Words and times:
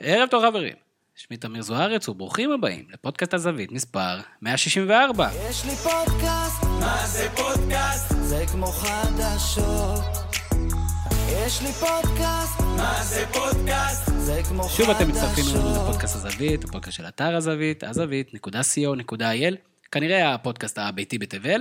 ערב 0.00 0.28
טוב 0.28 0.44
חברים, 0.46 0.74
שמי 1.14 1.36
תמיר 1.36 1.62
זוארץ 1.62 2.08
וברוכים 2.08 2.50
הבאים 2.50 2.84
לפודקאסט 2.92 3.34
הזווית 3.34 3.72
מספר 3.72 4.20
164. 4.42 5.30
יש 5.50 5.64
לי 5.64 5.70
פודקאסט, 5.76 6.64
מה 6.80 7.06
זה 7.06 7.28
פודקאסט? 7.36 8.14
זה 8.20 8.44
כמו 8.52 8.66
חדשות. 8.66 10.04
יש 11.28 11.62
לי 11.62 11.72
פודקאסט, 11.72 12.60
מה 12.60 13.02
זה 13.02 13.24
פודקאסט? 13.32 14.10
זה 14.16 14.40
כמו 14.48 14.62
חדשות. 14.62 14.76
שוב 14.76 14.90
אתם 14.90 15.08
מצטרפים 15.08 15.44
אלינו 15.54 15.82
לפודקאסט 15.82 16.16
הזווית, 16.16 16.64
הפודקאסט 16.64 16.96
של 16.96 17.08
אתר 17.08 17.36
הזווית, 17.36 17.84
הזווית.co.il, 17.84 19.54
כנראה 19.92 20.34
הפודקאסט 20.34 20.78
הביתי 20.78 21.18
בתבל, 21.18 21.60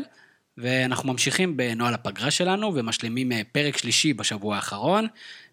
ואנחנו 0.57 1.11
ממשיכים 1.11 1.57
בנוהל 1.57 1.93
הפגרה 1.93 2.31
שלנו 2.31 2.71
ומשלימים 2.75 3.31
אה, 3.31 3.41
פרק 3.52 3.77
שלישי 3.77 4.13
בשבוע 4.13 4.55
האחרון. 4.55 5.07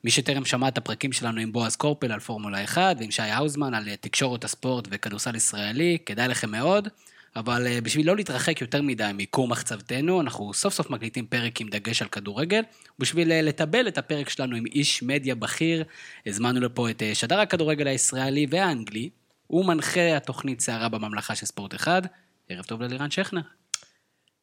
מי 0.05 0.11
שטרם 0.11 0.45
שמע 0.45 0.69
את 0.69 0.79
הפרקים 0.79 1.13
שלנו 1.13 1.41
עם 1.41 1.53
בועז 1.53 1.77
קורפל 1.77 2.13
על 2.13 2.21
פורמולה 2.21 2.65
1 2.65 2.97
ועם 2.99 3.11
שי 3.11 3.23
האוזמן 3.23 3.75
על 3.75 3.89
אה, 3.89 3.97
תקשורת 3.97 4.45
הספורט 4.45 4.89
וכדורסל 4.91 5.37
ישראלי, 5.37 5.99
כדאי 6.07 6.29
לכם 6.29 6.51
מאוד. 6.51 6.89
אבל 7.37 7.67
אה, 7.67 7.81
בשביל 7.81 8.07
לא 8.07 8.17
להתרחק 8.17 8.61
יותר 8.61 8.83
מדי 8.83 9.11
מכור 9.15 9.49
מחצבתנו, 9.49 10.21
אנחנו 10.21 10.55
סוף 10.55 10.75
סוף 10.75 10.91
מקליטים 10.91 11.27
פרק 11.27 11.61
עם 11.61 11.69
דגש 11.69 12.03
על 12.03 12.09
כדורגל. 12.09 12.63
בשביל 12.99 13.49
לטבל 13.49 13.89
את 13.89 13.99
הפרק 13.99 14.29
שלנו 14.29 14.57
עם 14.57 14.67
איש 14.67 15.03
מדיה 15.03 15.35
בכיר, 15.35 15.85
הזמנו 16.27 16.61
לפה 16.61 16.91
את 16.91 17.03
שדר 17.15 17.41
הכדורגל 17.41 17.87
הישראלי 17.87 18.47
והאנגלי. 18.51 19.11
הוא 19.47 19.65
מנחה 19.65 20.17
התוכנית 20.17 20.61
סערה 20.61 20.89
בממלכה 20.89 21.35
של 21.35 21.47
ספורט 21.47 21.75
אחד. 21.75 22.03
ערב 22.49 22.65
טוב 22.65 22.83
ללירן 22.83 23.11
שכנר. 23.11 23.41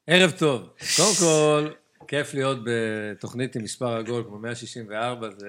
ערב 0.07 0.31
טוב. 0.31 0.69
קודם 0.95 1.13
כל, 1.19 1.69
כיף 2.07 2.33
להיות 2.33 2.57
בתוכנית 2.65 3.55
עם 3.55 3.63
מספר 3.63 3.97
עגול 3.97 4.23
כמו 4.27 4.39
164, 4.39 5.29
זה 5.37 5.47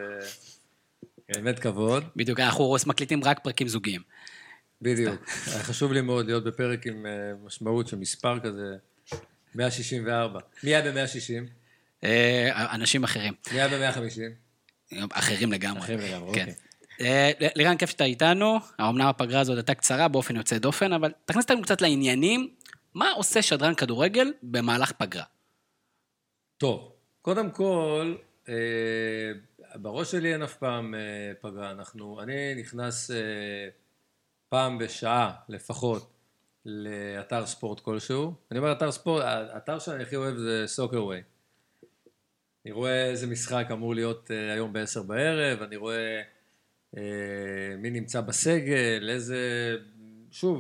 באמת 1.29 1.59
כבוד. 1.59 2.05
בדיוק, 2.17 2.41
אנחנו 2.41 2.77
מקליטים 2.87 3.25
רק 3.25 3.41
פרקים 3.43 3.69
זוגיים. 3.69 4.01
בדיוק. 4.83 5.15
היה 5.47 5.62
חשוב 5.62 5.93
לי 5.93 6.01
מאוד 6.01 6.27
להיות 6.27 6.45
בפרק 6.45 6.86
עם 6.86 7.06
אה, 7.06 7.33
משמעות 7.45 7.89
של 7.89 7.97
מספר 7.97 8.41
כזה, 8.41 8.77
164. 9.55 10.41
מי 10.64 10.75
היה 10.75 10.92
ב-160? 10.92 11.51
אה, 12.05 12.75
אנשים 12.75 13.05
אחרים. 13.05 13.33
מי 13.53 13.61
היה 13.61 13.92
ב-150? 13.92 14.20
אחרים 15.11 15.53
לגמרי. 15.53 15.81
אחרים 15.81 15.98
לגמרי, 15.98 16.34
כן. 16.34 16.41
אוקיי. 16.41 16.55
אה, 17.01 17.31
לירן, 17.55 17.77
כיף 17.77 17.91
שאתה 17.91 18.05
איתנו. 18.05 18.59
אמנם 18.81 19.06
הפגרה 19.06 19.41
הזאת 19.41 19.56
הייתה 19.56 19.75
קצרה 19.75 20.09
באופן 20.09 20.36
יוצא 20.36 20.59
דופן, 20.59 20.92
אבל 20.92 21.12
תכניס 21.25 21.45
אותנו 21.45 21.62
קצת 21.62 21.81
לעניינים. 21.83 22.48
מה 22.99 23.11
עושה 23.11 23.43
שדרן 23.43 23.75
כדורגל 23.75 24.33
במהלך 24.43 24.93
פגרה? 24.93 25.25
טוב, 26.57 26.93
קודם 27.23 27.51
כל, 27.51 28.15
אה, 28.49 28.55
בראש 29.75 30.11
שלי 30.11 30.33
אין 30.33 30.43
אף 30.43 30.57
פעם 30.57 30.95
אה, 30.95 31.33
פגרה. 31.41 31.71
אנחנו, 31.71 32.23
אני 32.23 32.55
נכנס 32.55 33.11
אה, 33.11 33.17
פעם 34.49 34.79
בשעה 34.79 35.33
לפחות 35.49 36.13
לאתר 36.65 37.47
ספורט 37.47 37.81
כלשהו. 37.81 38.35
אני 38.51 38.59
אומר 38.59 38.73
אתר 38.73 38.93
ספורט, 38.93 39.25
האתר 39.25 39.79
שאני 39.79 40.03
הכי 40.03 40.17
אוהב 40.17 40.37
זה 40.37 40.65
סוקרווי. 40.67 41.23
אני 42.65 42.73
רואה 42.73 43.11
איזה 43.11 43.27
משחק 43.27 43.67
אמור 43.73 43.95
להיות 43.95 44.31
אה, 44.31 44.53
היום 44.53 44.73
ב-10 44.73 45.03
בערב, 45.03 45.63
אני 45.63 45.77
רואה 45.77 46.23
אה, 46.97 47.03
מי 47.79 47.91
נמצא 47.91 48.21
בסגל, 48.21 49.09
איזה... 49.11 49.77
שוב, 50.31 50.59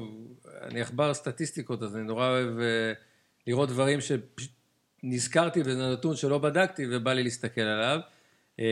אני 0.62 0.80
עכבר 0.80 1.14
סטטיסטיקות, 1.14 1.82
אז 1.82 1.96
אני 1.96 2.04
נורא 2.04 2.28
אוהב 2.28 2.58
אה, 2.58 2.92
לראות 3.46 3.68
דברים 3.68 3.98
שנזכרתי 4.00 5.60
וזה 5.60 5.92
נתון 5.92 6.16
שלא 6.16 6.38
בדקתי 6.38 6.86
ובא 6.90 7.12
לי 7.12 7.22
להסתכל 7.22 7.60
עליו. 7.60 8.00
אה, 8.60 8.64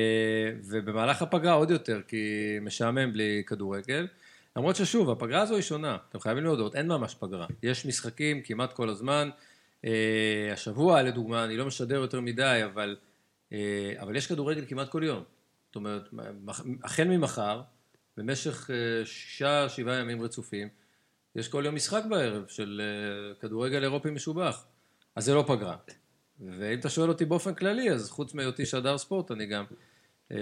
ובמהלך 0.65 1.23
הפגרה 1.23 1.53
עוד 1.53 1.71
יותר, 1.71 2.01
כי 2.09 2.57
משעמם 2.61 3.13
בלי 3.13 3.43
כדורגל. 3.47 4.07
למרות 4.57 4.77
ששוב, 4.77 5.11
הפגרה 5.11 5.43
הזו 5.43 5.55
היא 5.55 5.63
שונה, 5.63 5.97
אתם 6.09 6.21
חייבים 6.21 6.45
להודות, 6.45 6.77
אין 6.77 6.89
ממש 6.89 7.15
פגרה. 7.15 7.47
יש 7.63 7.87
משחקים 7.87 8.43
כמעט 8.43 8.73
כל 8.73 8.89
הזמן. 8.89 9.31
אה, 9.85 10.51
השבוע, 10.53 11.03
לדוגמה, 11.03 11.45
אני 11.45 11.57
לא 11.57 11.67
משדר 11.67 11.95
יותר 11.95 12.21
מדי, 12.21 12.61
אבל, 12.65 12.97
אבל 13.99 14.17
יש 14.17 14.27
כדורגל 14.27 14.65
כמעט 14.69 14.89
כל 14.89 15.03
יום. 15.03 15.23
זאת 15.67 15.77
אומרת, 15.77 16.09
החל 16.85 17.05
ממחר, 17.05 17.63
במשך 18.17 18.71
שישה, 19.05 19.69
שבעה 19.69 19.97
ימים 19.97 20.23
רצופים, 20.23 20.69
יש 21.37 21.49
כל 21.49 21.63
יום 21.67 21.75
משחק 21.75 22.03
בערב 22.09 22.45
של 22.49 22.81
אה, 22.85 23.35
כדורגל 23.41 23.83
אירופי 23.83 24.11
משובח. 24.11 24.65
אז 25.17 25.25
זה 25.25 25.35
לא 25.35 25.45
פגרה. 25.47 25.77
ואם 26.41 26.79
אתה 26.79 26.89
שואל 26.89 27.09
אותי 27.09 27.25
באופן 27.25 27.55
כללי, 27.55 27.91
אז 27.91 28.11
חוץ 28.11 28.35
מהיותי 28.35 28.67
שדר 28.67 28.99
ספורט, 28.99 29.31
אני 29.31 29.47
גם 29.47 29.65
אה, 30.33 30.37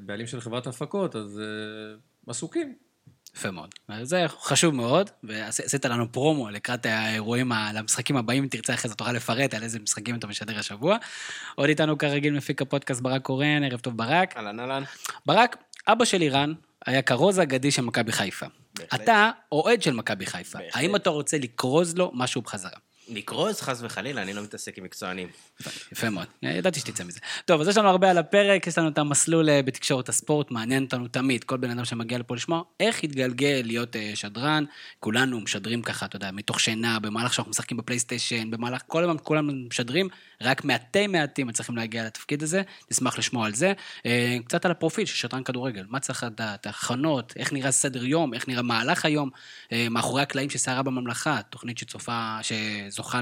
בעלים 0.00 0.26
של 0.26 0.40
חברת 0.40 0.66
הפקות, 0.66 1.16
אז 1.16 1.40
אה, 1.40 1.98
עסוקים. 2.26 2.74
יפה 3.36 3.50
מאוד. 3.50 3.74
זה 4.02 4.24
חשוב 4.28 4.74
מאוד, 4.74 5.10
ועשית 5.24 5.84
לנו 5.84 6.12
פרומו 6.12 6.50
לקראת 6.50 6.86
האירועים, 6.86 7.52
למשחקים 7.74 8.16
הבאים, 8.16 8.42
אם 8.42 8.48
תרצה 8.48 8.74
אחרי 8.74 8.88
זה 8.88 8.94
תוכל 8.94 9.12
לפרט 9.12 9.54
על 9.54 9.62
איזה 9.62 9.78
משחקים 9.78 10.14
אתה 10.14 10.26
משדר 10.26 10.58
השבוע. 10.58 10.96
עוד 11.54 11.68
איתנו 11.68 11.98
כרגיל 11.98 12.34
מפיק 12.34 12.62
הפודקאסט 12.62 13.00
ברק 13.00 13.22
קורן, 13.22 13.64
ערב 13.64 13.80
טוב 13.80 13.96
ברק. 13.96 14.36
אהלן 14.36 14.60
אהלן. 14.60 14.82
ברק, 15.26 15.56
אבא 15.86 16.04
של 16.04 16.22
איראן 16.22 16.52
היה 16.86 17.02
כרוז 17.02 17.40
אגדי 17.40 17.70
של 17.70 17.82
מכבי 17.82 18.12
חיפה. 18.12 18.46
בהחלט. 18.74 19.00
אתה 19.00 19.30
אוהד 19.52 19.82
של 19.82 19.92
מכבי 19.92 20.26
חיפה. 20.26 20.58
בהחלט. 20.58 20.76
האם 20.76 20.96
אתה 20.96 21.10
רוצה 21.10 21.38
לכרוז 21.38 21.96
לו 21.96 22.10
משהו 22.14 22.42
בחזרה? 22.42 22.78
לקרוז 23.08 23.60
חס 23.60 23.78
וחלילה, 23.82 24.22
אני 24.22 24.32
לא 24.32 24.42
מתעסק 24.42 24.78
עם 24.78 24.84
מקצוענים. 24.84 25.28
יפה 25.92 26.10
מאוד, 26.10 26.26
ידעתי 26.42 26.80
שתצא 26.80 27.04
מזה. 27.04 27.20
טוב, 27.44 27.60
אז 27.60 27.68
יש 27.68 27.76
לנו 27.76 27.88
הרבה 27.88 28.10
על 28.10 28.18
הפרק, 28.18 28.66
יש 28.66 28.78
לנו 28.78 28.88
את 28.88 28.98
המסלול 28.98 29.50
אה, 29.50 29.62
בתקשורת 29.62 30.08
הספורט, 30.08 30.50
מעניין 30.50 30.84
אותנו 30.84 31.08
תמיד, 31.08 31.44
כל 31.44 31.56
בן 31.56 31.70
אדם 31.70 31.84
שמגיע 31.84 32.18
לפה 32.18 32.34
לשמוע, 32.34 32.62
איך 32.80 33.04
התגלגל 33.04 33.60
להיות 33.64 33.96
אה, 33.96 34.12
שדרן, 34.14 34.64
כולנו 35.00 35.40
משדרים 35.40 35.82
ככה, 35.82 36.06
אתה 36.06 36.16
יודע, 36.16 36.30
מתוך 36.30 36.60
שינה, 36.60 37.00
במהלך 37.00 37.34
שאנחנו 37.34 37.50
משחקים 37.50 37.76
בפלייסטיישן, 37.76 38.50
במהלך, 38.50 38.82
כל 38.86 39.02
הזמן 39.02 39.16
כולנו 39.22 39.52
משדרים, 39.70 40.08
רק 40.42 40.64
מעטי 40.64 41.06
מעטים 41.06 41.46
מצליחים 41.46 41.76
להגיע 41.76 42.04
לתפקיד 42.04 42.42
הזה, 42.42 42.62
נשמח 42.90 43.18
לשמוע 43.18 43.46
על 43.46 43.54
זה. 43.54 43.72
אה, 44.06 44.36
קצת 44.44 44.64
על 44.64 44.70
הפרופיל 44.70 45.04
של 45.04 45.16
שדרן 45.16 45.42
כדורגל, 45.42 45.84
מה 45.88 46.00
צריך 46.00 46.24
לדעת, 46.24 46.66
הכנות, 46.66 47.32
איך 47.36 47.52
נראה 47.52 47.70
סדר 47.70 48.04
יום, 48.04 48.34
איך 48.34 48.48
נראה 48.48 48.62
מהלך 48.62 49.04
היום, 49.04 49.30
מאחורי 49.90 50.22
הקלעים 50.22 50.50
של 50.50 50.58
סערה 50.58 50.82
בממלכה, 50.82 51.40
תוכנית 51.50 51.78
שצופה, 51.78 52.38
שזוכה 53.02 53.20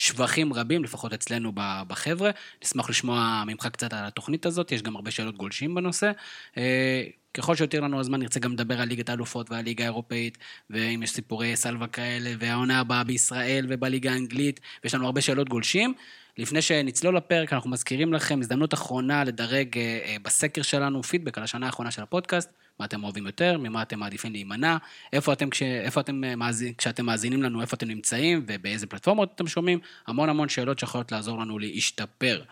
לשבחים 0.00 0.52
רבים, 0.52 0.84
לפחות 0.84 1.12
אצלנו 1.12 1.52
בחבר'ה. 1.88 2.30
נשמח 2.64 2.90
לשמוע 2.90 3.42
ממך 3.46 3.66
קצת 3.66 3.92
על 3.92 4.04
התוכנית 4.04 4.46
הזאת, 4.46 4.72
יש 4.72 4.82
גם 4.82 4.96
הרבה 4.96 5.10
שאלות 5.10 5.36
גולשים 5.36 5.74
בנושא. 5.74 6.12
אה, 6.56 7.04
ככל 7.34 7.56
שיותיר 7.56 7.80
לנו 7.80 8.00
הזמן, 8.00 8.20
נרצה 8.20 8.40
גם 8.40 8.52
לדבר 8.52 8.80
על 8.80 8.88
ליגת 8.88 9.08
האלופות 9.08 9.50
והליגה 9.50 9.84
האירופאית, 9.84 10.38
ואם 10.70 11.02
יש 11.02 11.10
סיפורי 11.10 11.56
סלווה 11.56 11.86
כאלה, 11.86 12.30
והעונה 12.38 12.80
הבאה 12.80 13.04
בישראל 13.04 13.66
ובליגה 13.68 14.12
האנגלית, 14.12 14.60
ויש 14.84 14.94
לנו 14.94 15.06
הרבה 15.06 15.20
שאלות 15.20 15.48
גולשים. 15.48 15.94
לפני 16.38 16.62
שנצלול 16.62 17.16
לפרק, 17.16 17.52
אנחנו 17.52 17.70
מזכירים 17.70 18.12
לכם 18.12 18.40
הזדמנות 18.40 18.74
אחרונה 18.74 19.24
לדרג 19.24 19.78
אה, 19.78 19.98
אה, 20.04 20.16
בסקר 20.22 20.62
שלנו 20.62 21.02
פידבק 21.02 21.38
על 21.38 21.44
השנה 21.44 21.66
האחרונה 21.66 21.90
של 21.90 22.02
הפודקאסט, 22.02 22.50
מה 22.80 22.86
אתם 22.86 23.04
אוהבים 23.04 23.26
יותר, 23.26 23.58
ממה 23.58 23.82
אתם 23.82 23.98
מעדיפים 23.98 24.32
להימנע, 24.32 24.76
איפה 25.12 25.32
אתם, 25.32 25.50
כש, 25.50 25.62
איפה 25.62 26.00
אתם 26.00 26.24
אה, 26.24 26.36
מאזין, 26.36 26.74
כשאתם 26.74 27.06
מאזינים 27.06 27.42
לנו, 27.42 27.60
איפה 27.60 27.76
אתם 27.76 27.88
נמצאים 27.88 28.44
ובאיזה 28.46 28.86
פלטפורמות 28.86 29.32
אתם 29.34 29.46
שומעים, 29.46 29.78
המון 30.06 30.28
המון 30.28 30.48
שאלות 30.48 30.78
שיכולות 30.78 31.12
לעזור 31.12 31.38
לנו 31.38 31.58
להשתפר. 31.58 32.42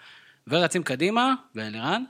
ורצים 0.46 0.82
קדימה, 0.82 1.34
ואלירן, 1.54 2.04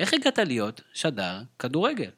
איך 0.00 0.14
הגעת 0.14 0.38
להיות 0.38 0.80
שדר 0.92 1.42
כדורגל? 1.58 2.10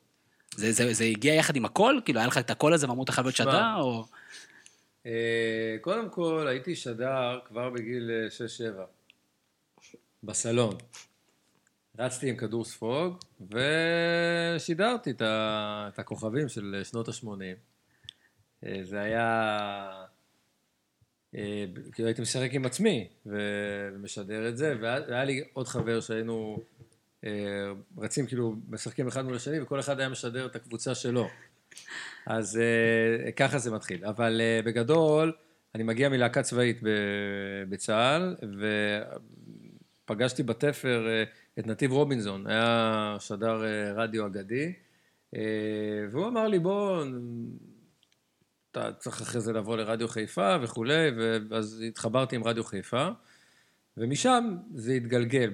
זה, 0.55 0.73
זה, 0.73 0.95
זה 0.95 1.05
הגיע 1.05 1.35
יחד 1.35 1.57
עם 1.57 1.65
הכל? 1.65 1.99
כאילו, 2.05 2.19
היה 2.21 2.27
לך 2.27 2.39
את 2.39 2.51
הקול 2.51 2.73
הזה 2.73 2.89
ואמרו 2.89 3.05
אתה 3.05 3.13
חייב 3.13 3.27
להיות 3.27 3.37
שדר? 3.37 3.75
או... 3.77 4.05
אה, 5.07 5.77
קודם 5.81 6.11
כל, 6.11 6.47
הייתי 6.49 6.77
שדר 6.77 7.39
כבר 7.45 7.71
בגיל 7.71 8.11
אה, 8.11 8.27
6-7, 8.77 8.81
בסלון. 10.23 10.75
רצתי 11.99 12.29
עם 12.29 12.37
כדור 12.37 12.65
ספוג, 12.65 13.19
ושידרתי 13.51 15.11
את, 15.11 15.23
ה... 15.23 15.89
את 15.95 15.99
הכוכבים 15.99 16.49
של 16.49 16.75
אה, 16.79 16.85
שנות 16.85 17.09
ה-80. 17.09 17.29
זה 18.83 19.01
היה... 19.01 20.05
אה, 21.35 21.65
כאילו 21.93 22.09
הייתי 22.09 22.23
משחק 22.23 22.51
עם 22.53 22.67
עצמי, 22.67 23.09
ומשדר 23.27 24.49
את 24.49 24.57
זה, 24.57 24.75
והיה 24.81 25.25
לי 25.25 25.45
עוד 25.53 25.69
חבר 25.69 26.01
שהיינו 26.01 26.59
אה, 27.25 27.31
רצים 27.99 28.27
כאילו, 28.27 28.55
משחקים 28.69 29.09
אחד 29.09 29.25
מול 29.25 29.37
השני, 29.37 29.61
וכל 29.61 29.81
אחד 29.81 30.01
היה 30.01 30.09
משדר 30.09 30.47
את 30.47 30.57
הקבוצה 30.57 30.95
שלו. 30.95 31.29
אז 32.27 32.59
אה, 32.59 33.33
ככה 33.33 33.59
זה 33.59 33.71
מתחיל. 33.71 34.05
אבל 34.05 34.41
אה, 34.41 34.61
בגדול, 34.65 35.33
אני 35.75 35.83
מגיע 35.83 36.09
מלהקה 36.09 36.43
צבאית 36.43 36.81
בצה"ל, 37.69 38.37
ופגשתי 40.05 40.43
בתפר 40.43 41.07
אה, 41.09 41.25
את 41.59 41.67
נתיב 41.67 41.93
רובינזון, 41.93 42.47
היה 42.47 43.17
שדר 43.21 43.65
אה, 43.65 43.93
רדיו 43.93 44.27
אגדי, 44.27 44.73
אה, 45.35 45.41
והוא 46.11 46.29
אמר 46.29 46.49
לי, 46.49 46.59
בוא, 46.59 47.05
אתה 48.71 48.93
צריך 48.93 49.21
אחרי 49.21 49.41
זה 49.41 49.53
לבוא 49.53 49.77
לרדיו 49.77 50.09
חיפה 50.09 50.57
וכולי, 50.63 51.11
ואז 51.51 51.85
התחברתי 51.89 52.37
עם 52.37 52.45
רדיו 52.45 52.65
חיפה, 52.65 53.09
ומשם 53.97 54.57
זה 54.75 54.93
התגלגל. 54.93 55.51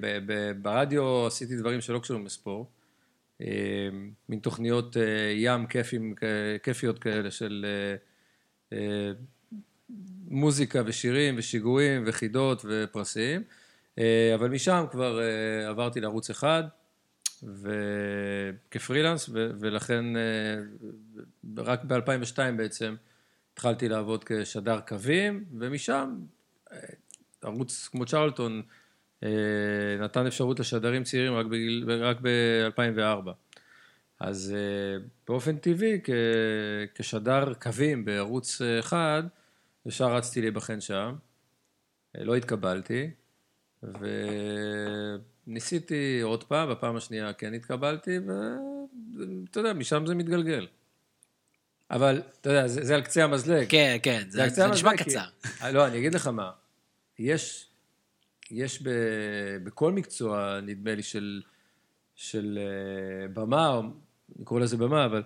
ברדיו 0.63 1.27
עשיתי 1.27 1.57
דברים 1.57 1.81
שלא 1.81 1.99
קשורים 1.99 2.27
לספורט, 2.27 2.69
אה, 3.41 3.47
מין 4.29 4.39
תוכניות 4.39 4.97
ים 5.35 5.67
כיפים, 5.67 6.15
כיפיות 6.63 6.99
כאלה 6.99 7.31
של 7.31 7.67
מוזיקה 10.29 10.83
ושירים 10.87 11.35
ושיגועים 11.39 12.03
וחידות 12.07 12.65
ופרסים, 12.69 13.43
אבל 14.35 14.49
משם 14.51 14.85
כבר 14.91 15.21
אה, 15.21 15.69
עברתי 15.69 16.01
לערוץ 16.01 16.31
אחד, 16.31 16.65
וכפרילנס, 17.43 19.29
ו- 19.29 19.51
ולכן 19.61 20.17
אה, 20.17 20.23
רק 21.59 21.85
ב-2002 21.85 22.39
בעצם 22.57 22.95
התחלתי 23.53 23.89
לעבוד 23.89 24.25
כשדר 24.25 24.81
קווים, 24.81 25.45
ומשם 25.59 26.17
אה, 26.73 26.79
ערוץ 27.43 27.89
כמו 27.93 28.07
צ'רלטון 28.07 28.63
אה, 29.23 29.29
נתן 30.01 30.27
אפשרות 30.27 30.61
לשדרים 30.61 31.05
צעירים 31.05 31.35
רק, 31.35 31.47
בגיל, 31.47 31.91
רק 32.03 32.17
ב-2004. 32.23 33.31
אז 34.21 34.55
אה, 34.57 35.05
באופן 35.29 35.57
טבעי, 35.57 36.01
כשדר 36.95 37.55
קווים 37.55 38.05
בערוץ 38.05 38.61
אחד, 38.81 39.23
ישר 39.87 40.17
רצתי 40.17 40.41
להיבחן 40.41 40.81
שם, 40.81 41.15
אה, 42.17 42.25
לא 42.25 42.37
התקבלתי, 42.37 43.11
וניסיתי 45.47 46.21
עוד 46.23 46.45
פעם, 46.45 46.71
בפעם 46.71 46.97
השנייה 46.97 47.33
כן 47.33 47.55
התקבלתי, 47.55 48.19
ואתה 48.19 49.61
יודע, 49.61 49.73
משם 49.73 50.07
זה 50.07 50.15
מתגלגל. 50.15 50.67
אבל, 51.91 52.23
אתה 52.41 52.51
יודע, 52.51 52.67
זה, 52.69 52.85
זה 52.85 52.95
על 52.95 53.03
קצה 53.03 53.25
המזלג. 53.25 53.67
כן, 53.69 53.97
כן, 54.03 54.23
זה, 54.29 54.43
קצה 54.47 54.55
זה 54.55 54.67
נשמע 54.67 54.97
כי- 54.97 55.05
קצר. 55.05 55.25
אה, 55.63 55.73
לא, 55.73 55.87
אני 55.87 55.99
אגיד 55.99 56.15
לך 56.15 56.27
מה, 56.27 56.51
יש, 57.19 57.67
יש 58.51 58.83
ב, 58.83 58.89
בכל 59.65 59.93
מקצוע, 59.93 60.61
נדמה 60.63 60.95
לי, 60.95 61.03
של, 61.03 61.43
של 62.15 62.59
אה, 62.63 63.29
במה, 63.29 63.69
או 63.69 63.83
נקרא 64.39 64.59
לזה 64.61 64.77
במה, 64.77 65.05
אבל 65.05 65.23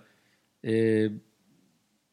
אה, 0.65 1.05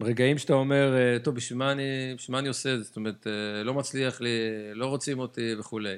רגעים 0.03 0.39
שאתה 0.39 0.53
אומר, 0.53 0.95
טוב, 1.23 1.35
בשביל 1.35 1.59
מה 1.59 1.73
אני, 1.73 2.15
בשביל 2.17 2.33
מה 2.33 2.39
אני 2.39 2.49
עושה 2.49 2.73
את 2.75 2.79
זה? 2.79 2.85
זאת 2.85 2.97
אומרת, 2.97 3.27
לא 3.65 3.75
מצליח 3.75 4.21
לי, 4.21 4.29
לא 4.75 4.87
רוצים 4.87 5.19
אותי 5.19 5.55
וכולי. 5.59 5.97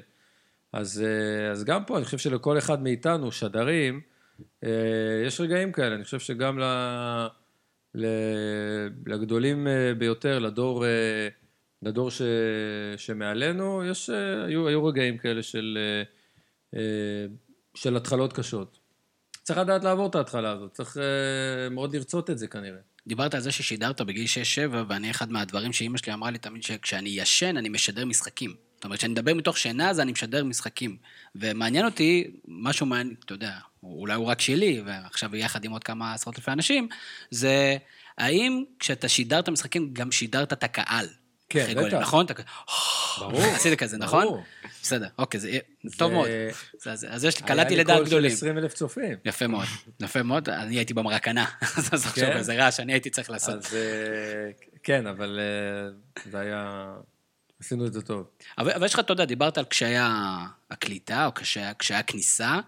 אז, 0.73 1.03
אה, 1.05 1.51
אז 1.51 1.63
גם 1.63 1.85
פה, 1.85 1.97
אני 1.97 2.05
חושב 2.05 2.17
שלכל 2.17 2.57
אחד 2.57 2.83
מאיתנו, 2.83 3.31
שדרים, 3.31 4.01
אה, 4.63 5.23
יש 5.25 5.41
רגעים 5.41 5.71
כאלה. 5.71 5.95
אני 5.95 6.03
חושב 6.03 6.19
שגם 6.19 6.59
ל, 6.59 6.63
ל, 7.95 8.05
לגדולים 9.05 9.67
אה, 9.67 9.93
ביותר, 9.97 10.39
לדור, 10.39 10.85
לדור 11.81 12.11
ש, 12.11 12.21
שמעלינו, 12.97 13.83
יש, 13.83 14.09
היו, 14.47 14.67
היו 14.67 14.85
רגעים 14.85 15.17
כאלה 15.17 15.43
של, 15.43 15.77
של 17.75 17.97
התחלות 17.97 18.33
קשות. 18.33 18.78
צריך 19.49 19.59
לדעת 19.59 19.83
לעבור 19.83 20.07
את 20.07 20.15
ההתחלה 20.15 20.51
הזאת, 20.51 20.73
צריך 20.73 20.97
אה, 20.97 21.69
מאוד 21.69 21.95
לרצות 21.95 22.29
את 22.29 22.37
זה 22.37 22.47
כנראה. 22.47 22.79
דיברת 23.07 23.33
על 23.33 23.41
זה 23.41 23.51
ששידרת 23.51 24.01
בגיל 24.01 24.25
6-7, 24.71 24.75
ואני, 24.87 25.11
אחד 25.11 25.31
מהדברים 25.31 25.73
שאימא 25.73 25.97
שלי 25.97 26.13
אמרה 26.13 26.31
לי 26.31 26.37
תמיד, 26.37 26.63
שכשאני 26.63 27.09
ישן, 27.09 27.57
אני 27.57 27.69
משדר 27.69 28.05
משחקים. 28.05 28.53
זאת 28.75 28.85
אומרת, 28.85 28.99
כשאני 28.99 29.11
מדבר 29.13 29.33
מתוך 29.33 29.57
שינה, 29.57 29.89
אז 29.89 29.99
אני 29.99 30.11
משדר 30.11 30.43
משחקים. 30.43 30.97
ומעניין 31.35 31.85
אותי, 31.85 32.31
משהו 32.47 32.85
מעניין, 32.85 33.15
אתה 33.25 33.33
יודע, 33.33 33.51
אולי 33.83 34.13
הוא 34.13 34.25
רק 34.25 34.41
שלי, 34.41 34.81
ועכשיו 34.85 35.35
יחד 35.35 35.63
עם 35.63 35.71
עוד 35.71 35.83
כמה 35.83 36.13
עשרות 36.13 36.35
אלפי 36.37 36.51
אנשים, 36.51 36.87
זה 37.31 37.77
האם 38.17 38.63
כשאתה 38.79 39.07
שידרת 39.07 39.49
משחקים, 39.49 39.93
גם 39.93 40.11
שידרת 40.11 40.53
את 40.53 40.63
הקהל? 40.63 41.07
כן, 41.49 41.61
אחרי 41.61 41.73
גולים. 41.73 41.97
נכון? 41.97 42.25
ברור. 43.19 43.41
עשית 43.55 43.79
כזה, 43.79 43.97
נכון? 43.97 44.41
בסדר, 44.81 45.07
אוקיי, 45.17 45.39
זה 45.39 45.49
טוב 45.97 46.11
מאוד. 46.11 46.27
אז, 46.85 47.25
יש 47.25 47.37
לי, 47.37 47.45
היה 47.45 47.47
קלטתי 47.47 47.75
לי 47.75 47.83
לדעת 47.83 47.97
קול 47.97 48.05
של 48.05 48.09
גדולים. 48.09 48.31
20 48.31 48.57
אלף 48.57 48.73
צופים. 48.73 49.17
יפה 49.25 49.47
מאוד, 49.47 49.65
יפה 49.99 50.23
מאוד. 50.23 50.49
אני 50.49 50.75
הייתי 50.75 50.93
במרקנה, 50.93 51.45
אז 51.77 51.93
עכשיו 51.93 52.25
כן? 52.27 52.37
איזה 52.37 52.55
רעש 52.55 52.77
שאני 52.77 52.93
הייתי 52.93 53.09
צריך 53.09 53.29
לעשות. 53.29 53.55
אז 53.55 53.75
אה, 53.75 54.51
כן, 54.83 55.07
אבל 55.07 55.39
אה, 55.39 55.91
זה 56.31 56.39
היה... 56.39 56.93
עשינו 57.61 57.85
את 57.85 57.93
זה 57.93 58.01
טוב. 58.01 58.27
אבל, 58.57 58.71
אבל 58.71 58.85
יש 58.85 58.93
לך, 58.93 58.99
אתה 58.99 59.13
יודע, 59.13 59.25
דיברת 59.25 59.57
על 59.57 59.65
קשיי 59.65 59.95
הקליטה, 60.71 61.25
או 61.25 61.31
קשיי, 61.31 61.73
קשיי 61.77 61.97
הכניסה. 61.97 62.59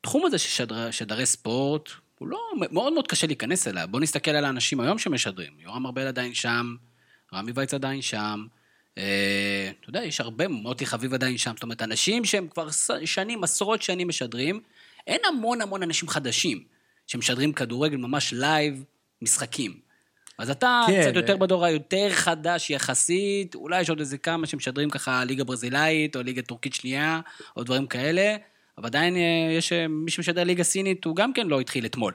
התחום 0.00 0.26
הזה 0.26 0.38
של 0.38 0.48
שדר, 0.48 0.90
שדרי 0.90 1.26
ספורט, 1.26 1.88
הוא 2.18 2.28
לא, 2.28 2.38
מאוד 2.70 2.92
מאוד 2.92 3.08
קשה 3.08 3.26
להיכנס 3.26 3.68
אליו. 3.68 3.88
בוא 3.90 4.00
נסתכל 4.00 4.30
על 4.30 4.44
האנשים 4.44 4.80
היום 4.80 4.98
שמשדרים. 4.98 5.52
יורם 5.58 5.86
ארבל 5.86 6.06
עדיין 6.06 6.34
שם, 6.34 6.74
רמי 7.34 7.52
וייץ 7.54 7.74
עדיין 7.74 8.02
שם. 8.02 8.46
אה, 8.98 9.70
אתה 9.80 9.88
יודע, 9.88 10.04
יש 10.04 10.20
הרבה, 10.20 10.48
מוטי 10.48 10.86
חביב 10.86 11.14
עדיין 11.14 11.38
שם. 11.38 11.52
זאת 11.54 11.62
אומרת, 11.62 11.82
אנשים 11.82 12.24
שהם 12.24 12.48
כבר 12.48 12.68
שנים, 13.04 13.44
עשרות 13.44 13.82
שנים 13.82 14.08
משדרים, 14.08 14.60
אין 15.06 15.20
המון 15.28 15.60
המון 15.60 15.82
אנשים 15.82 16.08
חדשים 16.08 16.64
שמשדרים 17.06 17.52
כדורגל 17.52 17.96
ממש 17.96 18.32
live, 18.32 18.84
משחקים. 19.22 19.80
אז 20.38 20.50
אתה 20.50 20.82
כן, 20.86 21.02
קצת 21.02 21.16
יותר 21.16 21.32
אה. 21.32 21.38
בדור 21.38 21.64
היותר 21.64 22.08
חדש 22.10 22.70
יחסית, 22.70 23.54
אולי 23.54 23.80
יש 23.80 23.90
עוד 23.90 24.00
איזה 24.00 24.18
כמה 24.18 24.46
שמשדרים 24.46 24.90
ככה 24.90 25.24
ליגה 25.24 25.44
ברזילאית, 25.44 26.16
או 26.16 26.22
ליגה 26.22 26.42
טורקית 26.42 26.74
שנייה, 26.74 27.20
או 27.56 27.64
דברים 27.64 27.86
כאלה, 27.86 28.36
אבל 28.78 28.86
עדיין 28.86 29.16
אה, 29.16 29.52
יש, 29.58 29.72
מי 29.88 30.10
שמשדר 30.10 30.44
ליגה 30.44 30.64
סינית, 30.64 31.04
הוא 31.04 31.16
גם 31.16 31.32
כן 31.32 31.46
לא 31.46 31.60
התחיל 31.60 31.86
אתמול. 31.86 32.12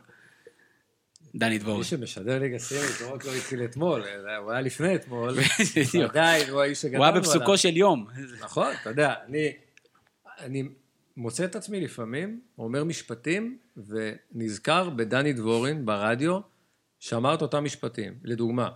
דני 1.35 1.57
דבורי. 1.57 1.77
מי 1.77 1.83
שמשדר 1.83 2.39
ליגה 2.39 2.59
סינית, 2.59 3.01
לא 3.01 3.13
רק 3.13 3.25
לא 3.25 3.31
התחיל 3.31 3.63
אתמול, 3.63 4.03
הוא 4.41 4.51
היה 4.51 4.61
לפני 4.61 4.95
אתמול. 4.95 5.37
עדיין, 6.09 6.49
הוא 6.49 6.61
האיש 6.61 6.81
שגדלנו 6.81 6.97
הוא 6.97 7.07
עליו. 7.07 7.21
היה 7.21 7.21
בפסוקו 7.21 7.57
של 7.57 7.77
יום. 7.77 8.07
נכון, 8.39 8.73
אתה 8.81 8.89
יודע, 8.89 9.13
אני, 9.27 9.53
אני 10.39 10.63
מוצא 11.17 11.45
את 11.45 11.55
עצמי 11.55 11.81
לפעמים, 11.81 12.39
אומר 12.57 12.83
משפטים, 12.83 13.57
ונזכר 13.77 14.89
בדני 14.89 15.33
דבורין 15.33 15.85
ברדיו, 15.85 16.39
שאמר 16.99 17.33
את 17.33 17.41
אותם 17.41 17.63
משפטים. 17.63 18.13
לדוגמה, 18.23 18.69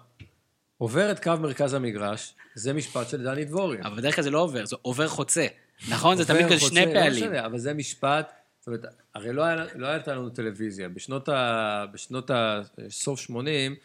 עובר 0.77 1.11
את 1.11 1.23
קו 1.23 1.33
מרכז 1.39 1.73
המגרש, 1.73 2.35
זה 2.55 2.73
משפט 2.73 3.09
של 3.09 3.23
דני 3.23 3.45
דבורין. 3.45 3.83
אבל 3.83 3.97
בדרך 3.97 4.15
כלל 4.15 4.23
זה 4.23 4.31
לא 4.31 4.39
עובר, 4.39 4.65
זה 4.65 4.75
עובר 4.81 5.07
חוצה. 5.07 5.47
נכון? 5.89 6.17
זה 6.17 6.25
תמיד 6.25 6.45
כזה 6.45 6.59
שני 6.59 6.85
לא 6.85 6.93
פעלים. 6.93 7.33
אבל 7.33 7.57
זה 7.57 7.73
משפט, 7.73 8.31
אומרת, 8.69 8.85
הרי 9.15 9.33
לא, 9.33 9.43
היה, 9.43 9.65
לא 9.75 9.87
הייתה 9.87 10.15
לנו 10.15 10.29
טלוויזיה. 10.29 10.89
בשנות 10.89 11.29
ה... 11.29 11.85
בשנות 11.93 12.29
ה... 12.29 12.61
סוף 12.89 13.19
80, 13.19 13.75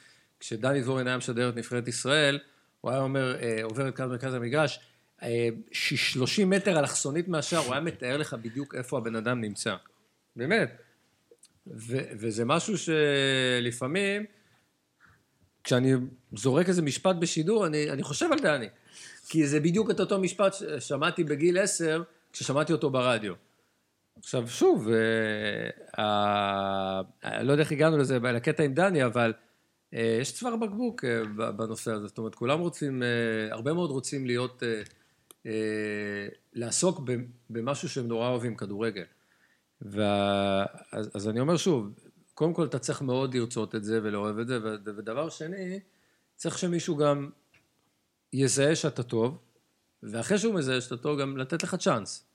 כשדני 0.41 0.83
דבורין 0.83 1.07
היה 1.07 1.17
משדר 1.17 1.49
את 1.49 1.57
נבחרת 1.57 1.89
ישראל, 1.89 2.39
הוא 2.81 2.91
היה 2.91 3.01
אומר, 3.01 3.37
אה, 3.43 3.59
עובר 3.63 3.89
את 3.89 3.97
קו 3.97 4.05
מרכז 4.09 4.35
המגרש, 4.35 4.81
אה, 5.23 5.49
ש- 5.73 6.13
30 6.13 6.51
מטר 6.51 6.79
אלכסונית 6.79 7.29
מהשאר, 7.29 7.59
הוא 7.59 7.73
היה 7.73 7.81
מתאר 7.81 8.17
לך 8.17 8.35
בדיוק 8.35 8.75
איפה 8.75 8.99
הבן 8.99 9.17
אדם 9.17 9.41
נמצא. 9.41 9.77
באמת. 10.37 10.77
ו, 11.67 11.97
וזה 12.19 12.45
משהו 12.45 12.75
שלפעמים, 12.79 14.25
כשאני 15.65 15.93
זורק 16.33 16.69
איזה 16.69 16.83
משפט 16.83 17.17
בשידור, 17.17 17.67
אני, 17.67 17.91
אני 17.91 18.03
חושב 18.03 18.29
על 18.33 18.39
דני. 18.39 18.69
כי 19.29 19.47
זה 19.47 19.61
בדיוק 19.61 19.91
את 19.91 20.01
אותו 20.01 20.19
משפט 20.19 20.55
ששמעתי 20.55 21.25
בגיל 21.25 21.59
עשר, 21.59 22.03
כששמעתי 22.33 22.73
אותו 22.73 22.91
ברדיו. 22.91 23.35
עכשיו, 24.19 24.49
שוב, 24.49 24.89
אה, 24.89 25.71
אה, 27.25 27.43
לא 27.43 27.53
יודע 27.53 27.63
איך 27.63 27.73
הגענו 27.73 27.99
לזה, 27.99 28.19
לקטע 28.19 28.63
עם 28.63 28.75
דני, 28.75 29.05
אבל 29.05 29.33
אה, 29.95 30.19
יש 30.21 30.33
צוואר 30.33 30.57
בקבוק 30.57 31.05
אה, 31.05 31.25
בנושא 31.53 31.93
הזה. 31.93 32.07
זאת 32.07 32.19
אומרת, 32.19 32.35
כולם 32.35 32.61
רוצים, 32.61 33.03
אה, 33.03 33.09
הרבה 33.51 33.73
מאוד 33.73 33.91
רוצים 33.91 34.27
להיות, 34.27 34.63
אה, 34.63 34.83
אה, 35.47 36.29
לעסוק 36.53 37.01
במשהו 37.51 37.89
שהם 37.89 38.09
נורא 38.09 38.29
אוהבים, 38.29 38.57
כדורגל. 38.57 39.05
וה, 39.83 40.65
אז, 40.93 41.29
אני 41.29 41.41
אומר 41.41 41.57
שוב, 41.57 41.93
קודם 42.35 42.55
כל 42.55 42.65
אתה 42.65 42.79
צריך 42.79 43.03
מאוד 43.03 43.35
לרצות 43.35 43.75
את 43.75 43.85
זה 43.85 44.01
ולאהוב 44.03 44.39
את 44.39 44.47
זה, 44.47 44.59
ודבר 44.85 45.29
שני, 45.29 45.81
צריך 46.37 46.59
שמישהו 46.59 46.97
גם 46.97 47.31
יזהה 48.33 48.77
שאתה 48.77 49.03
טוב, 49.03 49.39
ואחרי 50.03 50.39
שהוא 50.39 50.55
מזהה 50.55 50.81
שאתה 50.81 50.97
טוב, 50.97 51.21
גם 51.21 51.37
לתת 51.37 51.63
לך 51.63 51.75
צ'אנס. 51.75 52.27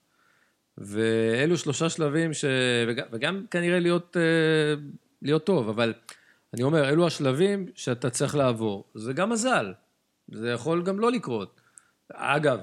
ואלו 0.80 1.56
שלושה 1.56 1.88
שלבים, 1.88 2.34
ש... 2.34 2.44
וגם, 2.88 3.06
וגם 3.12 3.44
כנראה 3.50 3.80
להיות, 3.80 4.16
אה, 4.16 4.82
להיות 5.22 5.44
טוב, 5.44 5.68
אבל 5.68 5.92
אני 6.54 6.62
אומר, 6.62 6.88
אלו 6.88 7.06
השלבים 7.06 7.66
שאתה 7.74 8.10
צריך 8.10 8.36
לעבור. 8.36 8.84
זה 8.94 9.12
גם 9.12 9.30
מזל, 9.30 9.72
זה 10.32 10.50
יכול 10.50 10.82
גם 10.82 11.00
לא 11.00 11.12
לקרות. 11.12 11.60
אגב, 12.12 12.58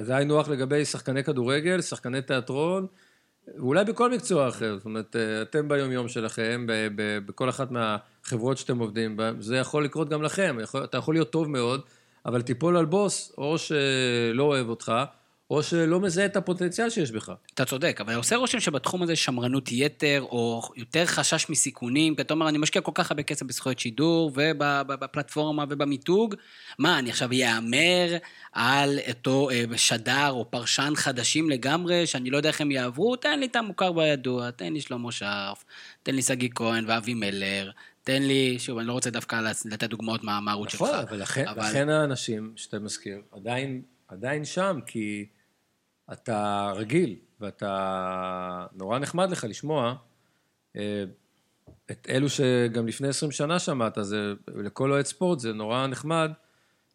זה 0.00 0.16
היינו 0.16 0.40
הך 0.40 0.48
לגבי 0.48 0.84
שחקני 0.84 1.24
כדורגל, 1.24 1.80
שחקני 1.80 2.22
תיאטרון, 2.22 2.86
ואולי 3.56 3.84
בכל 3.84 4.10
מקצוע 4.10 4.48
אחר. 4.48 4.76
זאת 4.76 4.84
אומרת, 4.84 5.16
אה, 5.16 5.42
אתם 5.42 5.68
ביומיום 5.68 6.08
שלכם, 6.08 6.66
ב- 6.68 6.88
ב- 6.96 7.26
בכל 7.26 7.48
אחת 7.48 7.70
מהחברות 7.70 8.58
שאתם 8.58 8.78
עובדים 8.78 9.16
בהן, 9.16 9.40
זה 9.40 9.56
יכול 9.56 9.84
לקרות 9.84 10.08
גם 10.08 10.22
לכם. 10.22 10.56
אתה 10.84 10.98
יכול 10.98 11.14
להיות 11.14 11.30
טוב 11.30 11.48
מאוד, 11.48 11.80
אבל 12.26 12.42
תיפול 12.42 12.76
על 12.76 12.84
בוס, 12.84 13.34
או 13.38 13.58
שלא 13.58 14.42
אוהב 14.42 14.68
אותך, 14.68 14.92
או 15.50 15.62
שלא 15.62 16.00
מזהה 16.00 16.26
את 16.26 16.36
הפוטנציאל 16.36 16.90
שיש 16.90 17.10
בך. 17.10 17.32
אתה 17.54 17.64
צודק, 17.64 17.98
אבל 18.00 18.14
עושה 18.14 18.36
רושם 18.36 18.60
שבתחום 18.60 19.02
הזה 19.02 19.16
שמרנות 19.16 19.72
יתר, 19.72 20.22
או 20.22 20.62
יותר 20.76 21.06
חשש 21.06 21.50
מסיכונים, 21.50 22.14
כי 22.14 22.22
אתה 22.22 22.34
אומר, 22.34 22.48
אני 22.48 22.58
משקיע 22.58 22.82
כל 22.82 22.92
כך 22.94 23.10
הרבה 23.10 23.22
כסף 23.22 23.46
בזכויות 23.46 23.78
שידור, 23.78 24.32
ובפלטפורמה 24.34 25.64
ובמיתוג, 25.68 26.34
מה, 26.78 26.98
אני 26.98 27.10
עכשיו 27.10 27.28
אהמר 27.42 28.16
על 28.52 28.98
אותו 29.08 29.50
אה, 29.50 29.64
שדר 29.76 30.30
או 30.30 30.50
פרשן 30.50 30.92
חדשים 30.96 31.50
לגמרי, 31.50 32.06
שאני 32.06 32.30
לא 32.30 32.36
יודע 32.36 32.48
איך 32.48 32.60
הם 32.60 32.70
יעברו? 32.70 33.16
תן 33.16 33.40
לי 33.40 33.46
את 33.46 33.56
המוכר 33.56 33.92
בידוע, 33.92 34.50
תן 34.50 34.72
לי 34.72 34.80
שלמה 34.80 35.12
שרף, 35.12 35.64
תן 36.02 36.14
לי 36.14 36.22
שגיא 36.22 36.48
כהן 36.54 36.84
ואבי 36.88 37.14
מלר, 37.14 37.70
תן 38.04 38.22
לי, 38.22 38.58
שוב, 38.58 38.78
אני 38.78 38.86
לא 38.86 38.92
רוצה 38.92 39.10
דווקא 39.10 39.40
לתת 39.64 39.90
דוגמאות 39.90 40.24
מהערוץ 40.24 40.70
שלך. 40.70 40.82
נכון, 40.82 40.94
אבל 40.94 41.20
לכן, 41.20 41.48
אבל 41.48 41.62
לכן 41.62 41.88
האנשים 41.88 42.52
שאתה 42.56 42.78
מזכיר 42.78 43.18
עדיין, 43.32 43.82
עדיין 44.08 44.44
שם, 44.44 44.78
כי 44.86 45.26
אתה 46.12 46.72
רגיל, 46.76 47.16
ואתה, 47.40 48.66
נורא 48.72 48.98
נחמד 48.98 49.30
לך 49.30 49.46
לשמוע 49.48 49.94
אה, 50.76 51.04
את 51.90 52.06
אלו 52.10 52.28
שגם 52.28 52.86
לפני 52.86 53.08
20 53.08 53.32
שנה 53.32 53.58
שמעת, 53.58 53.98
זה, 54.00 54.32
לכל 54.54 54.92
אוהד 54.92 55.04
ספורט 55.04 55.38
זה 55.38 55.52
נורא 55.52 55.86
נחמד 55.86 56.30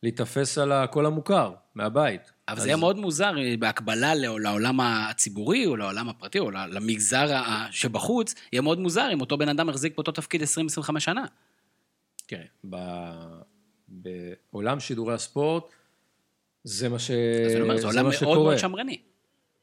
להיתפס 0.03 0.57
על 0.57 0.71
הקול 0.71 1.05
המוכר, 1.05 1.53
מהבית. 1.75 2.31
אבל 2.47 2.57
אז... 2.57 2.63
זה 2.63 2.69
יהיה 2.69 2.77
מאוד 2.77 2.97
מוזר 2.97 3.37
אה, 3.37 3.55
בהקבלה 3.59 4.15
לעולם 4.15 4.79
הציבורי, 4.79 5.65
או 5.65 5.75
לעולם 5.75 6.09
הפרטי, 6.09 6.39
או 6.39 6.51
למגזר 6.51 7.41
שבחוץ, 7.71 8.35
יהיה 8.53 8.61
מאוד 8.61 8.79
מוזר 8.79 9.09
אם 9.13 9.21
אותו 9.21 9.37
בן 9.37 9.49
אדם 9.49 9.69
החזיק 9.69 9.95
באותו 9.95 10.11
תפקיד 10.11 10.41
20-25 10.41 10.99
שנה. 10.99 11.25
תראה, 12.25 12.45
בעולם 13.87 14.79
שידורי 14.79 15.13
הספורט, 15.13 15.63
זה 16.63 16.89
מה 16.89 16.99
ש... 16.99 17.11
אז 17.45 17.51
אני 17.53 17.61
אומר, 17.61 17.77
זה 17.77 17.87
עולם 17.87 18.05
מאוד 18.21 18.37
מאוד 18.37 18.57
שמרני. 18.57 18.97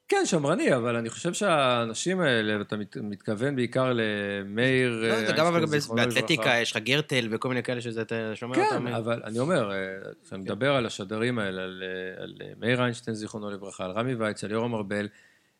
כן, 0.08 0.22
שמרני, 0.24 0.76
אבל 0.76 0.96
אני 0.96 1.10
חושב 1.10 1.32
שהאנשים 1.32 2.20
האלה, 2.20 2.58
ואתה 2.58 2.76
מת, 2.76 2.96
מתכוון 2.96 3.56
בעיקר 3.56 3.92
למאיר... 3.94 4.90
לא, 4.90 5.26
זה 5.26 5.32
גם 5.32 5.46
אבל 5.46 5.64
באתלטיקה 5.94 6.50
יש 6.60 6.70
לך 6.70 6.82
גרטל 6.82 7.28
וכל 7.30 7.48
מיני 7.48 7.62
כאלה 7.62 7.80
שזה, 7.80 8.02
אתה 8.02 8.32
שומע 8.34 8.54
כן, 8.54 8.62
אותם. 8.62 8.86
כן, 8.86 8.94
אבל 8.94 9.22
אני 9.24 9.38
אומר, 9.38 9.72
אה, 9.72 9.76
כשאני 10.24 10.44
כן. 10.44 10.52
מדבר 10.52 10.74
על 10.74 10.86
השדרים 10.86 11.38
האלה, 11.38 11.62
על, 11.62 11.82
אה, 11.86 12.22
על 12.22 12.34
מאיר 12.60 12.82
איינשטיין, 12.82 13.14
זיכרונו 13.14 13.50
לברכה, 13.50 13.84
על 13.84 13.90
רמי 13.90 14.14
וייץ, 14.14 14.44
על 14.44 14.50
יורם 14.50 14.74
ארבל, 14.74 15.08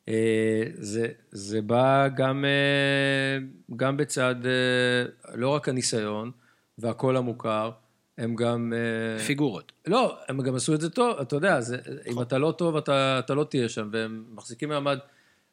אה, 0.08 0.62
זה, 0.74 1.08
זה 1.30 1.62
בא 1.62 2.08
גם, 2.08 2.44
גם 3.76 3.96
בצד, 3.96 4.34
לא 5.34 5.48
רק 5.48 5.68
הניסיון 5.68 6.30
והקול 6.78 7.16
המוכר, 7.16 7.70
הם 8.18 8.34
גם... 8.36 8.72
אה, 8.76 9.24
פיגורות. 9.24 9.72
לא, 9.86 10.18
הם 10.28 10.40
גם 10.40 10.54
עשו 10.54 10.74
את 10.74 10.80
זה 10.80 10.90
טוב, 10.90 11.18
אתה 11.20 11.36
יודע, 11.36 11.60
זה, 11.60 11.76
אם 12.06 12.10
נכון. 12.10 12.22
אתה 12.22 12.38
לא 12.38 12.54
טוב, 12.58 12.76
אתה, 12.76 13.18
אתה 13.18 13.34
לא 13.34 13.44
תהיה 13.44 13.68
שם, 13.68 13.88
והם 13.92 14.24
מחזיקים 14.34 14.68
מעמד 14.68 14.98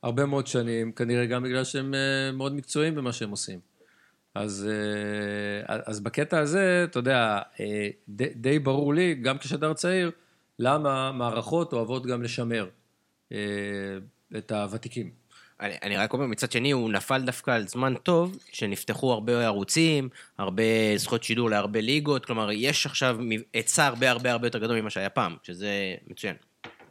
הרבה 0.03 0.25
מאוד 0.25 0.48
שנים, 0.48 0.91
כנראה 0.91 1.25
גם 1.25 1.43
בגלל 1.43 1.63
שהם 1.63 1.93
אה, 1.93 2.32
מאוד 2.32 2.55
מקצועיים 2.55 2.96
במה 2.96 3.13
שהם 3.13 3.29
עושים. 3.29 3.60
אז, 4.36 4.70
אה, 5.70 5.77
אז 5.86 6.00
בקטע 6.00 6.39
הזה, 6.39 6.86
אתה 6.89 7.00
יודע, 7.00 7.39
די, 8.10 8.29
די 8.36 8.60
ברור 8.60 8.93
לי, 8.93 9.15
גם 9.15 9.38
כשדר 9.38 9.74
צעיר, 9.74 10.12
למה 10.60 11.12
מערכות 11.12 11.74
אוהבות 11.74 12.05
גם 12.05 12.24
לשמר 12.24 12.70
את 14.38 14.51
הוותיקים. 14.51 15.22
אני, 15.63 15.74
אני 15.84 15.98
רק 15.98 16.13
אומר, 16.13 16.25
מצד 16.25 16.51
שני, 16.51 16.72
הוא 16.72 16.89
נפל 16.89 17.22
דווקא 17.22 17.51
על 17.51 17.67
זמן 17.67 17.93
טוב, 18.03 18.38
שנפתחו 18.51 19.13
הרבה 19.13 19.46
ערוצים, 19.46 20.10
הרבה 20.38 20.63
זכויות 20.96 21.24
שידור 21.24 21.50
להרבה 21.50 21.82
ליגות, 21.82 22.25
כלומר, 22.25 22.51
יש 22.51 22.86
עכשיו 22.86 23.17
היצע 23.53 23.86
הרבה 23.86 24.12
הרבה 24.12 24.32
הרבה 24.32 24.48
יותר 24.48 24.60
גדול 24.60 24.82
ממה 24.82 24.89
שהיה 24.89 25.10
פעם, 25.10 25.36
שזה 25.43 25.96
מצוין. 26.08 26.36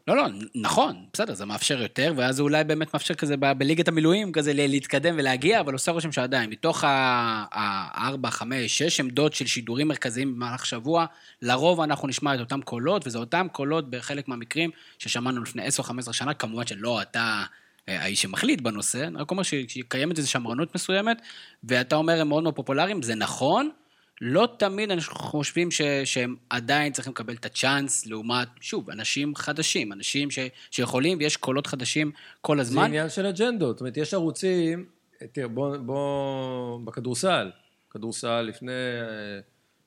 לא, 0.08 0.16
לא, 0.16 0.26
נכון, 0.54 1.04
בסדר, 1.12 1.34
זה 1.34 1.44
מאפשר 1.44 1.82
יותר, 1.82 2.12
ואז 2.16 2.36
זה 2.36 2.42
אולי 2.42 2.64
באמת 2.64 2.94
מאפשר 2.94 3.14
כזה 3.14 3.36
ב- 3.36 3.52
בליגת 3.52 3.88
המילואים, 3.88 4.32
כזה 4.32 4.52
להתקדם 4.54 5.14
ולהגיע, 5.18 5.60
אבל 5.60 5.72
עושה 5.72 5.92
רושם 5.92 6.12
שעדיין, 6.12 6.50
מתוך 6.50 6.84
הארבע, 6.86 8.30
חמש, 8.30 8.78
שש 8.78 9.00
עמדות 9.00 9.34
של 9.34 9.46
שידורים 9.46 9.88
מרכזיים 9.88 10.34
במהלך 10.34 10.66
שבוע, 10.66 11.06
לרוב 11.42 11.80
אנחנו 11.80 12.08
נשמע 12.08 12.34
את 12.34 12.40
אותם 12.40 12.62
קולות, 12.62 13.06
וזה 13.06 13.18
אותם 13.18 13.46
קולות 13.52 13.90
בחלק 13.90 14.28
מהמקרים 14.28 14.70
ששמענו 14.98 15.42
לפני 15.42 15.68
10-15 16.08 16.12
שנה, 16.12 16.34
כמובן 16.34 16.66
שלא 16.66 17.02
אתה 17.02 17.42
האיש 17.88 18.22
שמחליט 18.22 18.60
בנושא, 18.60 19.06
אני 19.06 19.18
רק 19.18 19.30
אומר 19.30 19.42
שקיימת 19.42 20.18
איזו 20.18 20.30
שמרנות 20.30 20.74
מסוימת, 20.74 21.22
ואתה 21.64 21.96
אומר 21.96 22.20
הם 22.20 22.28
מאוד 22.28 22.42
מאוד 22.42 22.54
פופולריים, 22.54 23.02
זה 23.02 23.14
נכון, 23.14 23.70
לא 24.20 24.48
תמיד 24.58 24.90
אנחנו 24.90 25.14
חושבים 25.14 25.70
ש, 25.70 25.82
שהם 26.04 26.36
עדיין 26.50 26.92
צריכים 26.92 27.12
לקבל 27.12 27.34
את 27.34 27.44
הצ'אנס, 27.44 28.06
לעומת, 28.06 28.48
שוב, 28.60 28.90
אנשים 28.90 29.34
חדשים, 29.34 29.92
אנשים 29.92 30.30
ש, 30.30 30.38
שיכולים, 30.70 31.18
ויש 31.18 31.36
קולות 31.36 31.66
חדשים 31.66 32.10
כל 32.40 32.60
הזמן. 32.60 32.82
זה 32.82 32.86
עניין 32.86 33.08
של 33.08 33.26
אג'נדות, 33.26 33.76
זאת 33.76 33.80
אומרת, 33.80 33.96
יש 33.96 34.14
ערוצים, 34.14 34.84
תראה, 35.32 35.48
בוא, 35.48 35.76
בוא, 35.76 36.80
בכדורסל, 36.84 37.50
כדורסל 37.90 38.40
לפני 38.40 38.72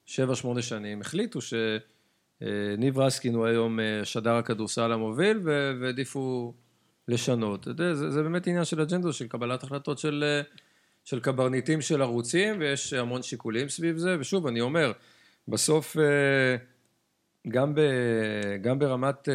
7-8 0.07 0.09
אה, 0.55 0.61
שנים, 0.61 1.01
החליטו 1.01 1.39
שניב 1.41 2.99
אה, 2.99 3.05
רסקין 3.05 3.35
הוא 3.35 3.45
היום 3.45 3.79
שדר 4.03 4.33
הכדורסל 4.35 4.91
המוביל, 4.91 5.39
והעדיפו 5.81 6.53
לשנות. 7.07 7.67
יודע, 7.67 7.93
זה, 7.93 8.11
זה 8.11 8.23
באמת 8.23 8.47
עניין 8.47 8.65
של 8.65 8.81
אג'נדו, 8.81 9.13
של 9.13 9.27
קבלת 9.27 9.63
החלטות 9.63 9.99
של, 9.99 10.23
אה, 10.27 10.41
של 11.05 11.19
קברניטים 11.19 11.81
של 11.81 12.01
ערוצים, 12.01 12.59
ויש 12.59 12.93
המון 12.93 13.23
שיקולים 13.23 13.69
סביב 13.69 13.97
זה, 13.97 14.15
ושוב, 14.19 14.47
אני 14.47 14.61
אומר, 14.61 14.91
בסוף, 15.47 15.97
אה, 15.97 16.55
גם, 17.47 17.75
ב, 17.75 17.81
גם 18.61 18.79
ברמת 18.79 19.29
אה, 19.29 19.33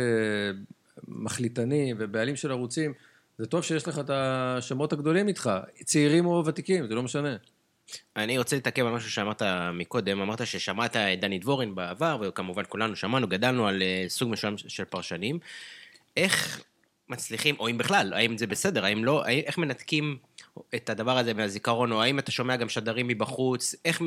מחליטנים 1.08 1.96
ובעלים 1.98 2.36
של 2.36 2.50
ערוצים, 2.50 2.92
זה 3.38 3.46
טוב 3.46 3.62
שיש 3.62 3.88
לך 3.88 3.98
את 3.98 4.10
השמות 4.10 4.92
הגדולים 4.92 5.28
איתך, 5.28 5.50
צעירים 5.84 6.26
או 6.26 6.46
ותיקים, 6.46 6.86
זה 6.86 6.94
לא 6.94 7.02
משנה. 7.02 7.36
אני 8.16 8.38
רוצה 8.38 8.56
להתעכב 8.56 8.86
על 8.86 8.92
משהו 8.92 9.10
שאמרת 9.10 9.42
מקודם, 9.72 10.20
אמרת 10.20 10.46
ששמעת 10.46 10.96
את 10.96 11.20
דני 11.20 11.38
דבורין 11.38 11.74
בעבר, 11.74 12.18
וכמובן 12.20 12.62
כולנו 12.68 12.96
שמענו, 12.96 13.28
גדלנו 13.28 13.66
על 13.66 13.82
סוג 14.08 14.30
מסוים 14.30 14.58
של 14.58 14.84
פרשנים. 14.84 15.38
איך 16.16 16.62
מצליחים, 17.10 17.54
או 17.58 17.68
אם 17.68 17.78
בכלל, 17.78 18.12
האם 18.12 18.38
זה 18.38 18.46
בסדר, 18.46 18.84
האם 18.84 19.04
לא, 19.04 19.26
איך 19.26 19.58
מנתקים 19.58 20.16
את 20.74 20.90
הדבר 20.90 21.18
הזה 21.18 21.34
מהזיכרון, 21.34 21.92
או 21.92 22.02
האם 22.02 22.18
אתה 22.18 22.30
שומע 22.30 22.56
גם 22.56 22.68
שדרים 22.68 23.08
מבחוץ, 23.08 23.74
איך, 23.84 24.02
מ, 24.02 24.06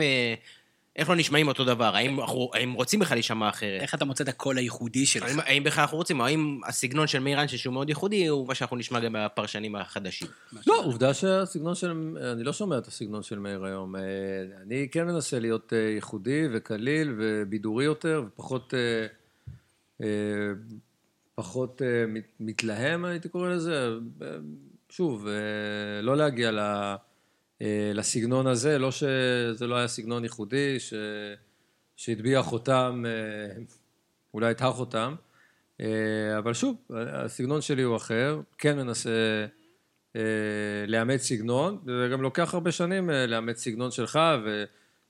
איך 0.95 1.09
לא 1.09 1.15
נשמעים 1.15 1.47
אותו 1.47 1.65
דבר, 1.65 1.95
האם, 1.95 2.17
האם 2.53 2.73
רוצים 2.73 2.99
בכלל 2.99 3.15
להישמע 3.15 3.49
אחרת? 3.49 3.81
איך 3.81 3.95
אתה 3.95 4.05
מוצא 4.05 4.23
את 4.23 4.29
הקול 4.29 4.57
הייחודי 4.57 5.05
שלך? 5.05 5.23
האם, 5.23 5.39
האם 5.39 5.63
בכלל 5.63 5.81
אנחנו 5.81 5.97
רוצים, 5.97 6.19
או 6.19 6.25
האם 6.25 6.59
הסגנון 6.67 7.07
של 7.07 7.19
מאיר 7.19 7.41
אנשי, 7.41 7.57
שהוא 7.57 7.73
מאוד 7.73 7.89
ייחודי, 7.89 8.27
הוא 8.27 8.47
מה 8.47 8.55
שאנחנו 8.55 8.77
נשמע 8.77 8.99
גם 8.99 9.15
בפרשנים 9.17 9.75
החדשים? 9.75 10.27
לא, 10.67 10.83
עובדה 10.83 11.13
שהסגנון 11.13 11.75
של, 11.75 11.91
אני 12.33 12.43
לא 12.43 12.53
שומע 12.53 12.77
את 12.77 12.87
הסגנון 12.87 13.23
של 13.23 13.39
מאיר 13.39 13.65
היום. 13.65 13.95
אה, 13.95 14.01
אני 14.61 14.87
כן 14.91 15.05
מנסה 15.05 15.39
להיות 15.39 15.73
אה, 15.73 15.77
ייחודי 15.77 16.47
וקליל 16.53 17.15
ובידורי 17.17 17.85
יותר, 17.85 18.23
ופחות... 18.27 18.73
אה, 21.39 21.43
פחות 21.43 21.81
uh, 21.81 22.19
מתלהם, 22.39 23.05
הייתי 23.05 23.29
קורא 23.29 23.49
לזה. 23.49 23.89
שוב, 24.89 25.25
uh, 25.25 25.29
לא 26.01 26.17
להגיע 26.17 26.51
ל, 26.51 26.59
uh, 26.59 27.63
לסגנון 27.93 28.47
הזה, 28.47 28.79
לא 28.79 28.91
שזה 28.91 29.67
לא 29.67 29.75
היה 29.75 29.87
סגנון 29.87 30.23
ייחודי, 30.23 30.79
ש, 30.79 30.93
שהטביע 31.95 32.41
חותם, 32.41 33.03
אולי 34.33 34.51
את 34.51 34.61
החותם, 34.61 35.15
אבל 36.37 36.53
שוב, 36.53 36.77
הסגנון 37.13 37.61
שלי 37.61 37.81
הוא 37.81 37.95
אחר, 37.95 38.41
כן 38.57 38.77
מנסה 38.77 39.45
uh, 40.13 40.17
לאמץ 40.87 41.21
סגנון, 41.21 41.77
וגם 41.85 42.21
לוקח 42.21 42.53
הרבה 42.53 42.71
שנים 42.71 43.09
uh, 43.09 43.13
לאמץ 43.13 43.63
סגנון 43.63 43.91
שלך, 43.91 44.19
ו, 44.45 44.63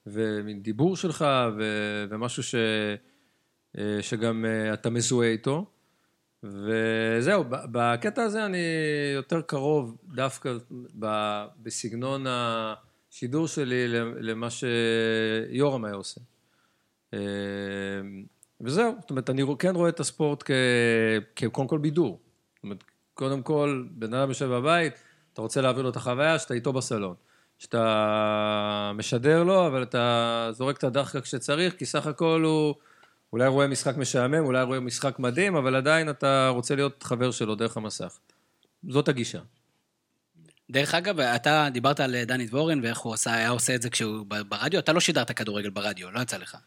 ודיבור 0.07 0.95
שלך, 0.97 1.25
ו, 1.57 1.63
ומשהו 2.09 2.43
ש, 2.43 2.55
שגם 4.01 4.45
אתה 4.73 4.89
מזוהה 4.89 5.29
איתו. 5.29 5.65
וזהו, 6.43 7.43
בקטע 7.49 8.23
הזה 8.23 8.45
אני 8.45 8.57
יותר 9.15 9.41
קרוב 9.41 9.97
דווקא 10.13 10.53
בסגנון 11.63 12.25
השידור 12.27 13.47
שלי 13.47 13.87
למה 14.19 14.47
שיורם 14.49 15.85
היה 15.85 15.95
עושה. 15.95 16.21
אה, 17.13 17.19
וזהו, 18.61 18.95
זאת 19.01 19.09
אומרת, 19.09 19.29
אני 19.29 19.43
כן 19.59 19.75
רואה 19.75 19.89
את 19.89 19.99
הספורט 19.99 20.43
כקודם 21.35 21.67
כל 21.67 21.77
בידור. 21.77 22.19
זאת 22.55 22.63
אומרת, 22.63 22.83
קודם 23.13 23.41
כל, 23.41 23.85
בן 23.91 24.13
אדם 24.13 24.29
יושב 24.29 24.45
בבית, 24.45 24.93
אתה 25.33 25.41
רוצה 25.41 25.61
להעביר 25.61 25.83
לו 25.83 25.89
את 25.89 25.95
החוויה 25.95 26.39
שאתה 26.39 26.53
איתו 26.53 26.73
בסלון. 26.73 27.15
שאתה 27.59 28.91
משדר 28.95 29.43
לו, 29.43 29.67
אבל 29.67 29.83
אתה 29.83 30.49
זורק 30.51 30.77
את 30.77 30.83
הדחקה 30.83 31.21
כשצריך, 31.21 31.77
כי 31.77 31.85
סך 31.85 32.07
הכל 32.07 32.41
הוא... 32.45 32.75
אולי 33.33 33.47
רואה 33.47 33.67
משחק 33.67 33.97
משעמם, 33.97 34.45
אולי 34.45 34.63
רואה 34.63 34.79
משחק 34.79 35.19
מדהים, 35.19 35.55
אבל 35.55 35.75
עדיין 35.75 36.09
אתה 36.09 36.49
רוצה 36.49 36.75
להיות 36.75 37.03
חבר 37.03 37.31
שלו 37.31 37.55
דרך 37.55 37.77
המסך. 37.77 38.17
זאת 38.89 39.07
הגישה. 39.07 39.39
דרך 40.71 40.93
אגב, 40.93 41.19
אתה 41.19 41.67
דיברת 41.71 41.99
על 41.99 42.23
דני 42.23 42.45
דבורין 42.45 42.79
ואיך 42.83 42.97
הוא 42.97 43.13
עשה, 43.13 43.33
היה 43.33 43.49
עושה 43.49 43.75
את 43.75 43.81
זה 43.81 43.89
כשהוא 43.89 44.25
ברדיו, 44.49 44.79
אתה 44.79 44.93
לא 44.93 44.99
שידרת 44.99 45.31
כדורגל 45.31 45.69
ברדיו, 45.69 46.11
לא 46.11 46.19
יצא 46.19 46.37
לך. 46.37 46.57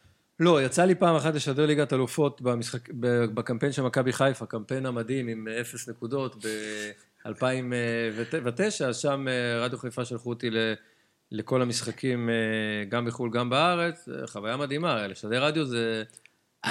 לא, 0.41 0.63
יצא 0.63 0.85
לי 0.85 0.95
פעם 0.95 1.17
אחת 1.17 1.35
לשדר 1.35 1.67
ליגת 1.67 1.93
אלופות 1.93 2.43
במשחק, 2.43 2.89
בקמפיין 3.35 3.73
של 3.73 3.83
מכבי 3.83 4.13
חיפה, 4.13 4.47
קמפיין 4.47 4.87
המדהים 4.87 5.29
עם 5.29 5.49
אפס 5.61 5.89
נקודות 5.89 6.47
ב-2009, 6.47 8.85
אז 8.85 8.97
שם 8.97 9.27
אה, 9.29 9.65
רדיו 9.65 9.79
חיפה 9.79 10.05
שלחו 10.05 10.29
אותי 10.29 10.51
ל- 10.51 10.75
לכל 11.33 11.63
המשחקים, 11.63 12.31
אה, 12.31 12.35
גם 12.89 13.07
בחו"ל, 13.07 13.31
גם 13.31 13.51
בארץ, 13.51 14.09
אה, 14.09 14.27
חוויה 14.27 14.57
מדהימה, 14.57 15.07
לשדר 15.07 15.45
רדיו 15.45 15.65
זה... 15.65 16.05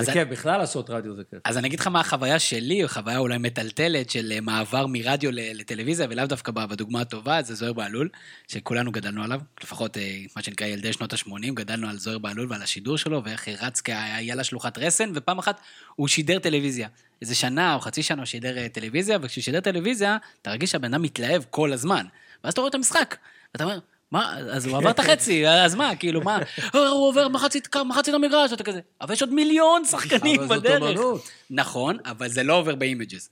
זה 0.03 0.11
כיף, 0.11 0.27
בכלל 0.27 0.57
לעשות 0.57 0.89
רדיו 0.89 1.15
זה 1.15 1.23
כיף. 1.29 1.39
אז 1.45 1.57
אני 1.57 1.67
אגיד 1.67 1.79
לך 1.79 1.87
מה 1.87 1.99
החוויה 1.99 2.39
שלי, 2.39 2.83
או 2.83 2.89
חוויה 2.89 3.17
אולי 3.17 3.37
מטלטלת 3.37 4.09
של 4.09 4.31
אה, 4.31 4.41
מעבר 4.41 4.85
מרדיו 4.87 5.29
לטלוויזיה, 5.33 6.07
ולאו 6.09 6.25
דווקא 6.25 6.51
בדוגמה 6.51 7.01
הטובה, 7.01 7.41
זה 7.41 7.55
זוהיר 7.55 7.73
בהלול, 7.73 8.09
שכולנו 8.47 8.91
גדלנו 8.91 9.23
עליו, 9.23 9.41
לפחות 9.63 9.97
אה, 9.97 10.21
מה 10.35 10.41
שנקרא 10.41 10.67
ילדי 10.67 10.93
שנות 10.93 11.13
ה-80, 11.13 11.53
גדלנו 11.53 11.89
על 11.89 11.97
זוהיר 11.97 12.19
בהלול 12.19 12.47
ועל 12.49 12.61
השידור 12.61 12.97
שלו, 12.97 13.23
ואיך 13.23 13.47
רץ 13.47 13.81
כהיה 13.81 14.35
לה 14.35 14.43
שלוחת 14.43 14.77
רסן, 14.77 15.11
ופעם 15.15 15.39
אחת 15.39 15.59
הוא 15.95 16.07
שידר 16.07 16.39
טלוויזיה. 16.39 16.87
איזה 17.21 17.35
שנה 17.35 17.75
או 17.75 17.79
חצי 17.79 18.03
שנה 18.03 18.21
הוא 18.21 18.25
שידר 18.25 18.57
אה, 18.57 18.69
טלוויזיה, 18.69 19.17
וכשהוא 19.21 19.43
שידר 19.43 19.59
טלוויזיה, 19.59 20.17
אתה 20.41 20.51
מרגיש 20.51 20.71
שהבן 20.71 20.93
אדם 20.93 21.01
מתלהב 21.01 21.43
כל 21.49 21.73
הזמן. 21.73 22.05
ואז 22.43 22.53
אתה 22.53 22.61
רואה 22.61 22.69
את 22.69 22.75
המשחק, 22.75 23.15
ואתה 23.53 23.63
אומר, 23.63 23.79
מה, 24.15 24.37
אז 24.39 24.65
הוא 24.65 24.77
עבר 24.77 24.89
את 24.89 24.99
החצי, 24.99 25.47
אז 25.47 25.75
מה, 25.75 25.95
כאילו, 25.95 26.21
מה, 26.21 26.39
"אה, 26.75 26.87
הוא 26.87 27.07
עובר 27.07 27.27
מחצית, 27.27 27.75
מחצית 27.85 28.13
המגרש, 28.13 28.53
אתה 28.53 28.63
כזה, 28.63 28.79
אבל 29.01 29.13
יש 29.13 29.21
עוד 29.21 29.33
מיליון 29.33 29.85
שחקנים 29.85 30.39
אבל 30.41 30.55
זאת 30.55 30.63
בדרך. 30.63 30.81
אומנות. 30.81 31.29
נכון, 31.49 31.97
אבל 32.05 32.27
זה 32.27 32.43
לא 32.43 32.53
עובר 32.57 32.75
ב 32.75 32.82
images. 32.82 33.29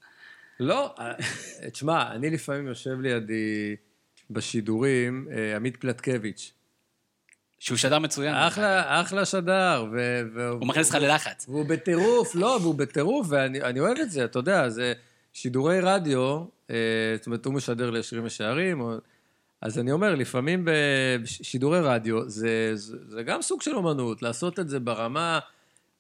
לא, 0.60 0.96
אה, 1.00 1.12
תשמע, 1.72 2.12
אני 2.12 2.30
לפעמים 2.30 2.68
יושב 2.68 3.00
לידי 3.02 3.76
בשידורים, 4.30 5.28
אה, 5.32 5.56
עמית 5.56 5.78
פלטקביץ'. 5.78 6.52
שהוא 7.60 7.78
שדר 7.78 8.00
מצוין. 8.00 8.36
אחלה, 8.36 9.02
אחלה 9.02 9.26
שדר. 9.26 9.86
ו- 9.94 10.22
ו- 10.36 10.48
הוא 10.50 10.68
מכניס 10.68 10.88
אותך 10.88 11.04
ללחץ. 11.04 11.46
והוא 11.50 11.66
בטירוף, 11.66 12.36
לא, 12.36 12.58
והוא 12.62 12.76
בטירוף, 12.76 13.28
ואני 13.30 13.62
אני 13.62 13.80
אוהב 13.80 13.98
את 13.98 14.12
זה, 14.12 14.26
אתה 14.26 14.40
יודע, 14.40 14.70
זה 14.70 14.94
שידורי 15.34 15.80
רדיו, 15.82 16.44
אה, 16.70 16.76
זאת 17.18 17.26
אומרת, 17.26 17.46
הוא 17.46 17.54
משדר 17.54 17.90
לשירים 17.90 18.26
ושערים, 18.26 18.82
או... 18.82 18.92
אז 19.64 19.80
אני 19.80 19.92
אומר, 19.92 20.16
לפעמים 20.16 20.68
בשידורי 21.22 21.80
רדיו, 21.80 22.30
זה, 22.30 22.72
זה, 22.74 22.98
זה 23.08 23.24
גם 23.24 23.42
סוג 23.42 23.62
של 23.62 23.76
אומנות, 23.76 24.22
לעשות 24.22 24.60
את 24.60 24.70
זה 24.70 24.80
ברמה 24.80 25.40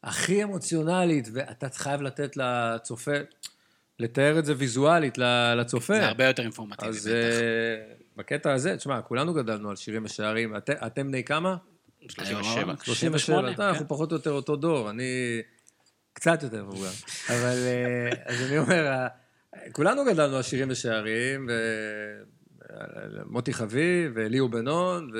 הכי 0.03 0.43
אמוציונלית, 0.43 1.27
ואתה 1.33 1.67
חייב 1.69 2.01
לתת 2.01 2.37
לצופה, 2.37 3.11
לתאר 3.99 4.39
את 4.39 4.45
זה 4.45 4.53
ויזואלית 4.57 5.17
לצופה. 5.57 5.93
זה 5.93 6.07
הרבה 6.07 6.25
יותר 6.25 6.43
אינפורמטיבי, 6.43 6.89
אז 6.89 7.07
בטח. 7.07 7.13
אה, 7.13 7.95
בקטע 8.15 8.53
הזה, 8.53 8.77
תשמע, 8.77 9.01
כולנו 9.01 9.33
גדלנו 9.33 9.69
על 9.69 9.75
שירים 9.75 10.05
ושערים. 10.05 10.57
את, 10.57 10.69
אתם 10.69 11.07
בני 11.07 11.23
כמה? 11.23 11.55
37. 12.07 12.73
37, 12.83 13.51
אתה, 13.51 13.57
כן. 13.57 13.61
אנחנו 13.63 13.87
פחות 13.87 14.11
או 14.11 14.17
יותר 14.17 14.31
אותו 14.31 14.55
דור, 14.55 14.89
אני 14.89 15.41
קצת 16.13 16.43
יותר 16.43 16.63
מבוגר. 16.63 16.91
אבל, 17.29 17.57
אה, 17.57 18.09
אז 18.25 18.41
אני 18.41 18.57
אומר, 18.57 19.07
כולנו 19.71 20.05
גדלנו 20.05 20.35
על 20.35 20.43
שירים 20.43 20.67
ושערים, 20.71 21.49
ומוטי 23.13 23.53
חביב, 23.53 24.11
וליאו 24.15 24.49
בנון, 24.49 25.11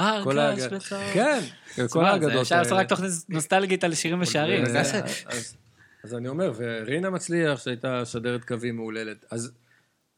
אה, 0.00 0.20
וכל 0.22 0.38
הרגש 0.38 0.62
האג- 0.62 0.74
בצהוב. 0.74 1.02
כן, 1.14 1.40
כל 1.88 2.04
האגדות 2.04 2.32
אפשר 2.40 2.58
לעשות. 2.58 2.72
רק 2.78 2.88
תוכנית 2.88 3.10
נוסטלגית 3.28 3.84
על 3.84 3.94
שירים 3.94 4.20
ושערים. 4.20 4.64
אז- 6.04 6.14
אני 6.14 6.28
אומר, 6.28 6.52
ורינה 6.56 7.10
מצליח, 7.10 7.60
שהייתה 7.60 8.04
שדרת 8.04 8.44
קווים 8.44 8.76
מהוללת. 8.76 9.24
אז 9.30 9.52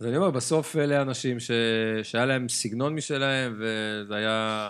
אז 0.01 0.07
אני 0.07 0.17
אומר, 0.17 0.31
בסוף 0.31 0.77
אלה 0.77 1.03
אנשים 1.03 1.37
שהיה 2.03 2.27
להם 2.27 2.49
סגנון 2.49 2.95
משלהם, 2.95 3.55
וזה 3.59 4.15
היה... 4.17 4.69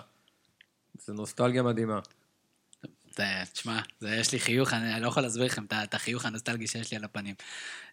זה 1.05 1.13
נוסטלגיה 1.13 1.63
מדהימה. 1.63 1.99
זה, 3.17 3.23
תשמע, 3.53 3.79
זה, 3.99 4.15
יש 4.15 4.31
לי 4.31 4.39
חיוך, 4.39 4.73
אני 4.73 5.01
לא 5.01 5.07
יכול 5.07 5.23
להסביר 5.23 5.45
לכם 5.45 5.65
את 5.83 5.93
החיוך 5.93 6.25
הנוסטלגי 6.25 6.67
שיש 6.67 6.91
לי 6.91 6.97
על 6.97 7.03
הפנים. 7.03 7.35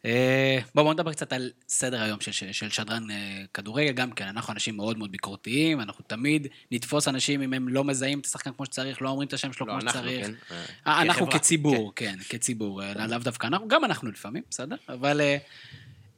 אה, 0.05 0.59
בואו 0.75 0.85
בוא 0.85 0.95
נדבר 0.95 1.13
קצת 1.13 1.33
על 1.33 1.51
סדר 1.69 2.03
היום 2.03 2.21
של, 2.21 2.53
של, 2.53 2.71
שדרן 2.71 3.11
אה, 3.11 3.43
כדורגל, 3.55 3.93
גם 3.93 4.13
כן, 4.13 4.27
אנחנו 4.27 4.53
אנשים 4.53 4.77
מאוד 4.77 4.99
מאוד 4.99 5.13
ביקורתיים, 5.13 5.81
אנחנו 5.81 6.05
תמיד 6.07 6.47
נתפוס 6.71 7.09
אנשים 7.09 7.43
אם 7.43 7.53
הם 7.53 7.69
לא 7.69 7.85
מזהים 7.85 8.19
את 8.21 8.27
השחקן 8.27 8.51
כמו 8.53 8.67
שצריך, 8.67 9.03
לא 9.03 9.09
אומרים 9.09 9.29
את 9.29 9.33
השם 9.33 9.53
שלו 9.53 9.67
לא, 9.67 9.73
כמו 9.73 9.81
אנחנו, 9.81 10.01
שצריך. 10.01 10.27
כן. 10.27 10.55
אה, 10.87 11.03
אנחנו 11.03 11.27
כחברה, 11.27 11.41
כציבור, 11.41 11.93
כן, 11.97 12.19
כציבור, 12.29 12.83
אה, 12.83 13.07
לאו 13.07 13.19
דווקא 13.19 13.47
אנחנו, 13.47 13.69
גם 13.69 13.85
אנחנו 13.85 14.11
לפעמים, 14.11 14.43
בסדר? 14.51 14.77
אבל 14.89 15.21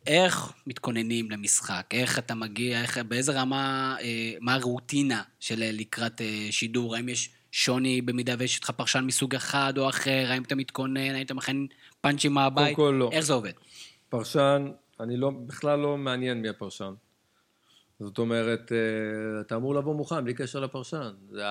איך 0.07 0.53
מתכוננים 0.67 1.31
למשחק? 1.31 1.87
איך 1.93 2.19
אתה 2.19 2.35
מגיע, 2.35 2.83
איך, 2.83 2.99
באיזה 2.99 3.33
רמה, 3.33 3.97
אה, 4.01 4.33
מה 4.41 4.55
הרוטינה 4.55 5.23
של 5.41 5.71
לקראת 5.73 6.21
אה, 6.21 6.49
שידור? 6.51 6.97
האם 6.97 7.09
יש 7.09 7.31
שוני 7.53 8.01
במידה 8.03 8.35
ויש 8.39 8.57
איתך 8.57 8.71
פרשן 8.71 9.05
מסוג 9.05 9.35
אחד 9.35 9.79
או 9.79 9.89
אחר? 9.89 10.27
האם 10.29 10.43
אתה 10.43 10.55
מתכונן? 10.55 11.15
האם 11.15 11.25
אתה 11.25 11.35
מכין 11.35 11.67
פאנצ'ים 12.01 12.33
מהבית? 12.33 12.77
כל 12.77 12.97
לא. 12.99 13.11
איך 13.13 13.21
זה 13.21 13.33
עובד? 13.33 13.53
פרשן, 14.09 14.71
אני 15.01 15.17
לא, 15.17 15.31
בכלל 15.47 15.79
לא 15.79 15.99
מעניין 15.99 16.43
מי 16.43 16.49
הפרשן. 16.49 16.95
זאת 18.01 18.19
אומרת, 18.19 18.73
אה, 18.73 19.41
אתה 19.41 19.57
אמור 19.57 19.75
לבוא 19.75 19.95
מוכן, 19.95 20.25
בלי 20.25 20.35
קשר 20.35 20.61
לפרשן. 20.61 21.11
זה. 21.31 21.43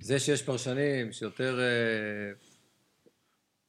זה 0.00 0.18
שיש 0.18 0.42
פרשנים 0.42 1.12
שיותר... 1.12 1.60
אה, 1.60 2.32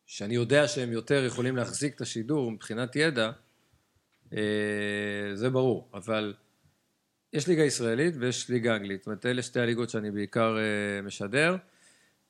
שאני 0.05 0.35
יודע 0.35 0.67
שהם 0.67 0.91
יותר 0.91 1.23
יכולים 1.25 1.55
להחזיק 1.55 1.95
את 1.95 2.01
השידור 2.01 2.51
מבחינת 2.51 2.95
ידע, 2.95 3.31
אה, 4.33 4.39
זה 5.33 5.49
ברור. 5.49 5.89
אבל 5.93 6.33
יש 7.33 7.47
ליגה 7.47 7.63
ישראלית 7.63 8.13
ויש 8.19 8.49
ליגה 8.49 8.75
אנגלית. 8.75 8.99
זאת 8.99 9.07
אומרת, 9.07 9.25
אלה 9.25 9.41
שתי 9.41 9.59
הליגות 9.59 9.89
שאני 9.89 10.11
בעיקר 10.11 10.57
אה, 10.57 11.01
משדר, 11.01 11.55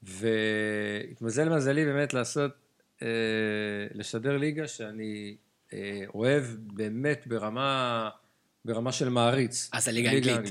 והתמזל 0.04 1.50
מזלי 1.50 1.86
באמת 1.86 2.14
לעשות, 2.14 2.52
אה, 3.02 3.08
לשדר 3.94 4.38
ליגה 4.38 4.68
שאני 4.68 5.36
אה, 5.74 6.02
אוהב 6.16 6.44
באמת 6.58 7.28
ברמה, 7.28 8.10
ברמה 8.66 8.92
של 8.92 9.10
מעריץ. 9.10 9.70
אז 9.74 9.88
הליגה 9.88 10.10
האנגלית. 10.10 10.50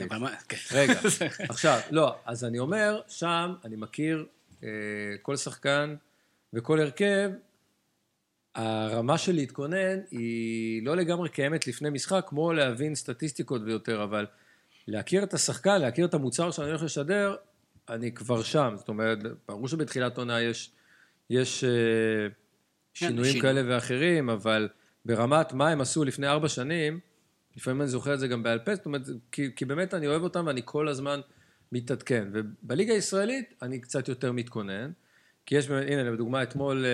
כן. 0.48 0.56
רגע, 0.72 1.00
עכשיו, 1.48 1.80
לא, 1.90 2.16
אז 2.26 2.44
אני 2.44 2.58
אומר, 2.58 3.00
שם 3.08 3.54
אני 3.64 3.76
מכיר 3.76 4.26
אה, 4.64 4.68
כל 5.22 5.36
שחקן 5.36 5.94
וכל 6.52 6.80
הרכב, 6.80 7.30
הרמה 8.54 9.18
של 9.18 9.32
להתכונן 9.32 9.98
היא 10.10 10.86
לא 10.86 10.96
לגמרי 10.96 11.28
קיימת 11.28 11.66
לפני 11.66 11.90
משחק, 11.90 12.24
כמו 12.28 12.52
להבין 12.52 12.94
סטטיסטיקות 12.94 13.62
ויותר, 13.64 14.04
אבל 14.04 14.26
להכיר 14.88 15.22
את 15.22 15.34
השחקן, 15.34 15.80
להכיר 15.80 16.06
את 16.06 16.14
המוצר 16.14 16.50
שאני 16.50 16.68
הולך 16.68 16.82
לשדר, 16.82 17.36
אני 17.88 18.12
כבר 18.12 18.42
שם. 18.42 18.74
זאת 18.76 18.88
אומרת, 18.88 19.18
ברור 19.48 19.68
שבתחילת 19.68 20.18
עונה 20.18 20.40
יש, 20.40 20.70
יש 21.30 21.64
אה, 21.64 21.70
שינויים 22.94 23.32
שינוי. 23.32 23.42
כאלה 23.42 23.62
ואחרים, 23.66 24.30
אבל 24.30 24.68
ברמת 25.04 25.52
מה 25.52 25.68
הם 25.68 25.80
עשו 25.80 26.04
לפני 26.04 26.28
ארבע 26.28 26.48
שנים, 26.48 27.00
לפעמים 27.56 27.80
אני 27.80 27.88
זוכר 27.88 28.14
את 28.14 28.20
זה 28.20 28.28
גם 28.28 28.42
בעל 28.42 28.58
פה, 28.58 28.74
זאת 28.74 28.86
אומרת, 28.86 29.02
כי, 29.32 29.50
כי 29.56 29.64
באמת 29.64 29.94
אני 29.94 30.06
אוהב 30.06 30.22
אותם 30.22 30.46
ואני 30.46 30.60
כל 30.64 30.88
הזמן 30.88 31.20
מתעדכן. 31.72 32.28
ובליגה 32.32 32.94
הישראלית 32.94 33.54
אני 33.62 33.80
קצת 33.80 34.08
יותר 34.08 34.32
מתכונן, 34.32 34.90
כי 35.46 35.54
יש, 35.54 35.70
הנה, 35.70 36.02
לדוגמה, 36.02 36.42
אתמול 36.42 36.84
אה, 36.84 36.90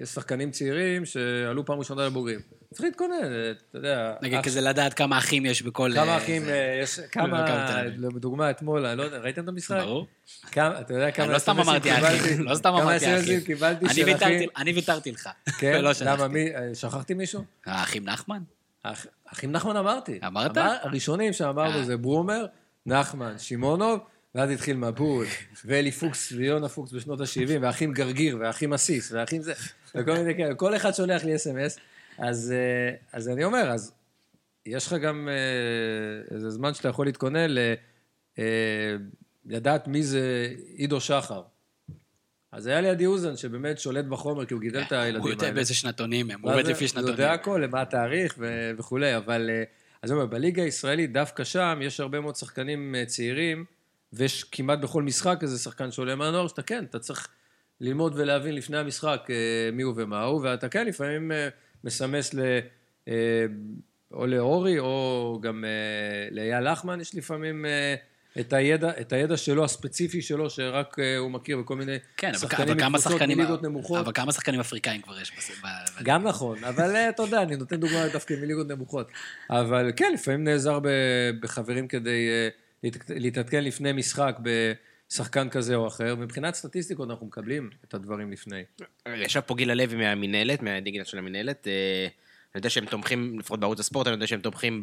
יש 0.00 0.08
שחקנים 0.08 0.50
צעירים 0.50 1.04
שעלו 1.04 1.64
פעם 1.64 1.78
ראשונה 1.78 2.06
לבוגרים. 2.06 2.40
צריך 2.70 2.84
להתכונן, 2.84 3.14
אתה 3.70 3.78
יודע. 3.78 4.14
נגיד 4.22 4.40
כזה 4.42 4.60
לדעת 4.60 4.94
כמה 4.94 5.18
אחים 5.18 5.46
יש 5.46 5.62
בכל... 5.62 5.90
כמה 5.94 6.12
אה, 6.12 6.16
אחים. 6.16 6.42
אה, 6.48 6.78
יש, 6.82 7.00
כמה. 7.00 7.46
לדוגמה, 7.98 8.50
אתמול, 8.50 8.86
אני 8.86 8.98
לא 8.98 9.02
יודע, 9.02 9.18
ראיתם 9.18 9.42
את 9.44 9.48
המשחק? 9.48 9.76
ברור. 9.80 10.06
כמה, 10.52 10.80
אתה 10.80 10.94
יודע 10.94 11.10
כמה... 11.10 11.26
לא 11.26 11.38
סתם 11.38 11.60
אמרתי 11.60 11.90
קיבלתי? 11.94 12.16
אחים, 12.20 12.42
לא 12.44 12.54
סתם 12.54 12.68
כמה 12.68 12.82
אמרתי 12.82 13.18
אחים. 13.20 13.40
קיבלתי 13.40 13.84
אני 13.84 13.94
של 13.94 14.04
ויתרתי- 14.04 14.36
אחים? 14.36 14.48
אני 14.56 14.72
ויתרתי 14.72 15.12
לך. 15.12 15.28
כן? 15.58 15.72
ולא 15.78 15.94
שלחתי. 15.94 16.16
למה, 16.22 16.28
מי, 16.28 16.54
אה, 16.56 16.74
שכחתי 16.74 17.14
מישהו? 17.14 17.44
האחים 17.66 18.04
נחמן? 18.04 18.42
האח- 18.84 19.06
אחים 19.32 19.52
נחמן 19.52 19.76
אמרתי. 19.76 20.18
אמרת? 20.26 20.58
אמר- 20.58 20.76
הראשונים 20.82 21.32
שאמרנו. 21.32 21.84
זה 21.84 21.96
ברומר, 21.96 22.46
נחמן, 22.86 23.38
שמעונוב, 23.38 24.00
ואז 24.34 24.50
התחיל 24.50 24.76
מבול, 24.76 25.26
ואלי 25.64 25.92
פוקס 25.92 26.32
ויונה 26.32 26.68
פוקס 26.68 26.92
בשנות 26.92 27.20
ה-70, 27.20 27.26
ואחים 27.60 27.92
גרגיר, 27.92 28.36
ואחים 28.40 28.72
עסיס, 28.72 29.12
ואחים 29.12 29.42
זה, 29.42 29.52
וכל 29.94 30.12
מיני 30.12 30.36
כאלה. 30.36 30.54
כל 30.54 30.76
אחד 30.76 30.92
שולח 30.92 31.24
לי 31.24 31.36
אס.אם.אס, 31.36 31.78
אז, 32.18 32.52
אה, 32.52 32.96
אז 33.12 33.28
אני 33.28 33.44
אומר, 33.44 33.70
אז 33.70 33.92
יש 34.66 34.86
לך 34.86 34.92
גם 34.92 35.28
אה, 35.28 36.34
איזה 36.34 36.50
זמן 36.50 36.74
שאתה 36.74 36.88
יכול 36.88 37.06
להתכונן 37.06 37.50
ל... 37.50 37.58
אה, 38.38 38.96
לדעת 39.46 39.88
מי 39.88 40.02
זה 40.02 40.52
עידו 40.76 41.00
שחר. 41.00 41.42
אז 42.52 42.66
היה 42.66 42.80
לי 42.80 42.88
עדי 42.88 43.06
אוזן, 43.06 43.36
שבאמת 43.36 43.78
שולט 43.78 44.04
בחומר, 44.04 44.44
כי 44.44 44.54
הוא 44.54 44.60
גידל 44.60 44.82
את 44.82 44.92
הילדים 44.92 45.20
הוא 45.20 45.30
האלה. 45.30 45.42
יודע 45.42 45.54
באיזה 45.54 45.74
שנתונים 45.74 46.30
הם, 46.30 46.40
הוא 46.42 46.52
עובד? 46.52 46.66
לפי 46.66 46.84
הוא 46.84 46.88
שנתונים. 46.88 47.10
יודע 47.10 47.32
הכל, 47.32 47.60
למה 47.64 47.82
התאריך 47.82 48.38
וכולי, 48.78 49.16
אבל... 49.16 49.50
אז 50.02 50.10
אני 50.10 50.20
אומר, 50.20 50.30
בליגה 50.30 50.62
הישראלית, 50.62 51.12
דווקא 51.12 51.44
שם, 51.44 51.78
יש 51.82 52.00
הרבה 52.00 52.20
מאוד 52.20 52.36
שחקנים 52.36 52.94
צעירים, 53.06 53.64
ויש 54.12 54.44
כמעט 54.44 54.78
בכל 54.78 55.02
משחק 55.02 55.38
איזה 55.42 55.58
שחקן 55.58 55.90
שעולה 55.90 56.14
מהנוער, 56.14 56.48
שאתה 56.48 56.62
כן, 56.62 56.84
אתה 56.84 56.98
צריך 56.98 57.28
ללמוד 57.80 58.12
ולהבין 58.16 58.54
לפני 58.54 58.78
המשחק 58.78 59.26
אה, 59.30 59.34
מי 59.72 59.82
הוא 59.82 59.94
ומה 59.96 60.22
הוא, 60.22 60.40
ואתה 60.44 60.68
כן 60.68 60.86
לפעמים 60.86 61.32
אה, 61.32 61.48
מסמס 61.84 62.34
ל... 62.34 62.40
אה, 63.08 63.14
או 64.12 64.26
לאורי, 64.26 64.78
או 64.78 65.38
גם 65.42 65.64
לאייל 66.30 66.72
לחמן, 66.72 67.00
יש 67.00 67.14
לפעמים 67.14 67.66
את 68.40 68.52
הידע, 68.52 68.90
את 69.00 69.12
הידע 69.12 69.36
שלו, 69.36 69.64
הספציפי 69.64 70.22
שלו, 70.22 70.50
שרק 70.50 70.96
הוא 71.18 71.30
מכיר 71.30 71.58
בכל 71.58 71.76
מיני 71.76 71.96
כן, 72.16 72.34
שחקנים 72.34 72.76
מקבוצות. 72.76 73.22
מליגות 73.22 73.62
נמוכות. 73.62 74.00
אבל 74.00 74.12
כמה 74.14 74.32
שחקנים 74.32 74.60
אפריקאים 74.60 75.02
כבר 75.02 75.20
יש 75.20 75.32
בס... 75.38 75.50
ב... 75.50 75.52
ב- 75.66 76.02
גם 76.02 76.22
נכון, 76.28 76.64
אבל 76.64 76.96
אתה 76.96 77.22
יודע, 77.22 77.42
אני 77.42 77.56
נותן 77.56 77.76
דוגמא 77.76 78.08
דווקא 78.12 78.34
מליגות 78.42 78.68
נמוכות. 78.68 79.10
אבל 79.50 79.92
כן, 79.96 80.10
לפעמים 80.14 80.44
נעזר 80.44 80.78
ב- 80.80 80.88
בחברים 81.40 81.88
כדי 81.88 82.28
להת- 82.84 83.10
להתעדכן 83.10 83.64
לפני 83.64 83.92
משחק 83.92 84.36
בשחקן 85.10 85.48
כזה 85.48 85.74
או 85.74 85.86
אחר. 85.86 86.14
מבחינת 86.16 86.54
סטטיסטיקות 86.54 87.10
אנחנו 87.10 87.26
מקבלים 87.26 87.70
את 87.84 87.94
הדברים 87.94 88.32
לפני. 88.32 88.62
ישב 89.16 89.40
פה 89.40 89.54
גיל 89.54 89.70
הלוי 89.70 89.96
מהמינהלת, 89.96 90.62
מהדיגיטל 90.62 91.04
של 91.04 91.18
המינהלת. 91.18 91.66
אה, 91.66 92.08
אני 92.54 92.58
יודע 92.58 92.70
שהם 92.70 92.86
תומכים, 92.86 93.38
לפחות 93.38 93.60
בערוץ 93.60 93.80
הספורט, 93.80 94.06
אני 94.06 94.14
יודע 94.14 94.26
שהם 94.26 94.40
תומכים 94.40 94.80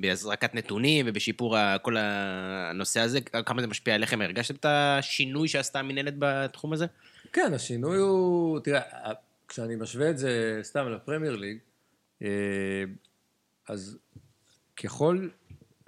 בהזרקת 0.00 0.54
נתונים 0.54 1.06
ובשיפור 1.08 1.56
כל 1.82 1.96
הנושא 1.98 3.00
הזה. 3.00 3.20
כמה 3.20 3.60
זה 3.60 3.66
משפיע 3.66 3.94
עליכם? 3.94 4.20
הרגשתם 4.22 4.54
את 4.54 4.64
השינוי 4.68 5.48
שעשתה 5.48 5.78
המינהלת 5.78 6.14
בתחום 6.18 6.72
הזה? 6.72 6.86
כן, 7.32 7.54
השינוי 7.54 7.98
הוא... 7.98 8.60
תראה, 8.60 8.80
כשאני 9.48 9.76
משווה 9.76 10.10
את 10.10 10.18
זה 10.18 10.60
סתם 10.62 10.88
לפרמייר 10.88 11.36
ליג, 11.36 11.58
אה, 12.22 12.28
אז 13.68 13.98
ככל 14.76 15.28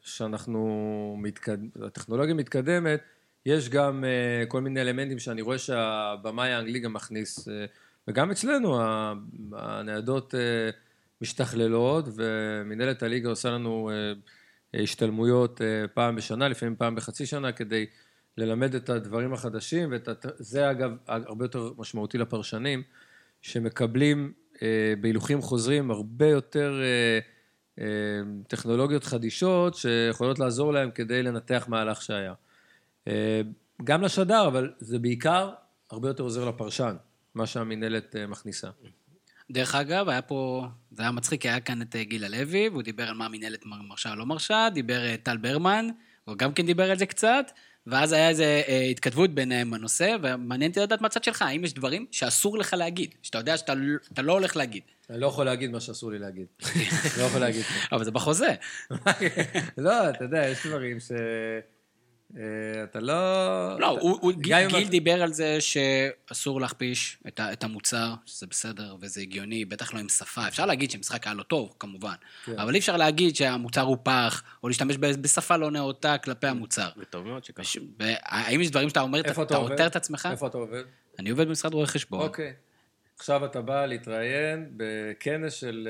שאנחנו 0.03 1.17
מתקד... 1.19 1.59
הטכנולוגיה 1.87 2.35
מתקדמת, 2.35 3.01
יש 3.47 3.69
גם 3.69 4.05
אה, 4.05 4.47
כל 4.47 4.61
מיני 4.61 4.81
אלמנטים 4.81 5.19
שאני 5.19 5.43
רואה 5.43 5.59
שהבמאי 5.59 6.53
האנגלי 6.53 6.79
גם 6.79 6.93
מכניס, 6.93 7.49
אה, 7.49 7.65
וגם 8.09 8.31
אצלנו 8.31 8.81
ה- 8.81 9.15
הניידות 9.53 10.35
אה, 10.35 10.71
משתכללות, 11.21 12.05
ומנהלת 12.17 13.03
הליגה 13.03 13.29
עושה 13.29 13.51
לנו 13.51 13.91
אה, 13.93 14.13
השתלמויות 14.83 15.61
אה, 15.63 15.89
פעם 15.95 16.17
בשנה, 16.17 16.49
לפעמים 16.49 16.77
פעם 16.77 16.95
בחצי 16.95 17.27
שנה, 17.27 17.53
כדי 17.53 17.87
ללמד 18.39 18.75
את 18.75 18.91
הדברים 18.91 19.33
החדשים, 19.33 19.93
וזה 19.93 20.71
אגב 20.71 20.91
הרבה 21.07 21.45
יותר 21.45 21.71
משמעותי 21.79 22.19
לפרשנים, 22.19 22.83
שמקבלים 23.43 24.33
אה, 24.63 24.95
בהילוכים 25.01 25.41
חוזרים 25.43 25.91
הרבה 25.91 26.27
יותר 26.27 26.81
אה, 27.79 27.85
טכנולוגיות 28.49 29.05
חדישות 29.05 29.75
שיכולות 29.75 30.39
לעזור 30.39 30.73
להם 30.73 30.91
כדי 30.91 31.23
לנתח 31.23 31.65
מהלך 31.69 32.03
שהיה. 32.03 32.35
אה, 33.09 33.41
גם 33.85 34.03
לשדר, 34.03 34.47
אבל 34.47 34.73
זה 34.79 34.99
בעיקר 34.99 35.51
הרבה 35.91 36.09
יותר 36.09 36.23
עוזר 36.23 36.45
לפרשן, 36.49 36.97
מה 37.35 37.47
שהמינהלת 37.47 38.17
אה, 38.17 38.27
מכניסה. 38.27 38.69
דרך 39.51 39.75
אגב, 39.75 40.09
היה 40.09 40.23
פה, 40.23 40.67
זה 40.91 41.03
היה 41.03 41.11
מצחיק, 41.11 41.47
היה 41.47 41.61
כאן 41.61 41.83
את 41.83 41.97
אה, 41.97 42.05
גיל 42.05 42.25
הלוי, 42.25 42.69
והוא 42.69 42.83
דיבר 42.83 43.09
על 43.09 43.15
מה 43.15 43.27
המינהלת 43.27 43.67
מר- 43.67 43.83
מרשה 43.89 44.11
או 44.11 44.17
לא 44.17 44.27
מרשה, 44.27 44.69
דיבר 44.75 45.17
טל 45.23 45.37
ברמן, 45.37 45.89
הוא 46.25 46.37
גם 46.37 46.53
כן 46.53 46.67
דיבר 46.67 46.91
על 46.91 46.99
זה 46.99 47.07
קצת, 47.07 47.51
ואז 47.87 48.13
היה 48.13 48.29
איזו 48.29 48.43
אה, 48.43 48.87
התכתבות 48.91 49.31
ביניהם 49.35 49.71
בנושא, 49.71 50.17
ומעניין 50.23 50.71
אותי 50.71 50.81
לדעת 50.81 51.01
מהצד 51.01 51.25
שלך, 51.25 51.43
האם 51.43 51.65
יש 51.65 51.75
דברים 51.75 52.07
שאסור 52.11 52.59
לך 52.59 52.75
להגיד, 52.75 53.15
שאתה 53.23 53.39
יודע 53.39 53.57
שאתה 53.57 53.75
לא- 53.75 53.99
לא 54.23 54.33
הולך 54.33 54.57
להגיד, 54.57 54.83
אני 55.11 55.21
לא 55.21 55.27
יכול 55.27 55.45
להגיד 55.45 55.71
מה 55.71 55.81
שאסור 55.81 56.11
לי 56.11 56.19
להגיד. 56.19 56.47
לא 57.19 57.23
יכול 57.23 57.41
להגיד. 57.41 57.63
אבל 57.93 58.05
זה 58.05 58.11
בחוזה. 58.11 58.55
לא, 59.79 60.11
אתה 60.11 60.25
יודע, 60.25 60.49
יש 60.49 60.67
דברים 60.67 61.01
ש... 61.01 61.13
אה, 62.37 62.43
אתה 62.85 63.01
לא... 63.01 63.15
לא, 63.81 63.93
אתה- 63.93 64.01
הוא, 64.01 64.19
הוא, 64.21 64.33
גיל, 64.33 64.67
גיל 64.69 64.79
אתה- 64.83 64.91
דיבר 64.91 65.23
על 65.23 65.33
זה 65.33 65.59
שאסור 65.61 66.61
להכפיש 66.61 67.19
את, 67.29 67.41
ה, 67.41 67.53
את 67.53 67.65
המוצר, 67.65 68.15
שזה 68.27 68.47
בסדר 68.47 68.97
וזה 69.01 69.21
הגיוני, 69.21 69.65
בטח 69.65 69.95
לא 69.95 69.99
עם 69.99 70.09
שפה. 70.09 70.49
אפשר 70.49 70.67
להגיד 70.67 70.91
שהמשחק 70.91 71.27
היה 71.27 71.35
לא 71.35 71.43
טוב, 71.43 71.75
כמובן, 71.79 72.15
כן. 72.45 72.59
אבל 72.59 72.75
אי 72.75 72.79
אפשר 72.79 72.97
להגיד 72.97 73.37
שהמוצר 73.37 73.81
הוא 73.81 73.97
פח, 74.03 74.43
או 74.63 74.69
להשתמש 74.69 74.97
בשפה 75.01 75.57
לא 75.57 75.71
נאותה 75.71 76.19
כלפי 76.19 76.47
המוצר. 76.47 76.89
וטוב 76.97 77.27
מאוד 77.27 77.45
שככה. 77.45 77.65
ש- 77.65 77.77
ו- 77.79 78.03
האם 78.23 78.61
יש 78.61 78.71
דברים 78.71 78.89
שאתה 78.89 79.01
אומר, 79.01 79.21
אתה 79.21 79.43
אתה 79.43 79.57
עובד? 79.57 79.71
עותר 79.71 79.87
את 79.87 79.97
עצמך? 79.97 80.29
איפה 80.31 80.47
אתה 80.47 80.59
עובד? 80.59 80.83
אני 81.19 81.31
עובד 81.31 81.49
במשרד 81.49 81.75
רואי 81.75 81.87
חשבון. 81.87 82.21
אוקיי. 82.21 82.53
עכשיו 83.19 83.45
אתה 83.45 83.61
בא 83.61 83.87
להתראיין 83.87 84.71
בכנס 84.77 85.53
של... 85.53 85.89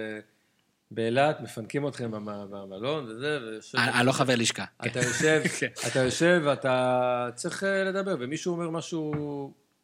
אה, 0.90 0.96
באילת, 0.96 1.40
מפנקים 1.40 1.88
אתכם 1.88 2.11
במ- 2.11 2.24
במלון 2.50 3.05
וזה, 3.05 3.38
ויושב... 3.42 3.79
אני 3.79 3.92
אני 3.92 4.07
לא 4.07 4.12
חבר 4.12 4.35
לשכה. 4.37 4.64
אתה 4.87 4.98
יושב, 5.00 5.42
כן. 5.61 5.66
אתה 5.88 5.98
יושב 5.98 6.42
ואתה 6.44 7.29
צריך 7.35 7.64
אה, 7.64 7.85
לדבר, 7.85 8.16
ומישהו 8.20 8.53
אומר 8.53 8.70
משהו 8.70 9.12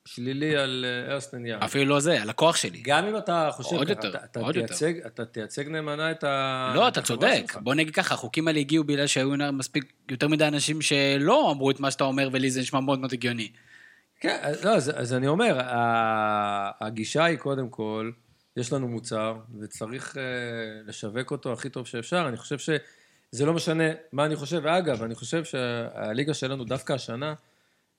שלילי 0.05 0.57
על 0.57 0.85
אה, 1.09 1.13
ארסטן 1.15 1.47
יאנג. 1.47 1.63
אפילו 1.63 1.85
לא 1.85 2.01
זה, 2.01 2.23
הלקוח 2.23 2.57
שלי. 2.57 2.83
גם 2.85 3.05
אם 3.07 3.17
אתה 3.17 3.49
חושב 3.53 3.77
עוד 3.77 3.87
ככה, 3.87 3.93
יותר, 4.07 4.09
אתה- 4.25 4.41
עוד 4.41 4.57
יותר. 4.57 4.75
אתה 5.07 5.25
תייצג 5.25 5.69
נאמנה 5.69 6.11
את 6.11 6.25
ה... 6.25 6.73
לא, 6.75 6.89
את 6.89 6.93
אתה 6.93 7.03
צודק. 7.03 7.43
שלך. 7.47 7.57
בוא 7.63 7.75
נגיד 7.75 7.95
ככה, 7.95 8.15
החוקים 8.15 8.49
האלה 8.49 8.59
הגיעו 8.59 8.85
בגלל 8.85 9.07
שהיו 9.07 9.31
מספיק 9.53 9.93
יותר 10.11 10.29
מדי 10.29 10.47
אנשים 10.49 10.83
שלא 10.83 11.51
אמרו 11.53 11.71
את 11.71 11.81
מה 11.81 11.91
שאתה 11.91 12.05
אומר, 12.05 12.29
ולי 12.33 12.51
זה 12.51 12.61
נשמע 12.61 12.81
מאוד 12.81 12.99
מאוד 12.99 13.13
הגיוני. 13.13 13.49
כן, 14.21 14.37
אז- 14.43 14.65
לא, 14.65 14.71
אז, 14.77 14.93
אז 14.97 15.13
אני 15.13 15.27
אומר, 15.27 15.59
הגישה 16.81 17.25
היא 17.25 17.39
קודם 17.39 17.69
כל, 17.69 18.11
יש 18.57 18.73
לנו 18.73 18.89
מוצר, 18.89 19.37
וצריך 19.61 20.15
uh, 20.15 20.19
לשווק 20.87 21.31
אותו 21.31 21.53
הכי 21.53 21.71
טוב 21.71 21.87
שאפשר. 21.87 22.29
אני 22.29 22.37
חושב 22.37 22.59
שזה 22.59 23.47
לא 23.47 23.53
משנה 23.55 23.85
מה 24.13 24.25
אני 24.25 24.37
חושב, 24.37 24.61
ואגב, 24.63 25.03
אני 25.03 25.15
חושב 25.15 25.45
שהליגה 25.45 26.35
שלנו 26.35 26.65
דווקא 26.65 26.93
השנה, 26.93 27.35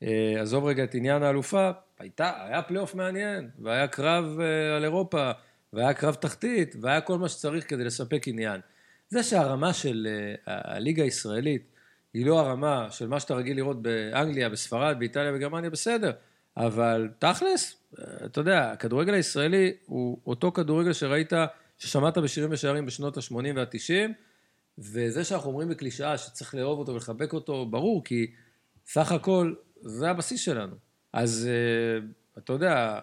uh, 0.04 0.06
עזוב 0.42 0.66
רגע 0.66 0.84
את 0.84 0.96
עניין 0.96 1.24
האלופה, 1.24 1.72
הייתה, 2.00 2.32
היה 2.46 2.62
פלייאוף 2.62 2.96
מעניין, 2.96 3.50
והיה 3.60 3.88
קרב 3.88 4.26
uh, 4.40 4.76
על 4.78 4.84
אירופה, 4.84 5.32
והיה 5.74 5.94
קרב 5.94 6.14
תחתית, 6.14 6.76
והיה 6.82 7.02
כל 7.02 7.18
מה 7.18 7.30
שצריך 7.30 7.70
כדי 7.70 7.84
לספק 7.84 8.28
עניין. 8.28 8.62
זה 9.10 9.24
שהרמה 9.24 9.74
של 9.74 10.08
הליגה 10.46 11.04
הישראלית 11.04 11.72
היא 12.14 12.26
לא 12.26 12.40
הרמה 12.40 12.88
של 12.92 13.08
מה 13.08 13.20
שאתה 13.20 13.34
רגיל 13.34 13.58
לראות 13.58 13.82
באנגליה, 13.82 14.50
בספרד, 14.50 14.96
באיטליה, 15.00 15.32
בגרמניה, 15.32 15.70
בסדר. 15.70 16.12
אבל 16.58 17.10
תכלס, 17.20 17.76
אתה 18.26 18.42
יודע, 18.42 18.72
הכדורגל 18.72 19.14
הישראלי 19.14 19.74
הוא 19.86 20.22
אותו 20.26 20.52
כדורגל 20.52 20.94
שראית, 20.94 21.34
ששמעת 21.78 22.18
בשירים 22.18 22.50
ושערים 22.52 22.86
בשנות 22.86 23.18
ה-80 23.18 23.34
וה-90, 23.56 24.12
וזה 24.78 25.24
שאנחנו 25.24 25.50
אומרים 25.50 25.70
בקלישאה 25.70 26.18
שצריך 26.18 26.56
לאהוב 26.56 26.80
אותו 26.80 26.94
ולחבק 26.94 27.34
אותו, 27.34 27.66
ברור, 27.66 28.04
כי 28.04 28.32
סך 28.86 29.12
הכל 29.12 29.54
זה 29.82 30.10
הבסיס 30.10 30.42
שלנו. 30.42 30.76
אז 31.14 31.50
אה, 31.50 32.08
אתה 32.38 32.54
יודע, 32.54 33.00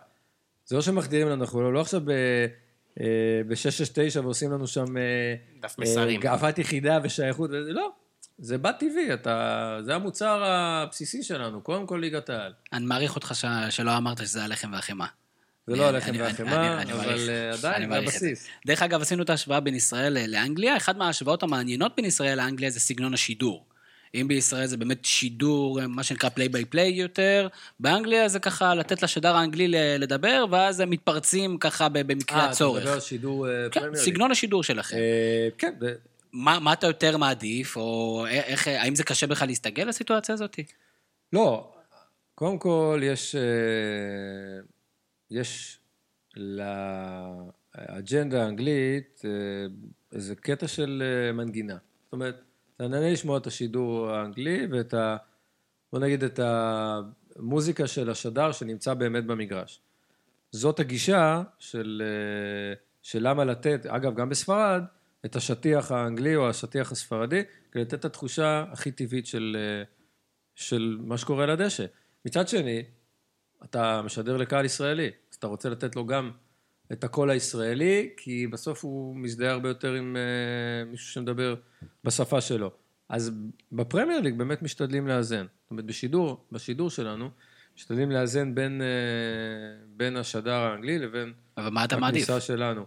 זה 0.67 0.77
לא 0.77 0.83
שמחדירים 0.83 1.29
לנו, 1.29 1.41
אנחנו 1.41 1.73
לא 1.73 1.81
עכשיו 1.81 2.01
ב-669 2.05 4.21
ועושים 4.23 4.53
לנו 4.53 4.67
שם 4.67 4.97
אה, 4.97 5.35
דף 5.61 5.79
מסרים. 5.79 6.17
אה, 6.17 6.23
גאוות 6.23 6.59
יחידה 6.59 6.99
ושייכות, 7.03 7.51
לא. 7.53 7.93
זה 8.39 8.59
בא 8.59 8.73
טבעי, 8.73 9.15
אתה, 9.15 9.79
זה 9.83 9.95
המוצר 9.95 10.45
הבסיסי 10.45 11.23
שלנו, 11.23 11.61
קודם 11.61 11.87
כל 11.87 11.97
ליגת 11.97 12.31
העל. 12.31 12.53
אני 12.73 12.85
מעריך 12.87 13.17
אותך 13.17 13.33
ש... 13.35 13.45
שלא 13.71 13.97
אמרת 13.97 14.19
שזה 14.19 14.45
הלחם 14.45 14.73
והחמאה. 14.73 15.07
זה 15.67 15.77
לא 15.77 15.89
הלחם 15.89 16.13
והחמאה, 16.19 16.83
אבל. 16.83 17.31
אה, 17.31 17.53
עדיין 17.53 17.91
זה. 17.91 17.97
הבסיס. 17.99 18.49
דרך 18.67 18.83
אגב, 18.83 19.03
עשינו 19.03 19.23
את 19.23 19.31
ההשוואה 19.31 19.61
בין 19.61 19.75
ישראל 19.75 20.19
לאנגליה, 20.27 20.77
אחת 20.77 20.97
מההשוואות 20.97 21.43
המעניינות 21.43 21.93
בין 21.97 22.05
ישראל 22.05 22.39
לאנגליה 22.39 22.71
זה 22.71 22.81
סגנון 22.81 23.15
השידור. 23.15 23.65
אם 24.15 24.29
בישראל 24.29 24.67
זה 24.67 24.77
באמת 24.77 25.05
שידור, 25.05 25.87
מה 25.87 26.03
שנקרא 26.03 26.29
פליי 26.29 26.49
ביי 26.49 26.65
פליי 26.65 26.89
יותר, 26.89 27.49
באנגליה 27.81 28.29
זה 28.29 28.39
ככה 28.39 28.75
לתת 28.75 29.03
לשדר 29.03 29.37
האנגלי 29.37 29.69
לדבר, 29.99 30.45
ואז 30.51 30.81
הם 30.81 30.91
מתפרצים 30.91 31.59
ככה 31.59 31.89
במקרה 31.89 32.39
אה, 32.39 32.45
אתה 32.45 32.51
הצורך. 32.51 32.83
מדבר 32.83 32.93
על 32.93 33.01
שידור 33.01 33.49
אה, 33.49 33.53
כן. 33.71 33.95
סגנון 33.95 34.31
השידור 34.31 34.63
שלכם. 34.63 34.97
אה, 34.97 35.49
כן, 35.59 35.75
מה, 36.35 36.61
מה 36.61 36.73
אתה 36.73 36.87
יותר 36.87 37.17
מעדיף, 37.17 37.77
או 37.77 38.25
איך, 38.27 38.69
האם 38.69 38.95
זה 38.95 39.05
קשה 39.05 39.27
בכלל 39.27 39.49
להסתגל 39.49 39.85
לסיטואציה 39.85 40.33
הזאת? 40.33 40.59
לא, 41.33 41.75
קודם 42.35 42.59
כל 42.59 43.01
יש, 43.03 43.35
אה, 43.35 43.41
יש 45.31 45.81
לאג'נדה 46.37 48.45
האנגלית 48.45 49.23
אה, 49.25 49.31
איזה 50.13 50.35
קטע 50.35 50.69
של 50.69 51.03
אה, 51.07 51.33
מנגינה. 51.33 51.77
זאת 52.05 52.13
אומרת, 52.13 52.43
אתה 52.77 52.89
נהנה 52.89 53.13
לשמוע 53.13 53.39
את 53.39 53.47
השידור 53.47 54.11
האנגלי 54.11 54.67
ואת 54.71 54.95
ה... 54.95 55.17
בוא 55.93 56.01
נגיד 56.01 56.25
את 56.25 56.41
המוזיקה 56.43 57.87
של 57.87 58.11
השדר 58.11 58.53
שנמצא 58.53 58.95
באמת 58.95 59.27
במגרש. 59.27 59.81
זאת 60.51 60.81
הגישה 60.81 61.43
של, 61.59 62.03
של 63.03 63.29
למה 63.29 63.45
לתת, 63.45 63.87
אגב, 63.87 64.15
גם 64.15 64.29
בספרד, 64.29 64.83
את 65.25 65.37
השטיח 65.37 65.93
האנגלי 65.93 66.37
או 66.37 66.49
השטיח 66.49 66.93
הספרדי, 66.93 67.43
כדי 67.73 67.83
לתת 67.83 67.95
את 67.95 68.05
התחושה 68.05 68.65
הכי 68.73 68.93
טבעית 68.93 69.27
של, 69.27 69.57
אה, 69.61 69.85
של 70.55 70.99
מה 71.01 71.19
שקורה 71.19 71.45
על 71.45 71.51
הדשא. 71.51 71.85
מצד 72.25 72.49
שני, 72.49 72.83
אתה 73.65 74.03
משדר 74.03 74.37
לקהל 74.37 74.65
ישראלי, 74.65 75.11
אז 75.31 75.37
אתה 75.37 75.47
רוצה 75.47 75.69
לתת 75.69 75.97
לו 75.97 76.07
גם 76.07 76.31
את 76.93 77.05
הקול 77.05 77.31
הישראלי, 77.31 78.11
כי 78.17 78.47
בסוף 78.47 78.85
הוא 78.85 79.17
מזדהה 79.17 79.53
הרבה 79.53 79.69
יותר 79.69 79.93
עם 79.93 80.17
uh, 80.17 80.91
מישהו 80.91 81.13
שמדבר 81.13 81.55
בשפה 82.05 82.41
שלו. 82.41 82.71
אז 83.09 83.33
בפרמייר 83.73 84.21
ליג 84.21 84.39
באמת 84.39 84.63
משתדלים 84.63 85.09
לאזן. 85.09 85.47
זאת 85.63 85.71
אומרת, 85.71 85.85
בשידור, 85.85 86.45
בשידור 86.53 86.91
שלנו, 86.91 87.31
משתדלים 87.77 88.11
לאזן 88.11 88.55
בין, 88.55 88.81
uh, 88.81 88.85
בין 89.97 90.17
השדר 90.17 90.55
האנגלי 90.55 90.99
לבין 90.99 91.33
אתה 91.55 91.71
מעדיף? 91.71 92.23
הכניסה 92.23 92.41
שלנו. 92.41 92.85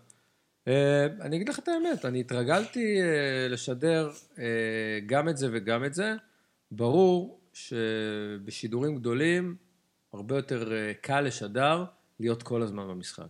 Uh, 0.68 0.70
אני 1.22 1.36
אגיד 1.36 1.50
לך 1.50 1.60
את 1.60 1.68
האמת, 1.68 2.06
אני 2.06 2.20
התרגלתי 2.20 2.98
uh, 3.02 3.52
לשדר 3.52 4.12
uh, 4.36 4.40
גם 5.06 5.30
את 5.30 5.38
זה 5.38 5.48
וגם 5.52 5.86
את 5.86 5.94
זה, 5.94 6.16
ברור 6.72 7.40
שבשידורים 7.54 8.96
גדולים 8.96 9.56
הרבה 10.14 10.36
יותר 10.36 10.74
אה, 10.74 10.94
קל 11.02 11.22
לשדר 11.22 11.84
להיות 12.20 12.44
כל 12.44 12.62
הזמן 12.62 12.88
במשחק. 12.88 13.28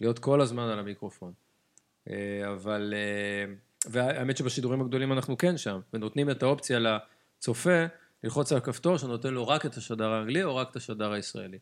להיות 0.00 0.18
כל 0.18 0.40
הזמן 0.40 0.62
על 0.62 0.78
המיקרופון. 0.78 1.32
אה, 2.10 2.52
אבל, 2.52 2.94
אה, 2.96 3.52
והאמת 3.86 4.36
שבשידורים 4.36 4.80
הגדולים 4.80 5.12
אנחנו 5.12 5.38
כן 5.38 5.56
שם, 5.56 5.80
ונותנים 5.92 6.30
את 6.30 6.42
האופציה 6.42 6.78
לצופה 6.78 7.84
ללחוץ 8.24 8.52
על 8.52 8.58
הכפתור 8.58 8.96
שנותן 8.96 9.34
לו 9.34 9.48
רק 9.48 9.66
את 9.66 9.76
השדר 9.76 10.08
האנגלי 10.08 10.42
או 10.42 10.56
רק 10.56 10.70
את 10.70 10.76
השדר 10.76 11.12
הישראלי. 11.12 11.58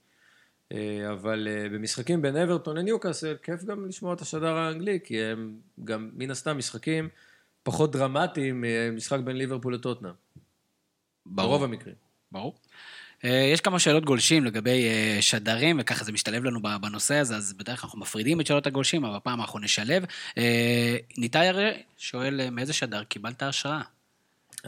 אה, 0.73 1.13
אבל 1.13 1.49
במשחקים 1.73 2.23
בין 2.23 2.37
אברטון 2.37 2.77
לניוקאסל, 2.77 3.37
כיף 3.43 3.65
גם 3.65 3.87
לשמוע 3.87 4.15
את 4.15 4.21
השדר 4.21 4.57
האנגלי, 4.57 4.99
כי 5.05 5.23
הם 5.23 5.57
גם 5.85 6.11
מן 6.15 6.31
הסתם 6.31 6.59
משחקים 6.59 7.09
פחות 7.63 7.93
דרמטיים 7.93 8.65
ממשחק 8.67 9.19
בין 9.21 9.37
ליברפול 9.37 9.75
לטוטנאם. 9.75 10.13
ברוב 11.27 11.65
המקרים. 11.65 11.95
ברור. 12.33 12.55
אה, 13.25 13.51
יש 13.53 13.61
כמה 13.61 13.79
שאלות 13.79 14.05
גולשים 14.05 14.45
לגבי 14.45 14.89
אה, 14.89 15.19
שדרים, 15.21 15.77
וככה 15.81 16.05
זה 16.05 16.13
משתלב 16.13 16.45
לנו 16.45 16.63
בנושא 16.81 17.15
הזה, 17.15 17.37
אז 17.37 17.53
בדרך 17.53 17.81
כלל 17.81 17.87
אנחנו 17.87 18.01
מפרידים 18.01 18.41
את 18.41 18.47
שאלות 18.47 18.67
הגולשים, 18.67 19.05
אבל 19.05 19.17
הפעם 19.17 19.41
אנחנו 19.41 19.59
נשלב. 19.59 20.05
אה, 20.39 20.97
ניתאי 21.19 21.49
הרי 21.49 21.83
שואל, 21.97 22.51
מאיזה 22.51 22.73
שדר 22.73 23.05
קיבלת 23.05 23.43
השראה? 23.43 23.81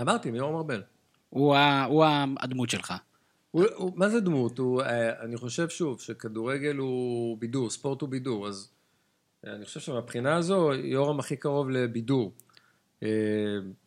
אמרתי, 0.00 0.30
מיורם 0.30 0.56
ארבל. 0.56 0.82
הוא, 1.30 1.56
הוא 1.86 2.04
הדמות 2.40 2.70
שלך. 2.70 2.94
הוא, 3.50 3.64
הוא, 3.74 3.92
מה 3.96 4.08
זה 4.08 4.20
דמות? 4.20 4.58
הוא, 4.58 4.82
אני 5.20 5.36
חושב 5.36 5.68
שוב 5.68 6.00
שכדורגל 6.00 6.76
הוא 6.76 7.38
בידור, 7.38 7.70
ספורט 7.70 8.00
הוא 8.00 8.08
בידור, 8.08 8.48
אז 8.48 8.70
אני 9.44 9.64
חושב 9.64 9.80
שמבחינה 9.80 10.36
הזו 10.36 10.72
יורם 10.74 11.20
הכי 11.20 11.36
קרוב 11.36 11.70
לבידור. 11.70 12.32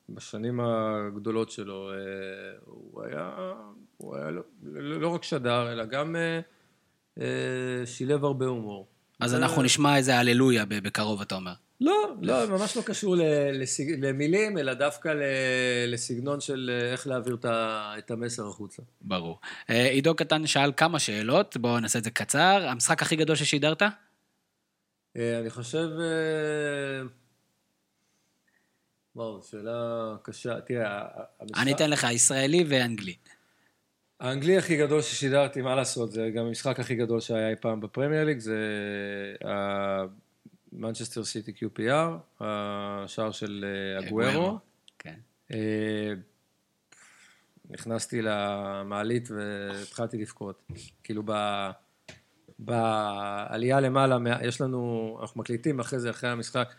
בשנים 0.10 0.60
הגדולות 0.60 1.52
שלו, 1.52 1.92
הוא 2.66 3.04
היה 3.04 3.54
הוא 4.04 4.16
היה 4.16 4.32
לא, 4.32 4.42
לא, 4.64 5.02
לא 5.02 5.08
רק 5.08 5.24
שדר, 5.24 5.72
אלא 5.72 5.86
גם 5.86 6.16
אה, 6.16 6.40
אה, 7.22 7.86
שילב 7.86 8.26
הרבה 8.26 8.46
הומור. 8.46 8.88
אז 9.20 9.32
זה... 9.32 9.38
אנחנו 9.38 9.64
נשמע 9.64 9.98
איזה 9.98 10.18
הללויה 10.18 10.66
בקרוב, 10.66 11.22
אתה 11.22 11.36
אומר. 11.36 11.54
לא, 11.82 12.16
לא, 12.22 12.50
ממש 12.50 12.78
לא 12.78 12.82
קשור. 12.82 13.16
למילים, 13.98 14.58
אלא 14.58 14.74
דווקא 14.74 15.14
לסגנון 15.88 16.42
של 16.42 16.72
אה, 16.74 16.92
איך 16.92 17.08
להעביר 17.08 17.38
את 17.46 18.12
המסר 18.12 18.48
החוצה. 18.48 18.82
ברור. 19.02 19.40
אה, 19.70 19.90
עידו 19.90 20.16
קטן 20.16 20.48
שאל 20.48 20.72
כמה 20.78 21.00
שאלות, 21.00 21.58
בואו 21.58 21.80
נעשה 21.80 22.00
את 22.00 22.04
זה 22.04 22.12
קצר. 22.12 22.68
המשחק 22.68 23.02
הכי 23.02 23.16
גדול 23.16 23.36
ששידרת? 23.36 23.82
אה, 25.18 25.40
אני 25.40 25.50
חושב... 25.50 25.88
וואו, 29.16 29.42
שאלה 29.44 30.16
קשה. 30.24 30.62
תראה, 30.62 31.02
המשחק... 31.40 31.62
אני 31.62 31.74
אתן 31.74 31.90
לך 31.90 32.08
ישראלי 32.12 32.66
ואנגלי. 32.68 33.16
האנגלי 34.20 34.58
הכי 34.58 34.78
גדול 34.78 35.02
ששידרתי, 35.02 35.62
מה 35.62 35.76
לעשות, 35.76 36.12
זה 36.12 36.30
גם 36.36 36.46
המשחק 36.46 36.80
הכי 36.80 36.96
גדול 36.96 37.20
שהיה 37.20 37.50
אי 37.50 37.56
פעם 37.56 37.82
בפרמייר 37.82 38.24
ליג, 38.24 38.40
זה 38.40 38.58
מנצ'סטר 40.76 41.24
סיטי 41.24 41.52
QPR, 41.52 42.40
השער 42.40 43.32
של 43.32 43.66
אה, 43.68 44.08
אגוארו. 44.08 44.60
כן. 45.00 45.20
אה, 45.52 46.14
נכנסתי 47.70 48.22
למעלית 48.22 49.30
והתחלתי 49.32 50.18
לבכות. 50.18 50.64
כאילו 51.04 51.24
ב... 51.26 51.32
בעלייה 52.60 53.80
למעלה, 53.80 54.18
יש 54.44 54.62
לנו, 54.62 55.18
אנחנו 55.22 55.42
מקליטים 55.42 55.80
אחרי 55.80 56.00
זה, 56.00 56.10
אחרי 56.10 56.30
המשחק, 56.30 56.74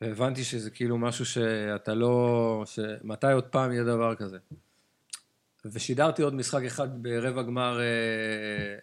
והבנתי 0.00 0.44
שזה 0.44 0.70
כאילו 0.70 0.98
משהו 0.98 1.26
שאתה 1.26 1.94
לא, 1.94 2.64
שמתי 2.66 3.32
עוד 3.32 3.44
פעם 3.44 3.72
יהיה 3.72 3.84
דבר 3.84 4.14
כזה. 4.14 4.38
ושידרתי 5.64 6.22
עוד 6.22 6.34
משחק 6.34 6.62
אחד 6.62 7.02
ברבע 7.02 7.42
גמר, 7.42 7.80
אה, 7.80 8.76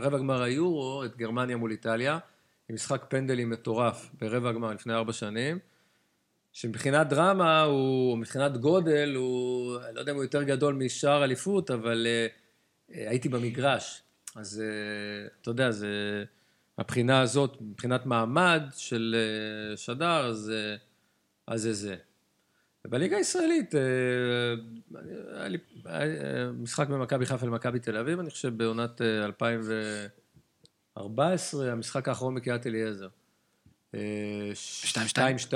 רבע 0.00 0.18
גמר 0.18 0.42
היורו, 0.42 1.04
את 1.04 1.16
גרמניה 1.16 1.56
מול 1.56 1.70
איטליה, 1.70 2.18
עם 2.68 2.74
משחק 2.74 3.04
פנדלים 3.08 3.50
מטורף 3.50 4.10
ברבע 4.20 4.48
הגמר 4.48 4.72
לפני 4.72 4.94
ארבע 4.94 5.12
שנים, 5.12 5.58
שמבחינת 6.52 7.08
דרמה, 7.08 7.62
הוא, 7.62 8.12
או 8.12 8.16
מבחינת 8.16 8.56
גודל, 8.56 9.14
הוא, 9.16 9.76
אני 9.86 9.94
לא 9.94 10.00
יודע 10.00 10.12
אם 10.12 10.16
הוא 10.16 10.24
יותר 10.24 10.42
גדול 10.42 10.74
משאר 10.74 11.24
אליפות, 11.24 11.70
אבל 11.70 12.06
uh, 12.06 12.92
הייתי 12.94 13.28
במגרש. 13.28 14.02
אז 14.36 14.62
uh, 14.62 15.32
אתה 15.40 15.50
יודע, 15.50 15.70
זה, 15.70 16.24
מבחינה 16.78 17.20
הזאת, 17.20 17.56
מבחינת 17.60 18.06
מעמד 18.06 18.62
של 18.76 19.16
uh, 19.74 19.76
שדר, 19.76 20.26
אז, 20.26 20.52
uh, 20.54 20.80
אז 21.46 21.62
זה 21.62 21.72
זה. 21.72 21.96
ובליגה 22.84 23.16
הישראלית, 23.16 23.74
uh, 23.74 23.78
היה 25.34 25.48
לי 25.48 25.58
משחק 26.52 26.88
במכבי 26.88 27.26
חיפה 27.26 27.46
למכבי 27.46 27.78
תל 27.78 27.96
אביב, 27.96 28.18
אני 28.18 28.30
חושב 28.30 28.56
בעונת 28.56 29.00
uh, 29.00 29.24
2000 29.24 29.60
ו... 29.62 30.06
14, 30.98 31.72
המשחק 31.72 32.08
האחרון 32.08 32.34
בקריית 32.34 32.66
אליעזר. 32.66 33.08
2-2. 33.92 33.96
2-2, 35.50 35.54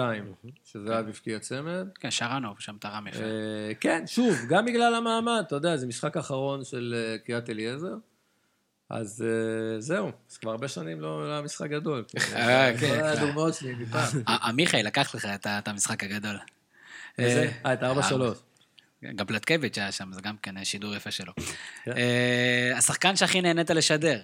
שזהב 0.64 1.09
הבקיע 1.09 1.38
צמד. 1.38 1.88
כן, 2.00 2.11
שרנוב 2.11 2.61
שם 2.61 2.76
תרם 2.81 3.07
יפה. 3.07 3.18
אה, 3.18 3.72
כן, 3.81 4.07
שוב, 4.07 4.37
גם 4.48 4.64
בגלל 4.64 4.94
המעמד, 4.94 5.42
אתה 5.46 5.57
יודע, 5.57 5.76
זה 5.76 5.87
משחק 5.87 6.16
אחרון 6.16 6.64
של 6.64 6.94
אה, 6.96 7.18
קריית 7.18 7.50
אליעזר. 7.50 7.94
אז 8.92 9.24
אה, 9.26 9.81
זהו, 9.81 10.11
אז 10.31 10.37
כבר 10.37 10.50
הרבה 10.50 10.68
שנים 10.68 11.00
לא, 11.00 11.26
לא 11.26 11.33
היה 11.33 11.42
משחק 11.42 11.70
גדול. 11.70 12.05
אה, 12.33 12.72
כן. 12.72 12.87
כן. 12.87 13.05
הדוגמאות 13.05 13.55
שלי 13.55 13.74
מפעם. 13.74 14.22
עמיחי 14.26 14.83
לקח 14.83 15.14
לך 15.14 15.26
את 15.46 15.68
המשחק 15.68 16.05
הגדול. 16.05 16.38
איזה? 17.18 17.50
אה, 17.66 17.72
את 17.72 17.83
4-3. 17.83 17.85
גם 19.16 19.26
פלטקביץ' 19.26 19.78
היה 19.78 19.92
שם, 19.92 20.12
זה 20.12 20.20
גם 20.20 20.37
כן 20.37 20.64
שידור 20.64 20.94
יפה 20.94 21.11
שלו. 21.11 21.33
כן. 21.85 21.92
השחקן 22.76 23.16
שהכי 23.16 23.40
נהנית 23.40 23.70
לשדר. 23.70 24.20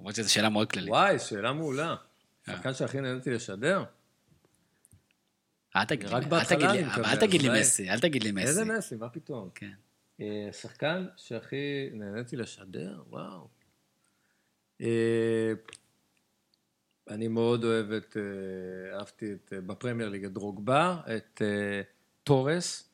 למרות 0.00 0.14
שזו 0.14 0.32
שאלה 0.32 0.48
מאוד 0.48 0.72
כללית. 0.72 0.90
וואי, 0.90 1.18
שאלה 1.18 1.52
מעולה. 1.52 1.88
אה. 1.88 1.96
השחקן 2.46 2.74
שהכי 2.74 3.00
נהניתי 3.00 3.30
לשדר? 3.30 3.84
אל 5.76 5.84
תגיד 5.84 6.08
לי, 6.10 6.84
אל 7.04 7.16
תגיד 7.16 7.42
לי 7.42 7.60
מסי, 7.60 7.90
אל 7.90 8.00
תגיד 8.00 8.22
לי 8.22 8.32
מסי. 8.32 8.46
איזה 8.46 8.64
מסי, 8.64 8.96
מה 8.96 9.08
פתאום? 9.08 9.48
כן. 9.54 9.72
השחקן 10.48 11.06
שהכי 11.16 11.90
נהניתי 11.92 12.36
לשדר? 12.36 13.02
וואו. 13.10 13.48
אני 17.10 17.28
מאוד 17.28 17.64
אוהב 17.64 17.92
את, 17.92 18.16
אה, 18.16 18.98
אהבתי 18.98 19.32
את, 19.32 19.52
אה, 19.52 19.60
בפרמייר 19.60 20.08
ליג 20.08 20.24
את 20.24 20.32
דרוגבה, 20.32 21.00
את 21.16 21.42
אה, 21.44 21.82
תורס 22.24 22.90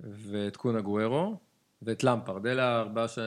ואת 0.00 0.56
קונה 0.56 0.80
גוארו 0.80 1.36
ואת 1.82 2.04
למפרד. 2.04 2.46
אלה 2.46 2.64
הארבעה 2.64 3.08
ש... 3.08 3.18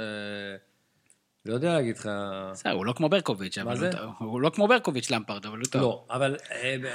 לא 1.46 1.54
יודע 1.54 1.74
להגיד 1.74 1.98
לך... 1.98 2.10
בסדר, 2.52 2.72
הוא 2.72 2.86
לא 2.86 2.94
כמו 2.94 3.10
ברקוביץ', 3.10 3.58
אבל 3.58 3.78
זה? 3.78 3.90
הוא 4.20 4.42
לא 4.42 4.50
כמו 4.50 4.68
ברקוביץ' 4.68 5.12
למפרד, 5.12 5.46
אבל 5.46 5.58
הוא 5.58 5.66
טוב. 5.66 5.82
לא, 5.82 6.06
אבל 6.10 6.38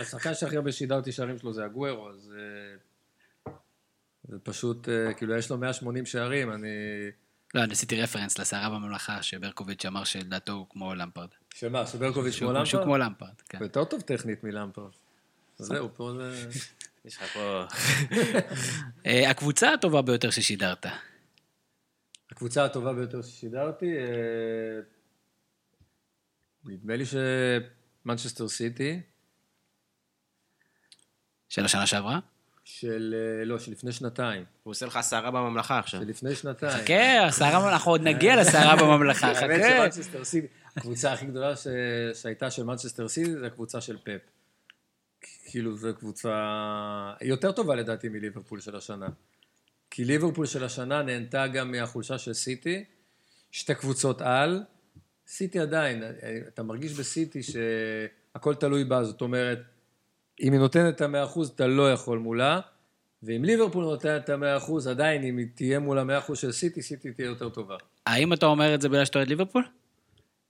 השחקן 0.01 0.35
שהכי 0.35 0.57
הרבה 0.57 0.73
שידרתי 0.73 1.13
שערים 1.13 1.39
שלו 1.39 1.53
זה 1.53 1.65
הגוארו, 1.65 2.11
אז 2.11 2.33
זה 4.29 4.39
פשוט, 4.43 4.89
כאילו, 5.17 5.37
יש 5.37 5.51
לו 5.51 5.59
180 5.59 6.07
שערים, 6.07 6.53
אני... 6.53 6.69
לא, 7.55 7.65
אני 7.65 7.73
עשיתי 7.73 8.03
רפרנס 8.03 8.39
לסערה 8.39 8.71
בממלכה, 8.71 9.23
שברקוביץ' 9.23 9.87
אמר 9.87 10.05
שלדעתו 10.05 10.53
הוא 10.53 10.67
כמו 10.71 10.95
למפרד. 10.95 11.29
שמה, 11.55 11.87
שברקוביץ' 11.87 12.39
כמו 12.39 12.49
למפרד? 12.49 12.65
שהוא 12.67 12.85
כמו 12.85 12.99
למפרד, 12.99 13.41
כן. 13.49 13.59
יותר 13.61 13.85
טוב 13.85 14.01
טכנית 14.01 14.45
מלמפרד. 14.45 14.91
זהו, 15.59 15.89
פה 15.95 16.13
זה... 16.17 16.49
יש 17.05 17.17
לך 17.17 17.23
פה... 17.23 17.65
אה, 19.07 19.31
הקבוצה 19.31 19.73
הטובה 19.73 20.03
ביותר 20.03 20.31
ששידרת. 20.31 20.87
הקבוצה 22.37 22.65
הטובה 22.65 22.93
ביותר 22.93 23.23
ששידרתי, 23.23 23.99
אה, 23.99 24.81
נדמה 26.65 26.97
לי 26.97 27.05
שמנצ'סטר 27.07 28.49
סיטי. 28.49 29.01
של 31.49 31.65
השנה 31.65 31.87
שעברה? 31.87 32.19
של, 32.65 33.15
אה, 33.19 33.45
לא, 33.45 33.59
של 33.59 33.73
לפני 33.73 33.93
שנתיים. 33.93 34.45
הוא 34.63 34.71
עושה 34.71 34.87
לך 34.87 35.01
סערה 35.01 35.31
בממלכה 35.31 35.79
עכשיו. 35.79 36.01
של 36.01 36.09
לפני 36.09 36.35
שנתיים. 36.35 36.85
חכה, 36.85 37.27
הסערה, 37.27 37.73
אנחנו 37.73 37.91
עוד 37.91 38.01
נגיע 38.01 38.37
לסערה 38.37 38.77
בממלכה, 38.77 39.35
חכה. 39.35 39.47
האמת 39.47 39.93
שמנצ'סטר 39.93 40.25
סיטי, 40.25 40.47
הקבוצה 40.77 41.13
הכי 41.13 41.27
גדולה 41.27 41.57
ש... 41.57 41.67
שהייתה 42.15 42.51
של 42.51 42.65
מנצ'סטר 42.65 43.09
סיטי 43.09 43.33
זה 43.33 43.47
הקבוצה 43.47 43.81
של 43.81 43.99
פפ. 43.99 44.31
כאילו 45.45 45.77
זו 45.77 45.89
קבוצה 45.99 46.33
יותר 47.21 47.53
טובה 47.53 47.75
לדעתי 47.75 48.09
מליברפול 48.09 48.61
של 48.61 48.77
השנה. 48.77 49.09
כי 49.97 50.05
ליברפול 50.05 50.47
של 50.47 50.65
השנה 50.65 51.03
נהנתה 51.03 51.47
גם 51.47 51.71
מהחולשה 51.71 52.19
של 52.19 52.33
סיטי, 52.33 52.85
שתי 53.51 53.75
קבוצות 53.75 54.21
על, 54.21 54.63
סיטי 55.27 55.61
עדיין, 55.61 56.03
אתה 56.49 56.63
מרגיש 56.63 56.93
בסיטי 56.93 57.41
שהכל 57.43 58.55
תלוי 58.55 58.85
בה, 58.85 59.05
זאת 59.05 59.21
אומרת, 59.21 59.59
אם 60.43 60.53
היא 60.53 60.61
נותנת 60.61 60.97
את 60.97 61.01
המאה 61.01 61.25
אחוז, 61.25 61.49
אתה 61.49 61.67
לא 61.67 61.93
יכול 61.93 62.19
מולה, 62.19 62.61
ואם 63.23 63.45
ליברפול 63.45 63.85
נותנת 63.85 64.25
את 64.25 64.29
המאה 64.29 64.57
אחוז, 64.57 64.87
עדיין 64.87 65.23
אם 65.23 65.37
היא 65.39 65.47
תהיה 65.55 65.79
מול 65.79 65.99
המאה 65.99 66.19
אחוז 66.19 66.39
של 66.39 66.53
סיטי, 66.53 66.83
סיטי 66.83 67.13
תהיה 67.13 67.27
יותר 67.27 67.49
טובה. 67.49 67.77
האם 68.07 68.33
אתה 68.33 68.47
אומר 68.47 68.75
את 68.75 68.81
זה 68.81 68.89
בגלל 68.89 69.05
שאתה 69.05 69.19
אוהד 69.19 69.29
ליברפול? 69.29 69.65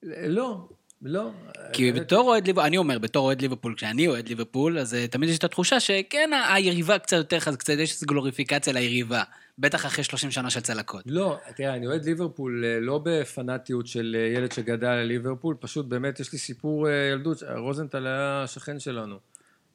לא, 0.03 0.69
לא. 1.03 1.31
כי 1.73 1.87
האמת- 1.91 2.01
בתור 2.01 2.29
אוהד 2.29 2.47
ליברפול, 2.47 2.67
אני 2.67 2.77
אומר, 2.79 2.99
בתור 2.99 3.27
אוהד 3.27 3.41
ליברפול, 3.43 3.75
כשאני 3.77 4.09
אוהד 4.09 4.29
ליברפול, 4.29 4.79
אז 4.79 4.95
אה, 4.95 5.07
תמיד 5.09 5.29
יש 5.31 5.39
את 5.39 5.45
התחושה 5.45 5.81
שכן, 5.81 6.31
היריבה 6.55 6.99
קצת 6.99 7.17
יותר 7.17 7.41
חזקה, 7.41 7.73
יש 7.73 7.93
איזו 7.93 8.07
גלוריפיקציה 8.07 8.73
ליריבה. 8.73 9.23
בטח 9.59 9.87
אחרי 9.87 10.05
30 10.05 10.31
שנה 10.31 10.51
של 10.51 10.61
צלקות. 10.61 11.03
לא, 11.07 11.39
תראה, 11.57 11.75
אני 11.75 11.87
אוהד 11.87 12.05
ליברפול 12.05 12.65
אה, 12.65 12.81
לא 12.81 13.01
בפנאטיות 13.05 13.87
של 13.87 14.17
אה, 14.19 14.37
ילד 14.39 14.53
שגדל 14.53 14.87
על 14.87 15.07
ליברפול, 15.07 15.57
פשוט 15.61 15.87
באמת 15.87 16.21
יש 16.21 16.33
לי 16.33 16.39
סיפור 16.39 16.89
אה, 16.89 16.93
ילדות, 17.13 17.43
רוזנטל 17.57 18.07
היה 18.07 18.45
שכן 18.47 18.81
שלנו. 18.81 19.17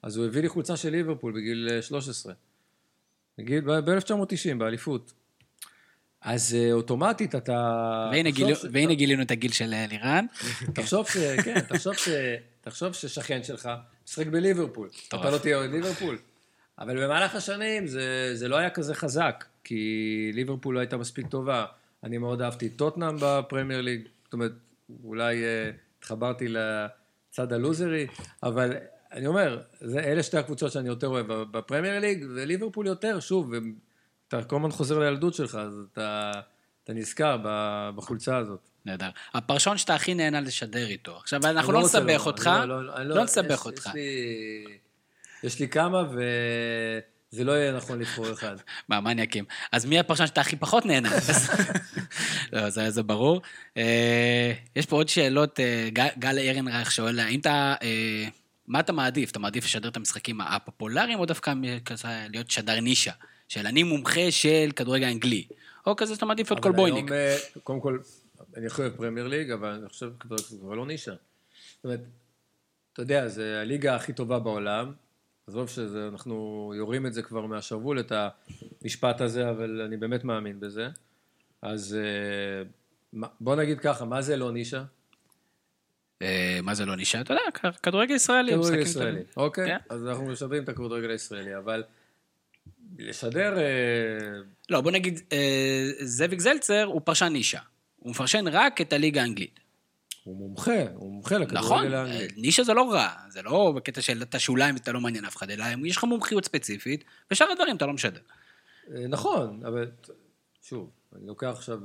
אז 0.03 0.17
הוא 0.17 0.25
הביא 0.25 0.41
לי 0.41 0.49
חולצה 0.49 0.77
של 0.77 0.89
ליברפול 0.89 1.33
בגיל 1.33 1.69
אה, 1.71 1.81
13. 1.81 2.33
בגיל, 3.37 3.61
ב-1990, 3.81 4.23
באליפות. 4.57 5.13
אז 6.21 6.55
אה, 6.59 6.71
אוטומטית 6.73 7.35
אתה... 7.35 8.09
והנה 8.11 8.31
תחשוב 8.31 8.45
גיל- 8.47 8.55
ש- 8.55 8.65
והנה 8.71 8.93
גילינו 8.93 9.21
את 9.21 9.31
הגיל 9.31 9.51
של 9.51 9.73
אה, 9.73 9.85
לירן. 9.89 10.25
תחשוב 10.73 11.07
ש... 11.07 11.17
כן, 11.17 11.59
תחשוב 11.59 11.93
ש... 11.93 12.09
תחשוב 12.61 12.93
ששכן 12.93 13.43
שלך 13.43 13.69
משחק 14.07 14.27
בליברפול. 14.27 14.89
אתה 15.07 15.29
לא 15.31 15.37
תהיה 15.37 15.57
אוהד 15.57 15.69
ליברפול. 15.71 16.17
אבל 16.79 17.03
במהלך 17.05 17.35
השנים 17.35 17.87
זה, 17.87 18.31
זה 18.33 18.47
לא 18.47 18.55
היה 18.57 18.69
כזה 18.69 18.95
חזק, 18.95 19.45
כי 19.63 19.81
ליברפול 20.33 20.75
לא 20.75 20.79
הייתה 20.79 20.97
מספיק 20.97 21.27
טובה. 21.27 21.65
אני 22.03 22.17
מאוד 22.17 22.41
אהבתי 22.41 22.67
את 22.67 22.71
טוטנאם 22.75 23.15
בפרמייר 23.21 23.81
ליג, 23.81 24.01
זאת 24.23 24.33
אומרת, 24.33 24.51
אולי 25.03 25.43
אה, 25.43 25.71
התחברתי 25.99 26.45
לצד 26.47 27.53
הלוזרי, 27.53 28.07
אבל 28.43 28.73
אני 29.11 29.27
אומר, 29.27 29.61
זה, 29.81 29.99
אלה 29.99 30.23
שתי 30.23 30.37
הקבוצות 30.37 30.71
שאני 30.71 30.87
יותר 30.87 31.07
אוהב 31.07 31.27
בפרמייר 31.33 31.99
ליג, 31.99 32.25
וליברפול 32.35 32.87
יותר, 32.87 33.19
שוב, 33.19 33.51
אתה 34.39 34.43
כל 34.43 34.55
הזמן 34.55 34.71
חוזר 34.71 34.99
לילדות 34.99 35.33
שלך, 35.33 35.55
אז 35.55 35.73
אתה, 35.93 36.31
אתה 36.83 36.93
נזכר 36.93 37.37
בחולצה 37.95 38.37
הזאת. 38.37 38.59
נהדר. 38.85 39.09
הפרשן 39.33 39.77
שאתה 39.77 39.95
הכי 39.95 40.13
נהנה 40.13 40.41
לשדר 40.41 40.87
איתו. 40.87 41.17
עכשיו, 41.17 41.39
אנחנו 41.45 41.71
לא 41.73 41.79
רוצה 41.79 41.99
נסבך 41.99 42.09
לומר, 42.09 42.23
אותך, 42.25 42.45
לא- 42.67 42.85
לא- 42.85 43.03
לא 43.03 43.23
נסבך 43.23 43.59
יש- 43.59 43.65
אותך. 43.65 43.85
יש 43.85 43.93
לי- 43.93 44.77
יש 45.43 45.59
לי 45.59 45.67
כמה, 45.67 46.03
וזה 46.11 47.43
לא 47.43 47.51
יהיה 47.51 47.71
נכון 47.71 47.99
לבחור 47.99 48.31
אחד. 48.31 48.55
מה, 48.89 49.01
מניאקים. 49.01 49.45
אז 49.71 49.85
מי 49.85 49.99
הפרשן 49.99 50.27
שאתה 50.27 50.41
הכי 50.41 50.55
פחות 50.55 50.85
נהנה? 50.85 51.09
לא, 52.53 52.69
זה, 52.69 52.89
זה 52.89 53.03
ברור. 53.03 53.41
אה, 53.77 54.53
יש 54.75 54.85
פה 54.85 54.95
עוד 54.95 55.09
שאלות. 55.09 55.59
אה, 55.59 55.89
גל, 56.19 56.39
ארנרייך 56.39 56.91
שואל, 56.91 57.19
האם 57.19 57.39
אתה... 57.39 57.75
אה, 57.83 58.25
מה 58.67 58.79
אתה 58.79 58.93
מעדיף? 58.93 59.31
אתה 59.31 59.39
מעדיף 59.39 59.65
לשדר 59.65 59.89
את 59.89 59.97
המשחקים 59.97 60.41
הפופולריים, 60.41 61.19
או 61.19 61.25
דווקא 61.25 61.53
להיות 62.29 62.51
שדר 62.51 62.79
נישה? 62.79 63.11
של 63.51 63.67
אני 63.67 63.83
מומחה 63.83 64.31
של 64.31 64.69
כדורגל 64.75 65.05
אנגלי. 65.05 65.47
או 65.85 65.95
כזה 65.95 66.15
שאתה 66.15 66.25
מעדיף 66.25 66.51
להיות 66.51 66.65
אבל 66.65 66.73
כלבויניק. 66.73 67.11
היום, 67.11 67.13
אה, 67.13 67.37
קודם 67.63 67.81
כל, 67.81 67.99
אני 68.57 68.67
אוהב 68.79 68.95
Premier 68.95 69.27
League, 69.27 69.51
אבל 69.51 69.69
אני 69.69 69.89
חושב 69.89 70.11
כבר 70.19 70.73
לא 70.73 70.85
נישה. 70.85 71.11
זאת 71.11 71.83
אומרת, 71.83 71.99
אתה 72.93 73.01
יודע, 73.01 73.27
זה 73.27 73.61
הליגה 73.61 73.95
הכי 73.95 74.13
טובה 74.13 74.39
בעולם. 74.39 74.93
עזוב 75.47 75.69
שאנחנו 75.69 76.73
יורים 76.77 77.05
את 77.05 77.13
זה 77.13 77.21
כבר 77.21 77.45
מהשרוול, 77.45 77.99
את 77.99 78.11
המשפט 78.81 79.21
הזה, 79.21 79.49
אבל 79.49 79.81
אני 79.81 79.97
באמת 79.97 80.23
מאמין 80.23 80.59
בזה. 80.59 80.87
אז 81.61 81.97
אה, 81.99 82.63
בוא 83.39 83.55
נגיד 83.55 83.79
ככה, 83.79 84.05
מה 84.05 84.21
זה 84.21 84.37
לא 84.37 84.51
נישה? 84.51 84.83
אה, 86.21 86.59
מה 86.63 86.73
זה 86.73 86.85
לא 86.85 86.95
נישה? 86.95 87.21
אתה 87.21 87.33
יודע, 87.33 87.71
כדורגל 87.83 88.15
ישראלי. 88.15 88.51
כדורגל 88.51 88.79
ישראלי. 88.79 89.21
אוקיי, 89.37 89.67
כן. 89.67 89.77
אז 89.89 90.07
אנחנו 90.07 90.25
משדרים 90.25 90.63
את 90.63 90.69
הכדורגל 90.69 91.09
הישראלי, 91.09 91.57
אבל 91.57 91.83
לשדר... 93.01 93.57
אה, 93.59 94.41
לא, 94.69 94.81
בוא 94.81 94.91
נגיד, 94.91 95.19
אה, 95.31 95.89
זאביק 95.99 96.39
זלצר 96.39 96.83
הוא 96.83 97.01
פרשן 97.03 97.27
נישה. 97.27 97.59
הוא 97.97 98.11
מפרשן 98.11 98.47
רק 98.47 98.81
את 98.81 98.93
הליגה 98.93 99.21
האנגלית. 99.21 99.59
הוא 100.23 100.37
מומחה, 100.37 100.81
הוא 100.95 101.11
מומחה 101.11 101.37
נכון, 101.37 101.57
לכדורגל 101.57 101.93
האנגלי. 101.93 102.27
נישה 102.37 102.63
זה 102.63 102.73
לא 102.73 102.91
רע, 102.91 103.09
זה 103.29 103.41
לא 103.41 103.73
בקטע 103.75 104.01
של 104.01 104.21
אתה 104.21 104.39
שוליים 104.39 104.75
ואתה 104.75 104.91
לא 104.91 105.01
מעניין 105.01 105.25
אף 105.25 105.35
אחד, 105.35 105.49
אלא 105.51 105.65
יש 105.85 105.97
לך 105.97 106.03
מומחיות 106.03 106.45
ספציפית, 106.45 107.03
ושאר 107.31 107.51
הדברים 107.51 107.77
אתה 107.77 107.85
לא 107.85 107.93
משדר. 107.93 108.19
נכון, 109.09 109.65
אבל 109.65 109.91
שוב, 110.61 110.89
אני 111.15 111.27
לוקח 111.27 111.47
עכשיו 111.47 111.79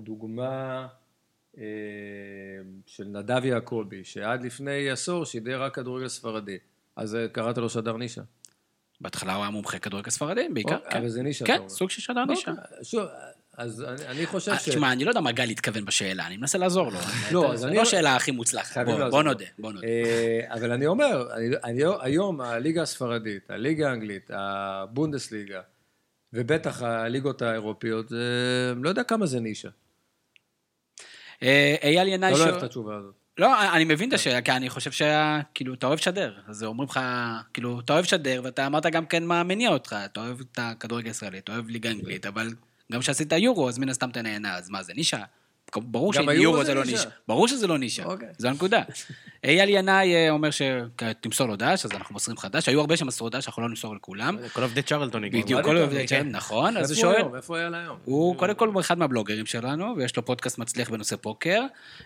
דוגמה 0.00 0.86
של 2.86 3.04
נדב 3.04 3.44
יעקבי, 3.44 4.04
שעד 4.04 4.42
לפני 4.42 4.90
עשור 4.90 5.24
שידר 5.24 5.62
רק 5.62 5.74
כדורגל 5.74 6.08
ספרדי. 6.08 6.58
אז 6.96 7.16
קראת 7.32 7.58
לו 7.58 7.68
שדר 7.68 7.96
נישה. 7.96 8.22
בהתחלה 9.00 9.34
הוא 9.34 9.42
היה 9.42 9.50
מומחה 9.50 9.78
כדורגל 9.78 10.10
ספרדי, 10.10 10.48
בעיקר. 10.52 10.74
אוקיי, 10.74 10.90
כן. 10.90 10.98
אבל 10.98 11.08
זה 11.08 11.22
נישה, 11.22 11.44
כן. 11.46 11.68
סוג 11.68 11.90
של 11.90 12.00
שדר 12.00 12.24
נישה. 12.24 12.50
אוקיי, 12.50 12.84
שוב, 12.84 13.02
אז 13.56 13.82
אני, 13.88 14.06
אני 14.06 14.26
חושב 14.26 14.52
אה, 14.52 14.58
ש... 14.58 14.68
תשמע, 14.68 14.92
אני 14.92 15.04
לא 15.04 15.10
יודע 15.10 15.20
מה 15.20 15.32
גל 15.32 15.48
התכוון 15.50 15.84
בשאלה, 15.84 16.26
אני 16.26 16.36
מנסה 16.36 16.58
לעזור 16.58 16.88
לו. 16.92 16.98
לא, 17.32 17.46
אז 17.52 17.60
זו 17.60 17.66
אני- 17.68 17.76
לא 17.76 17.82
השאלה 17.82 18.16
הכי 18.16 18.30
מוצלחת, 18.30 18.84
בוא- 18.86 19.08
בוא. 19.08 19.22
נודה, 19.22 19.44
בוא 19.58 19.72
נודה. 19.72 19.86
אה, 19.86 20.40
אבל 20.54 20.72
אני 20.72 20.86
אומר, 20.86 21.28
אני, 21.34 21.46
אני, 21.64 21.82
היום 22.00 22.40
הליגה 22.40 22.82
הספרדית, 22.82 23.50
הליגה 23.50 23.90
האנגלית, 23.90 24.30
הבונדסליגה, 24.34 25.60
ובטח 26.32 26.82
הליגות 26.82 27.42
האירופיות, 27.42 28.08
זה, 28.08 28.24
לא 28.82 28.88
יודע 28.88 29.02
כמה 29.04 29.26
זה 29.26 29.40
נישה. 29.40 29.68
אה, 31.42 31.76
אייל 31.82 32.08
ינאי 32.08 32.28
אתה 32.28 32.38
לא 32.38 32.44
שואל... 32.44 32.48
אוהב 32.50 32.58
את 32.58 32.62
התשובה 32.62 32.96
הזאת. 32.96 33.14
לא, 33.38 33.72
אני 33.76 33.84
מבין 33.84 34.08
את 34.08 34.14
השאלה, 34.14 34.42
כי 34.42 34.52
אני 34.52 34.70
חושב 34.70 34.92
שה... 34.92 35.40
כאילו, 35.54 35.74
אתה 35.74 35.86
אוהב 35.86 35.98
לשדר. 35.98 36.40
אז 36.46 36.64
אומרים 36.64 36.88
לך, 36.88 37.00
כאילו, 37.54 37.80
אתה 37.80 37.92
אוהב 37.92 38.04
לשדר, 38.04 38.40
ואתה 38.44 38.66
אמרת 38.66 38.86
גם 38.86 39.06
כן 39.06 39.24
מה 39.24 39.42
מניע 39.42 39.70
אותך. 39.70 39.96
אתה 40.04 40.20
אוהב 40.20 40.40
את 40.40 40.58
הכדורגל 40.62 41.08
הישראלי, 41.08 41.38
אתה 41.38 41.52
אוהב 41.52 41.68
ליגה 41.68 41.90
אנגלית, 41.90 42.26
אבל 42.26 42.54
גם 42.92 43.00
כשעשית 43.00 43.32
יורו, 43.32 43.68
אז 43.68 43.78
מן 43.78 43.88
הסתם 43.88 44.10
אתה 44.10 44.22
נהנה, 44.22 44.56
אז 44.56 44.70
מה, 44.70 44.82
זה 44.82 44.94
נישה? 44.94 45.22
ברור 45.76 46.12
שיורו 46.12 46.64
זה 46.64 46.74
לא 46.74 46.84
נישה. 46.84 47.08
ברור 47.28 47.48
שזה 47.48 47.66
לא 47.66 47.78
נישה. 47.78 48.04
אוקיי. 48.04 48.28
זו 48.38 48.48
הנקודה. 48.48 48.82
אייל 49.44 49.68
ינאי 49.68 50.14
אה, 50.14 50.30
אומר 50.30 50.48
שתמסור 50.50 51.46
לו 51.46 51.56
דש, 51.56 51.84
אז 51.84 51.92
אנחנו 51.92 52.12
מוסרים 52.12 52.36
לך 52.36 52.46
דש. 52.52 52.68
היו 52.68 52.80
הרבה 52.80 52.96
שמסרו 52.96 53.28
דש, 53.28 53.46
אנחנו 53.46 53.62
לא 53.62 53.68
נמסור 53.68 53.94
לכולם. 53.94 54.38
כל 54.52 54.62
עובדי 54.62 54.82
צ'רלטון 54.82 55.24
הגיעו. 55.24 55.42
בדיוק, 55.42 55.62
כל 55.62 55.76
עובדי 55.76 56.06
צ'אט, 56.06 56.26
נכון, 56.30 56.76
אז 56.76 56.90
הוא 56.90 57.00
שואל. 57.00 57.16
היום? 57.16 57.36
איפה 57.36 57.54
הוא 57.54 57.58
היה 57.58 57.68
להיום? 57.68 57.98
הוא 58.04 58.36
קודם 58.36 58.54
כל 58.54 58.70
אחד 58.80 58.98
מהבלוגרים 58.98 59.46
שלנו, 59.46 59.94
ויש 59.96 60.16
לו 60.16 60.24
פודקאסט 60.24 60.58
מצליח 60.58 60.90
בנושא 60.90 61.16
פוקר, 61.16 61.62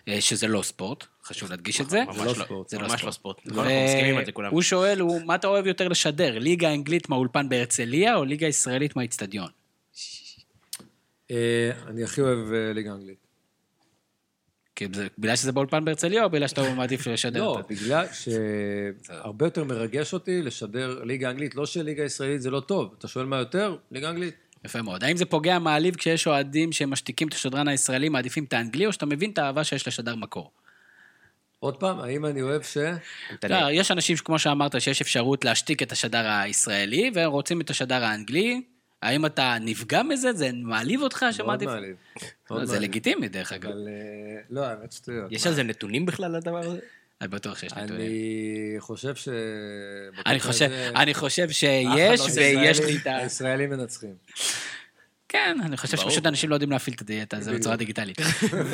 אה, 0.07 0.21
שזה 0.21 0.47
לא 0.47 0.61
ספורט, 0.61 1.05
חשוב 1.23 1.49
להדגיש 1.49 1.81
את 1.81 1.89
זה. 1.89 2.03
ממש 2.07 2.17
לא 2.17 2.25
לא 2.25 2.33
ספורט, 2.33 2.69
זה 2.69 2.77
לא 2.77 2.87
ממש. 2.87 3.03
לא 3.03 3.11
ספורט. 3.11 3.37
הוא 4.49 4.61
שואל, 4.61 5.01
מה 5.25 5.35
אתה 5.35 5.47
אוהב 5.47 5.67
יותר 5.67 5.87
לשדר, 5.87 6.39
ליגה 6.39 6.73
אנגלית 6.73 7.09
מהאולפן 7.09 7.49
בהרצליה, 7.49 8.15
או 8.15 8.25
ליגה 8.25 8.47
ישראלית 8.47 8.95
מהאיצטדיון? 8.95 9.49
אה, 11.31 11.71
אני 11.87 12.03
הכי 12.03 12.21
אוהב 12.21 12.51
ליגה 12.51 12.91
אנגלית. 12.91 13.22
זה, 14.93 15.07
בגלל 15.17 15.35
שזה 15.35 15.51
באולפן 15.51 15.85
בהרצליה, 15.85 16.23
או 16.23 16.29
בגלל 16.29 16.47
שאתה 16.47 16.73
מעדיף 16.73 17.07
לשדר? 17.07 17.39
לא, 17.39 17.59
את- 17.59 17.65
בגלל 17.71 18.05
שהרבה 19.07 19.45
יותר 19.45 19.63
מרגש 19.63 20.13
אותי 20.13 20.41
לשדר 20.41 21.03
ליגה 21.03 21.29
אנגלית. 21.29 21.55
לא 21.55 21.65
שליגה 21.65 22.03
ישראלית 22.03 22.41
זה 22.41 22.49
לא 22.51 22.59
טוב. 22.59 22.95
אתה 22.97 23.07
שואל 23.07 23.25
מה 23.25 23.37
יותר? 23.37 23.75
ליגה 23.91 24.09
אנגלית. 24.09 24.33
יפה 24.65 24.81
מאוד. 24.81 25.03
האם 25.03 25.17
זה 25.17 25.25
פוגע 25.25 25.59
מעליב 25.59 25.95
כשיש 25.95 26.27
אוהדים 26.27 26.71
שמשתיקים 26.71 27.27
את 27.27 27.33
השדרן 27.33 27.67
הישראלי, 27.67 28.09
מעדיפים 28.09 28.43
את 28.43 28.53
האנגלי, 28.53 28.85
או 28.85 28.93
שאתה 28.93 29.05
מבין 29.05 29.31
את 29.31 29.37
האהבה 29.37 29.63
שיש 29.63 29.87
לשדר 29.87 30.15
מקור? 30.15 30.51
עוד 31.59 31.75
פעם, 31.75 31.99
האם 31.99 32.25
אני 32.25 32.41
אוהב 32.41 32.61
ש... 32.61 32.77
לא, 33.49 33.71
יש 33.71 33.91
אנשים, 33.91 34.17
כמו 34.17 34.39
שאמרת, 34.39 34.81
שיש 34.81 35.01
אפשרות 35.01 35.45
להשתיק 35.45 35.83
את 35.83 35.91
השדר 35.91 36.27
הישראלי, 36.29 37.11
ורוצים 37.15 37.61
את 37.61 37.69
השדר 37.69 38.03
האנגלי. 38.03 38.61
האם 39.03 39.25
אתה 39.25 39.57
נפגע 39.61 40.03
מזה? 40.03 40.33
זה 40.33 40.49
מעליב 40.53 41.01
אותך 41.01 41.23
מאוד 41.23 41.33
שמעדיף? 41.33 41.69
מעליב. 41.69 41.95
לא, 42.21 42.27
מאוד 42.51 42.63
זה 42.63 42.73
מעליב. 42.73 42.89
לגיטימי, 42.89 43.27
דרך 43.27 43.53
אגב. 43.53 43.71
אבל... 43.71 43.87
אה, 43.87 44.41
לא, 44.49 44.65
האמת 44.65 44.91
שטויות. 44.91 45.31
יש 45.31 45.47
על 45.47 45.53
זה 45.53 45.63
נתונים 45.63 46.05
בכלל 46.05 46.35
לדבר 46.35 46.57
הזה? 46.57 46.79
אני 47.21 47.29
בטוח 47.29 47.59
שיש 47.59 47.73
נתונים. 47.73 47.95
אני 47.95 48.75
חושב 48.79 49.15
ש... 49.15 49.29
אני 50.25 50.39
חושב, 50.39 50.69
אני 50.95 51.13
חושב 51.13 51.49
שיש, 51.49 52.21
ויש 52.35 52.79
לי 52.79 52.97
את 52.97 53.07
ה... 53.07 53.17
הישראלים 53.17 53.69
מנצחים. 53.69 54.13
כן, 55.29 55.57
אני 55.65 55.77
חושב. 55.77 55.97
שפשוט 55.97 56.25
אנשים 56.25 56.49
לא 56.49 56.55
יודעים 56.55 56.71
להפעיל 56.71 56.95
את 56.95 57.01
הדיאטה 57.01 57.37
הזו. 57.37 57.51
בצורה 57.53 57.75
דיגיטלית. 57.75 58.17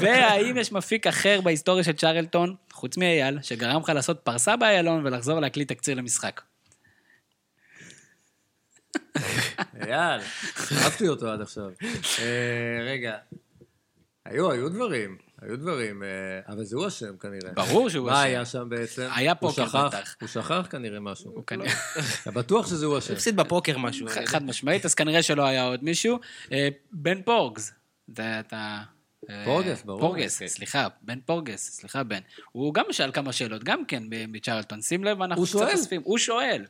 והאם 0.01 0.57
יש 0.57 0.71
מפיק 0.71 1.07
אחר 1.07 1.41
בהיסטוריה 1.41 1.83
של 1.83 1.93
צ'רלטון, 1.93 2.55
חוץ 2.71 2.97
מאייל, 2.97 3.37
שגרם 3.41 3.81
לך 3.81 3.89
לעשות 3.89 4.19
פרסה 4.23 4.55
באיילון 4.55 5.05
ולחזור 5.05 5.39
להקליט 5.39 5.67
תקציר 5.67 5.95
למשחק? 5.95 6.41
אייל, 9.87 10.21
אהבתי 10.77 11.07
אותו 11.07 11.31
עד 11.31 11.41
עכשיו. 11.41 11.69
אה, 12.19 12.83
רגע, 12.85 13.17
היו, 14.25 14.51
היו 14.51 14.69
דברים, 14.69 15.17
היו 15.41 15.57
דברים, 15.57 16.03
אה, 16.03 16.07
אבל 16.47 16.63
זה 16.63 16.75
הוא 16.75 16.87
אשם 16.87 17.17
כנראה. 17.17 17.51
ברור 17.53 17.89
שהוא 17.89 18.05
מה 18.05 18.13
אשם. 18.13 18.19
היה 18.21 18.45
שם 18.45 18.69
בעצם? 18.69 19.07
היה 19.15 19.33
הוא 19.39 19.51
פוקר 19.51 19.65
בטח. 19.87 20.15
הוא 20.21 20.27
שכח 20.29 20.67
כנראה 20.69 20.99
משהו. 20.99 21.31
הוא 21.31 21.43
כנראה... 21.47 21.73
בטוח 22.33 22.67
שזה 22.67 22.85
הוא 22.85 22.97
אשם. 22.97 23.13
הפסיד 23.13 23.35
בפוקר 23.35 23.77
משהו. 23.77 24.07
חד 24.25 24.43
משמעית, 24.43 24.85
אז 24.85 24.93
כנראה 24.93 25.23
שלא 25.23 25.43
היה 25.45 25.63
עוד 25.63 25.83
מישהו. 25.83 26.19
אה, 26.51 26.69
בן 26.91 27.21
פורגס, 27.21 27.71
זה 28.17 28.39
אתה... 28.39 28.79
פורגס, 29.45 29.83
ברור. 29.83 29.99
פורגס, 29.99 30.39
כן. 30.39 30.47
סליחה, 30.47 30.87
בן 31.01 31.19
פורגס, 31.25 31.69
סליחה 31.71 32.03
בן. 32.03 32.19
הוא 32.51 32.73
גם 32.73 32.85
שאל 32.91 33.11
כמה 33.11 33.33
שאלות, 33.33 33.63
גם 33.63 33.85
כן 33.85 34.09
ב- 34.09 34.25
בצ'רלטון. 34.31 34.81
שים 34.81 35.03
לב, 35.03 35.21
אנחנו 35.21 35.41
הוא 35.41 35.47
קצת 35.47 35.59
שואל. 35.59 35.71
אוספים. 35.71 36.01
הוא 36.03 36.17
שואל. 36.17 36.65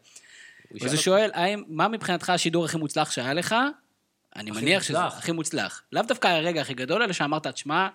אז 0.85 0.93
הוא 0.93 1.01
שואל, 1.01 1.29
האם, 1.33 1.63
מה 1.67 1.87
מבחינתך 1.87 2.29
השידור 2.29 2.65
הכי 2.65 2.77
מוצלח 2.77 3.11
שהיה 3.11 3.33
לך? 3.33 3.55
אני 4.35 4.51
מניח 4.51 4.83
שזה. 4.83 5.05
הכי 5.05 5.31
מוצלח. 5.31 5.83
לאו 5.91 6.03
דווקא 6.07 6.27
הרגע 6.27 6.61
הכי 6.61 6.73
גדול, 6.73 7.03
אלא 7.03 7.13
שאמרת, 7.13 7.47
תשמע, 7.47 7.87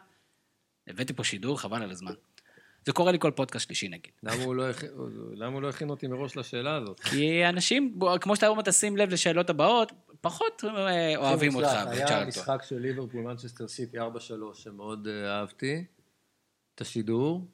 הבאתי 0.87 1.13
פה 1.13 1.25
שידור, 1.25 1.61
חבל 1.61 1.83
על 1.83 1.91
הזמן. 1.91 2.13
זה 2.87 2.93
קורה 2.93 3.13
לי 3.13 3.19
כל 3.19 3.31
פודקאסט 3.31 3.67
שלישי 3.67 3.89
נגיד. 3.89 4.13
למה 4.23 4.43
הוא 4.45 4.55
לא 4.55 4.71
הכין- 4.71 4.91
למה 5.35 5.53
הוא 5.55 5.63
לא 5.63 5.69
הכין 5.69 5.91
אותי 5.91 6.07
מראש 6.07 6.37
לשאלה 6.37 6.77
הזאת? 6.77 7.01
כי 7.01 7.49
אנשים, 7.49 7.99
כמו 8.21 8.35
שאתה 8.37 8.49
אומר, 8.49 8.63
תשים 8.63 8.97
לב 8.97 9.09
לשאלות 9.11 9.51
הבאות, 9.51 9.93
פחות 10.21 10.65
אה, 10.65 11.17
אוהבים 11.17 11.55
אותך. 11.55 11.69
היה. 11.87 12.25
משחק 12.27 12.63
של 12.69 12.79
ליברפול 12.79 13.21
מנצ'סטר 13.21 13.69
סיטי 13.69 13.99
4-3 13.99 14.03
שמאוד 14.55 15.09
אה, 15.09 15.39
אהבתי 15.39 15.85
את 16.75 16.81
השידור. 16.81 17.47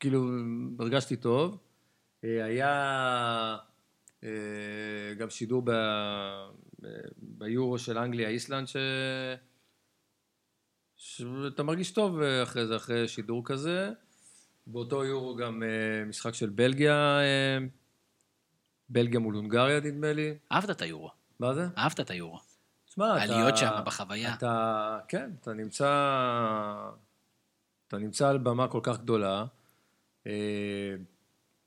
כאילו, 0.00 0.28
הרגשתי 0.78 1.16
טוב. 1.16 1.58
אה, 2.24 2.44
היה 2.44 3.56
גם 5.18 5.30
שידור 5.30 5.62
ב- 5.64 5.70
ב- 6.80 7.08
ביורו 7.16 7.78
של 7.78 7.98
אנגליה 7.98 8.28
איסלנד 8.28 8.68
ש... 8.68 8.76
שאתה 10.98 11.62
מרגיש 11.62 11.90
טוב 11.90 12.20
אה, 12.20 12.42
אחרי 12.42 12.66
זה, 12.66 12.76
אחרי 12.76 13.08
שידור 13.08 13.42
כזה. 13.44 13.90
באותו 14.66 15.04
יורו 15.04 15.36
גם 15.36 15.62
אה, 15.62 16.04
משחק 16.04 16.34
של 16.34 16.48
בלגיה, 16.48 17.20
אה, 17.20 17.58
בלגיה 18.88 19.20
מול 19.20 19.34
הונגריה 19.34 19.80
נדמה 19.80 20.12
לי. 20.12 20.34
אהבת 20.52 20.70
את 20.70 20.82
היורו, 20.82 21.10
מה 21.40 21.54
זה? 21.54 21.66
אהבת 21.78 22.00
את 22.00 22.10
היורו. 22.10 22.38
תשמע, 22.86 23.24
אתה... 23.24 23.36
להיות 23.36 23.56
שם 23.56 23.70
בחוויה. 23.86 24.34
אתה, 24.34 24.98
כן, 25.08 25.30
אתה 25.40 25.52
נמצא, 25.52 25.90
אתה 27.88 27.98
נמצא 27.98 28.28
על 28.28 28.38
במה 28.38 28.68
כל 28.68 28.80
כך 28.82 28.98
גדולה, 28.98 29.44
אה, 30.26 30.94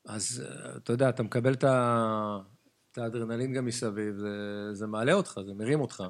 אז 0.06 0.44
אה, 0.46 0.76
אתה 0.78 0.94
יודע, 0.94 1.10
אתה 1.10 1.24
מקבל 1.24 1.54
את 1.54 1.64
ה- 1.64 2.38
את 2.92 2.98
האדרנלין 2.98 3.54
גם 3.54 3.66
מסביב, 3.66 4.16
זה, 4.18 4.30
זה 4.74 4.88
מעלה 4.88 5.14
אותך, 5.14 5.40
זה 5.46 5.54
מרים 5.54 5.82
אותך. 5.82 6.04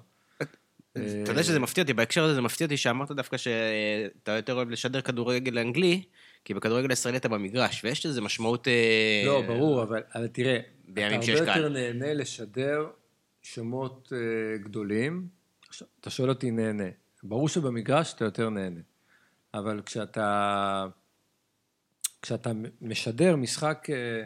אה, 0.97 1.21
אתה 1.23 1.31
יודע 1.31 1.43
שזה 1.43 1.59
מפתיע 1.59 1.81
אותי, 1.81 1.93
בהקשר 1.93 2.23
הזה 2.23 2.33
זה 2.33 2.41
מפתיע 2.41 2.65
אותי 2.65 2.77
שאמרת 2.77 3.11
דווקא 3.11 3.37
שאתה 3.37 4.31
יותר 4.31 4.53
אוהב 4.53 4.69
לשדר 4.69 5.01
כדורגל 5.01 5.57
אנגלי, 5.59 6.03
כי 6.45 6.53
בכדורגל 6.53 6.89
הישראלי 6.89 7.17
אתה 7.17 7.29
במגרש, 7.29 7.81
ויש 7.83 8.05
לזה 8.05 8.21
משמעות... 8.21 8.67
אה, 8.67 9.23
לא, 9.25 9.41
ברור, 9.47 9.83
אבל, 9.83 10.01
אבל 10.15 10.27
תראה, 10.27 10.59
אתה 10.93 11.01
הרבה 11.05 11.25
יותר 11.25 11.45
קהל. 11.45 11.69
נהנה 11.73 12.13
לשדר 12.13 12.87
שמות 13.41 14.13
אה, 14.15 14.57
גדולים. 14.57 15.27
אתה 15.99 16.09
שואל 16.09 16.29
אותי 16.29 16.51
נהנה. 16.51 16.83
ברור 17.23 17.49
שבמגרש 17.49 18.13
אתה 18.13 18.25
יותר 18.25 18.49
נהנה. 18.49 18.79
אבל 19.53 19.81
כשאתה, 19.85 20.85
כשאתה 22.21 22.51
משדר 22.81 23.35
משחק 23.35 23.87
אה, 23.89 24.23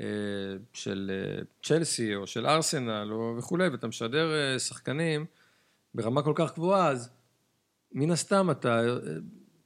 אה, 0.00 0.04
של 0.72 1.10
אה, 1.14 1.42
צ'לסי 1.62 2.14
או 2.14 2.26
של 2.26 2.46
ארסנל 2.46 3.12
וכולי, 3.38 3.68
ואתה 3.68 3.86
משדר 3.86 4.58
שחקנים 4.58 5.26
ברמה 5.94 6.22
כל 6.22 6.32
כך 6.34 6.54
גבוהה, 6.54 6.88
אז 6.88 7.10
מן 7.92 8.10
הסתם 8.10 8.50
אתה, 8.50 8.80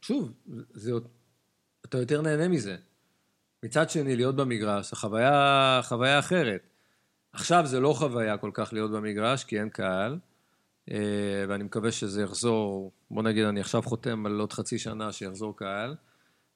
שוב, 0.01 0.33
זה, 0.73 0.93
אתה 1.85 1.99
יותר 1.99 2.23
נהנה 2.23 2.49
מזה. 2.49 2.77
מצד 3.63 3.91
שני, 3.91 4.17
להיות 4.17 4.37
במגרש, 4.37 4.93
החוויה, 4.93 5.81
חוויה 5.83 6.19
אחרת. 6.19 6.67
עכשיו 7.33 7.67
זה 7.67 7.81
לא 7.81 7.93
חוויה 7.93 8.39
כל 8.39 8.51
כך 8.55 8.73
להיות 8.73 8.91
במגרש, 8.91 9.45
כי 9.45 9.61
אין 9.61 9.69
קהל, 9.69 10.19
ואני 11.49 11.65
מקווה 11.65 11.93
שזה 11.93 12.23
יחזור, 12.23 12.93
בוא 13.11 13.23
נגיד, 13.23 13.45
אני 13.45 13.61
עכשיו 13.61 13.83
חותם 13.83 14.27
על 14.27 14.41
עוד 14.41 14.53
חצי 14.53 14.79
שנה 14.79 15.13
שיחזור 15.13 15.57
קהל, 15.57 15.95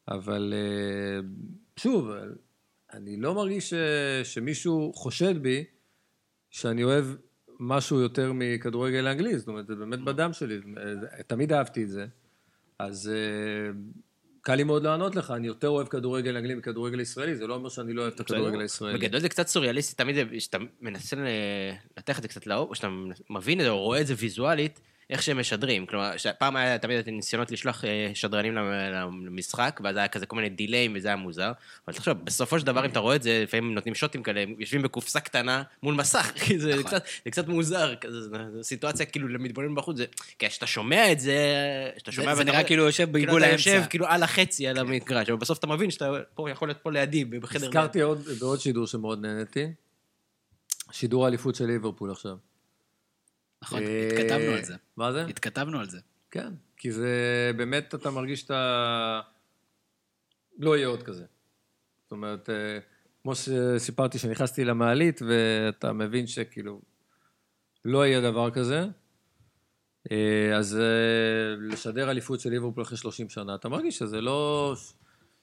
אבל 0.08 0.54
אה, 0.56 1.20
שוב, 1.76 2.10
אני 2.92 3.16
לא 3.16 3.34
מרגיש 3.34 3.70
ש, 3.70 3.74
שמישהו 4.24 4.92
חושד 4.94 5.42
בי 5.42 5.64
שאני 6.50 6.84
אוהב 6.84 7.04
משהו 7.60 8.00
יותר 8.00 8.32
מכדורגל 8.34 9.06
האנגלי, 9.06 9.38
זאת 9.38 9.48
אומרת, 9.48 9.66
זה 9.66 9.74
באמת 9.74 9.98
בדם 10.00 10.32
שלי, 10.32 10.54
אה, 10.76 11.22
תמיד 11.26 11.52
אהבתי 11.52 11.82
את 11.84 11.88
זה. 11.88 12.06
אז 12.78 13.08
אה, 13.14 13.70
קל 14.40 14.54
לי 14.54 14.64
מאוד 14.64 14.82
לענות 14.82 15.16
לך, 15.16 15.30
אני 15.30 15.46
יותר 15.46 15.68
אוהב 15.68 15.88
כדורגל 15.88 16.36
אנגלי 16.36 16.54
מכדורגל 16.54 17.00
ישראלי, 17.00 17.36
זה 17.36 17.46
לא 17.46 17.54
אומר 17.54 17.68
שאני 17.68 17.92
לא 17.92 18.02
אוהב 18.02 18.12
את 18.14 18.20
הכדורגל 18.20 18.60
הישראלי. 18.60 18.98
בגדול 18.98 19.20
זה 19.20 19.28
קצת 19.28 19.46
סוריאליסטי, 19.46 19.96
תמיד 19.96 20.14
זה- 20.14 20.40
שאתה 20.40 20.58
מנסה 20.80 21.16
לנתח 21.96 22.18
את 22.18 22.22
זה 22.22 22.28
קצת 22.28 22.46
לעומק, 22.46 22.70
או 22.70 22.74
שאתה 22.74 22.88
מבין 23.30 23.60
את 23.60 23.64
זה, 23.64 23.70
או 23.70 23.82
רואה 23.82 24.00
את 24.00 24.06
זה 24.06 24.14
ויזואלית, 24.18 24.80
איך 25.10 25.22
שהם 25.22 25.38
משדרים. 25.40 25.86
כלומר, 25.86 26.10
פעם 26.38 26.56
היה 26.56 26.78
תמיד 26.78 26.98
את 26.98 27.08
הניסיונות 27.08 27.50
לשלוח 27.50 27.84
אה, 27.84 28.10
שדרנים 28.14 28.54
למ- 28.54 29.26
למשחק, 29.26 29.80
ואז 29.84 29.96
היה 29.96 30.08
כזה 30.08 30.26
כל 30.26 30.36
מיני 30.36 30.48
דיליים, 30.48 30.92
וזה 30.96 31.08
היה 31.08 31.16
מוזר. 31.16 31.52
אבל 31.86 31.94
תחשוב, 31.96 32.24
בסופו 32.24 32.60
של 32.60 32.66
דבר, 32.66 32.84
אם 32.84 32.90
אתה 32.90 32.98
רואה 32.98 33.16
את 33.16 33.22
זה, 33.22 33.40
לפעמים 33.44 33.74
נותנים 33.74 33.94
שוטים 33.94 34.22
כאלה, 34.22 34.40
הם 34.40 34.54
יושבים 34.58 34.82
בקופסה 34.82 35.20
קטנה 35.20 35.62
מול 35.82 35.94
מסך, 35.94 36.32
כי 36.44 36.58
זה 36.64 36.72
קצת- 36.86 37.04
זה 37.24 37.30
קצת 37.30 37.48
מוזר, 37.48 37.94
כזה, 37.96 38.20
זו 38.54 38.64
סיטואציה 38.64 39.06
כאילו 39.06 39.28
למתבונן 39.28 39.74
בחוץ, 39.74 39.96
זה- 39.96 40.04
כי 40.38 40.48
כשאתה 40.48 40.66
שומע 40.66 41.12
את 41.12 41.20
זה, 41.20 41.36
כשאתה 41.96 42.12
שומע... 42.12 42.26
זה 42.26 42.32
ואתה 42.32 42.44
נראה 42.44 42.56
רואה- 42.58 42.66
כאילו 42.68 42.82
יושב 42.84 43.12
בעיגול 43.12 43.30
כאילו 43.30 43.44
אתה 43.44 43.50
האמצע. 43.50 43.70
יושב 43.70 43.86
כאילו 43.90 44.06
על 44.06 44.22
החצי, 44.22 44.68
על 44.68 44.78
המגרש, 44.78 45.28
אבל 45.28 45.38
בסוף 45.38 45.58
אתה 45.58 45.66
מבין 45.66 45.90
שאתה 45.90 46.10
פה 46.34 46.50
יכול 46.50 46.68
להיות 46.68 46.78
פה 46.82 46.90
לידי, 46.92 47.24
בחדר... 47.24 47.66
הזכרתי 47.66 48.00
עוד, 48.00 48.22
בעוד 48.40 48.60
שידור 48.60 48.86
שמאוד 48.86 49.20
נהניתי, 49.26 49.66
שידור 50.92 51.24
האליפות 51.24 51.54
של 51.54 51.64
ליברפול 51.66 52.10
עכשיו. 52.10 52.36
נכון, 53.62 53.82
אה, 53.82 54.08
התכתבנו 54.08 54.52
על 54.52 54.64
זה. 54.64 54.74
מה 54.96 55.12
זה? 55.12 55.24
התכתבנו 55.26 55.80
על 55.80 55.88
זה. 55.90 55.98
כן, 56.30 56.48
כי 56.76 56.92
זה 56.92 57.12
באמת, 57.56 57.94
אתה 57.94 58.10
מרגיש 58.10 58.40
שאתה... 58.40 59.20
לא 60.58 60.76
יהיה 60.76 60.88
עוד 60.88 61.02
כזה. 61.02 61.24
זאת 62.02 62.12
אומרת, 62.12 62.50
אה, 62.50 62.78
כמו 63.22 63.32
שסיפרתי 63.34 64.18
שנכנסתי 64.18 64.64
למעלית, 64.64 65.20
ואתה 65.28 65.92
מבין 65.92 66.26
שכאילו 66.26 66.80
לא 67.84 68.06
יהיה 68.06 68.20
דבר 68.20 68.50
כזה, 68.50 68.84
אה, 70.12 70.56
אז 70.56 70.78
לשדר 71.58 72.10
אליפות 72.10 72.40
של 72.40 72.50
ליברפול 72.50 72.82
אחרי 72.82 72.96
30 72.96 73.28
שנה, 73.28 73.54
אתה 73.54 73.68
מרגיש 73.68 73.98
שזה 73.98 74.20
לא... 74.20 74.74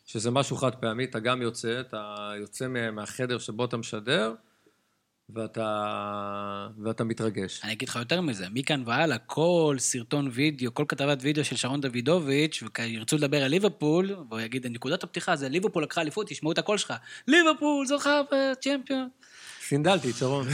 שזה 0.06 0.32
משהו 0.32 0.56
חד 0.58 0.76
פעמי, 0.76 1.04
אתה 1.06 1.20
גם 1.20 1.42
יוצא, 1.42 1.80
אתה 1.80 2.16
יוצא 2.40 2.68
מה- 2.68 2.92
מהחדר 2.92 3.38
שבו 3.38 3.66
אתה 3.66 3.78
משדר, 3.78 4.34
ואתה, 5.30 6.68
ואתה 6.84 7.04
מתרגש. 7.04 7.62
אני 7.64 7.74
אגיד 7.74 7.90
לך 7.90 7.96
יותר 7.96 8.22
מזה, 8.22 8.46
מכאן 8.54 8.84
והלאה, 8.86 9.18
כל 9.18 9.76
סרטון 9.80 10.30
וידאו, 10.32 10.74
כל 10.74 10.86
כתבת 10.88 11.18
וידאו 11.22 11.46
של 11.46 11.56
שרון 11.56 11.82
דוידוביץ', 11.82 12.64
וירצו 12.80 13.18
לדבר 13.18 13.44
על 13.44 13.52
ליברפול, 13.52 14.16
והוא 14.30 14.40
יגיד, 14.40 14.68
נקודת 14.68 15.04
הפתיחה 15.04 15.36
זה 15.36 15.50
ליברפול 15.50 15.84
לקחה 15.84 16.02
אליפות, 16.02 16.28
תשמעו 16.28 16.52
את 16.52 16.58
הקול 16.58 16.78
שלך. 16.78 16.94
ליברפול 17.28 17.86
זוכה 17.86 18.22
בצ'מפיון. 18.32 19.08
סינדלתי 19.68 20.10
את 20.10 20.16
שרון. 20.16 20.48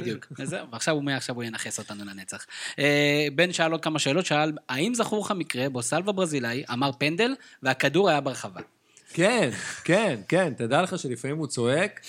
בדיוק. 0.00 0.26
ועכשיו 0.72 0.94
הוא 0.94 1.04
מעכשיו 1.04 1.34
הוא 1.34 1.44
ינכס 1.44 1.78
אותנו 1.78 2.04
לנצח. 2.04 2.46
אה, 2.78 3.26
בן 3.34 3.52
שאל 3.52 3.72
עוד 3.72 3.82
כמה 3.82 3.98
שאלות, 3.98 4.26
שאל, 4.26 4.52
האם 4.68 4.94
זכור 4.94 5.24
לך 5.24 5.30
מקרה 5.30 5.68
בו 5.68 5.82
סלווה 5.82 6.12
ברזילאי 6.12 6.64
אמר 6.72 6.90
פנדל, 6.98 7.34
והכדור 7.62 8.08
היה 8.08 8.20
ברחבה? 8.20 8.60
כן, 9.12 9.50
כן, 9.84 10.20
כן, 10.28 10.52
תדע 10.56 10.82
לך 10.82 10.98
שלפעמים 10.98 11.36
הוא 11.36 11.46
צועק. 11.46 12.00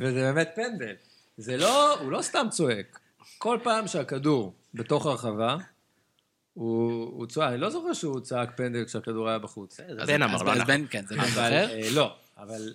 וזה 0.00 0.20
באמת 0.20 0.50
פנדל. 0.54 0.94
זה 1.36 1.56
לא, 1.56 2.00
הוא 2.00 2.12
לא 2.12 2.22
סתם 2.22 2.46
צועק. 2.50 2.98
כל 3.38 3.58
פעם 3.62 3.86
שהכדור 3.86 4.54
בתוך 4.74 5.06
הרחבה, 5.06 5.56
הוא, 6.54 7.04
הוא 7.04 7.26
צועק, 7.26 7.48
אני 7.52 7.60
לא 7.60 7.70
זוכר 7.70 7.92
שהוא 7.92 8.20
צעק 8.20 8.56
פנדל 8.56 8.84
כשהכדור 8.84 9.28
היה 9.28 9.38
בחוץ. 9.38 9.80
בן 10.06 10.22
אמר, 10.22 10.42
לא 10.42 10.52
אנחנו. 10.52 10.66
בן, 10.66 10.84
כן, 10.90 11.06
זה 11.06 11.14
אבל, 11.14 11.28
זוכר. 11.28 11.42
אה, 11.42 11.88
לא, 11.94 12.16
אבל 12.38 12.74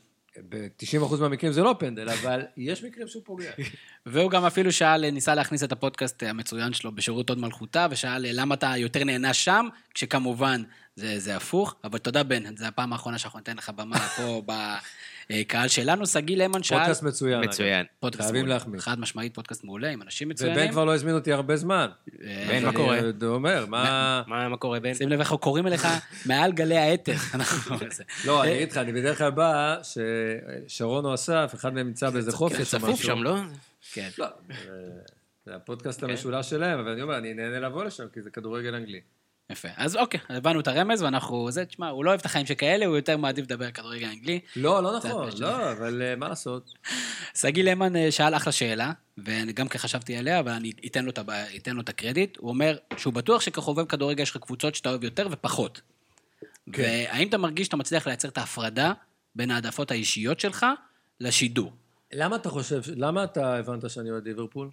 ב-90% 0.50 1.16
מהמקרים 1.20 1.52
זה 1.52 1.62
לא 1.62 1.76
פנדל, 1.80 2.10
אבל 2.10 2.42
יש 2.58 2.84
מקרים 2.84 3.08
שהוא 3.08 3.24
פוגע. 3.26 3.52
והוא 4.06 4.32
גם 4.32 4.46
אפילו 4.46 4.72
שאל, 4.72 5.10
ניסה 5.10 5.36
להכניס 5.36 5.64
את 5.64 5.72
הפודקאסט 5.72 6.24
המצוין 6.24 6.74
שלו 6.74 6.92
בשירות 6.92 7.30
הוד 7.30 7.40
מלכותה, 7.40 7.88
ושאל 7.92 8.26
למה 8.40 8.56
אתה 8.56 8.74
יותר 8.78 9.04
נהנה 9.04 9.34
שם, 9.34 9.68
כשכמובן 9.94 10.64
זה, 10.96 11.20
זה 11.20 11.36
הפוך, 11.36 11.76
אבל 11.84 11.98
תודה 11.98 12.24
בן, 12.24 12.56
זו 12.56 12.66
הפעם 12.66 12.94
האחרונה 12.94 13.18
שאנחנו 13.18 13.40
ניתן 13.40 13.58
לך 13.58 13.70
במה 13.70 14.00
פה 14.00 14.42
בקהל 15.32 15.68
שלנו. 15.68 16.06
שגיא 16.08 16.38
למן 16.38 16.64
שאל... 16.64 16.78
פודקאסט 16.78 17.04
מצוין. 17.04 17.44
מצוין. 17.44 17.86
פודקאסט 18.00 18.22
חייבים 18.24 18.42
מעולה. 18.42 18.54
להחמיא. 18.56 18.80
חד 18.80 19.00
משמעית 19.00 19.34
פודקאסט 19.36 19.64
מעולה, 19.64 19.90
עם 19.90 20.02
אנשים 20.02 20.30
מצוינים. 20.30 20.58
ובן 20.58 20.72
כבר 20.72 20.86
לא 20.86 20.96
הזמין 20.96 21.16
אותי 21.16 21.34
הרבה 21.34 21.56
זמן. 21.56 21.88
אה, 22.24 22.46
בן, 22.50 22.66
מה 22.66 22.74
קורה? 22.74 23.00
עוד 23.02 23.24
אומר, 23.24 23.66
מה... 23.66 24.22
מה 24.28 24.58
קורה, 24.58 24.80
בן? 24.80 24.94
שים 24.94 25.10
לב 25.10 25.20
איך 25.20 25.34
קוראים 25.34 25.68
אליך 25.68 25.88
מעל 26.26 26.52
גלי 26.52 26.78
האתר. 26.78 27.16
לא, 28.26 28.44
אני 28.44 28.56
אגיד 28.56 28.72
לך, 28.72 28.78
אני 28.78 28.94
בדרך 28.94 29.18
כלל 29.18 29.32
בא, 29.32 29.76
ששרון 30.68 31.06
או 31.06 31.14
אסף, 31.14 31.52
אחד 31.56 31.74
מהם 31.74 31.88
נמצא 31.88 32.10
באיזה 32.10 32.32
חופש 32.32 32.60
או 32.60 32.66
צפוף 32.66 32.90
משהו. 32.90 33.08
שם, 33.08 33.24
לא? 33.24 33.36
כן. 33.94 34.10
לא, 34.18 34.28
זה- 34.48 34.54
זה 35.46 35.56
הפודקאסט 35.56 36.04
המשולש 36.04 36.50
שלהם, 36.50 36.80
אבל 36.80 36.92
אני 36.92 37.02
אומר, 37.02 37.18
אני 37.18 37.34
נהנה 37.34 37.60
לבוא 37.60 37.84
לשם, 37.84 38.04
כי 38.14 38.22
זה 38.22 38.30
כדורגל 38.30 38.76
אנגלי. 38.76 39.02
יפה. 39.50 39.68
אז 39.78 39.96
אוקיי, 39.96 40.20
הבנו 40.30 40.60
את 40.60 40.68
הרמז, 40.68 41.02
ואנחנו... 41.02 41.52
זה, 41.52 41.66
תשמע, 41.66 41.90
הוא 41.90 42.06
לא 42.06 42.10
אוהב 42.10 42.20
את 42.20 42.26
החיים 42.26 42.46
שכאלה, 42.46 42.86
הוא 42.86 42.96
יותר 42.96 43.18
מעדיף 43.18 43.46
לדבר 43.46 43.72
כדורגל 43.72 44.08
אנגלי. 44.08 44.40
לא, 44.56 44.84
לא 44.84 44.98
נכון. 44.98 45.30
לא, 45.40 45.72
אבל 45.72 46.02
אה, 46.02 46.16
מה 46.16 46.30
לעשות? 46.30 46.74
שגיא 47.36 47.64
למן 47.64 47.96
אה, 47.96 48.12
שאל 48.12 48.36
אחלה 48.36 48.52
שאלה, 48.52 48.92
ואני 49.18 49.54
גם 49.54 49.68
כן 49.68 49.80
חשבתי 49.80 50.18
עליה, 50.18 50.40
אבל 50.40 50.52
אני 50.52 50.72
אתן 50.86 51.06
לו, 51.06 51.12
אתן 51.58 51.76
לו 51.76 51.82
את 51.82 51.90
הקרדיט. 51.90 52.38
הוא 52.38 52.50
אומר 52.50 52.78
שהוא 52.98 53.14
בטוח 53.14 53.42
שכחובב 53.42 53.86
כדורגל 53.86 54.24
יש 54.24 54.32
לך 54.32 54.38
קבוצות 54.38 54.76
שאתה 54.76 54.90
אוהב 54.90 55.04
יותר 55.04 55.28
ופחות. 55.32 55.82
כן. 56.74 56.82
והאם 56.82 57.28
אתה 57.28 57.38
מרגיש 57.38 57.66
שאתה 57.66 57.78
מצליח 57.78 58.08
לייצר 58.08 58.28
את 58.28 58.38
ההפרדה 58.38 58.94
בין 59.36 59.52
העדפות 59.52 59.92
האישיות 59.92 60.40
שלך 60.40 60.66
לשידור? 61.20 61.74
למה 62.14 62.36
אתה 62.36 62.50
חושב, 62.50 62.82
למה 62.96 63.24
אתה 63.24 63.56
הבנת 63.56 63.90
שאני 63.90 64.12
אוהד 64.12 64.28
ליברפול? 64.28 64.70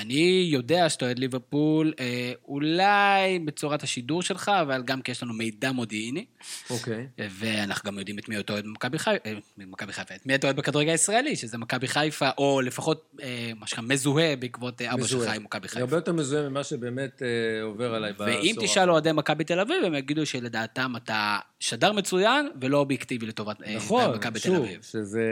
אני 0.00 0.48
יודע 0.52 0.88
שאתה 0.88 1.04
אוהד 1.04 1.18
ליברפול, 1.18 1.92
אה, 2.00 2.32
אולי 2.48 3.38
בצורת 3.44 3.82
השידור 3.82 4.22
שלך, 4.22 4.48
אבל 4.48 4.82
גם 4.82 5.02
כי 5.02 5.10
יש 5.10 5.22
לנו 5.22 5.32
מידע 5.34 5.72
מודיעיני, 5.72 6.24
אוקיי. 6.70 7.06
ואנחנו 7.18 7.90
גם 7.90 7.98
יודעים 7.98 8.18
את 8.18 8.28
מי 8.28 8.38
אתה 8.38 8.52
אוהד 8.52 8.64
במכבי 8.64 8.98
חיפה, 8.98 9.28
אה, 9.28 9.34
במכבי 9.56 9.92
חיפה, 9.92 10.14
את 10.14 10.26
מי 10.26 10.34
אתה 10.34 10.46
אוהד 10.46 10.56
בכדורגל 10.56 10.90
הישראלי, 10.90 11.36
שזה 11.36 11.58
מכבי 11.58 11.88
חיפה, 11.88 12.30
או 12.38 12.60
לפחות 12.60 13.16
אה, 13.22 13.50
מה 13.60 13.66
שנקרא 13.66 13.84
מזוהה 13.84 14.36
בעקבות 14.36 14.82
אה, 14.82 14.94
אבא 14.94 15.06
שלך 15.06 15.18
מזוהה. 15.18 15.34
עם 15.34 15.44
מכבי 15.44 15.68
חיפה. 15.68 15.80
הרבה 15.80 15.96
יותר 15.96 16.12
מזוהה 16.12 16.48
ממה 16.48 16.64
שבאמת 16.64 17.22
אה, 17.22 17.62
עובר 17.62 17.94
עליי 17.94 18.12
בעשור. 18.12 18.40
ואם 18.40 18.54
תשאל 18.60 18.90
אוהדי 18.90 19.12
מכבי 19.12 19.44
תל 19.44 19.60
אביב, 19.60 19.84
הם 19.84 19.94
יגידו 19.94 20.26
שלדעתם 20.26 20.92
אתה 20.96 21.38
שדר 21.60 21.92
מצוין 21.92 22.48
ולא 22.60 22.78
אובייקטיבי 22.78 23.26
לטובת 23.26 23.62
אה, 23.62 23.76
נכון, 23.76 24.16
מכבי 24.16 24.40
תל 24.40 24.48
שוב, 24.48 24.56
אביב. 24.64 24.82
שזה 24.82 25.24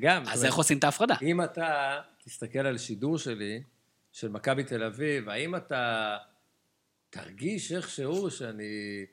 גם... 0.00 0.22
אז 0.26 0.44
איך 0.44 0.54
עושים 0.54 0.78
את 0.78 0.84
ההפרדה? 0.84 1.14
אם 1.22 1.42
אתה 1.42 1.98
תסתכל 2.24 2.58
על 2.58 2.78
שידור 2.78 3.18
שלי, 3.18 3.62
של 4.12 4.28
מכבי 4.28 4.64
תל 4.64 4.82
אביב, 4.82 5.28
האם 5.28 5.56
אתה 5.56 6.16
תרגיש 7.10 7.72
איכשהו 7.72 8.30
שאני... 8.30 9.04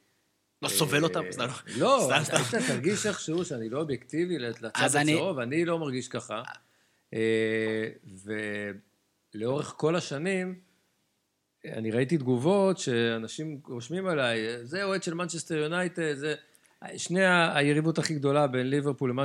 לא 0.61 0.67
סובל 0.67 1.03
אותם? 1.03 1.23
סתם. 1.31 1.47
לא. 1.77 2.11
האם 2.11 2.23
אתה 2.23 2.57
תרגיש 2.67 3.05
איכשהו 3.05 3.45
שאני 3.45 3.69
לא 3.69 3.79
אובייקטיבי 3.79 4.39
לצד 4.39 4.69
הצהוב? 4.95 5.39
אני 5.39 5.65
לא 5.65 5.79
מרגיש 5.79 6.07
ככה. 6.07 6.43
אה, 7.13 7.89
ולאורך 9.35 9.73
כל 9.77 9.95
השנים, 9.95 10.59
אני 11.65 11.91
ראיתי 11.91 12.17
תגובות 12.17 12.77
שאנשים 12.77 13.61
רושמים 13.67 14.07
עליי, 14.07 14.65
זה 14.65 14.83
אוהד 14.83 15.03
של 15.03 15.13
מנצ'סטר 15.13 15.55
יונייטד, 15.55 16.13
זה... 16.13 16.35
שני 16.97 17.25
היריבות 17.55 17.97
הכי 17.97 18.15
גדולה 18.15 18.47
ליברפול, 18.53 19.15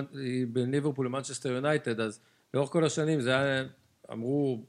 בין 0.49 0.71
ליברפול 0.71 1.07
למנצ'סטר 1.07 1.53
יונייטד, 1.53 2.01
אז 2.01 2.21
לאורך 2.55 2.71
כל 2.71 2.85
השנים 2.85 3.21
זה 3.21 3.31
היה, 3.31 3.65
אמרו, 4.13 4.65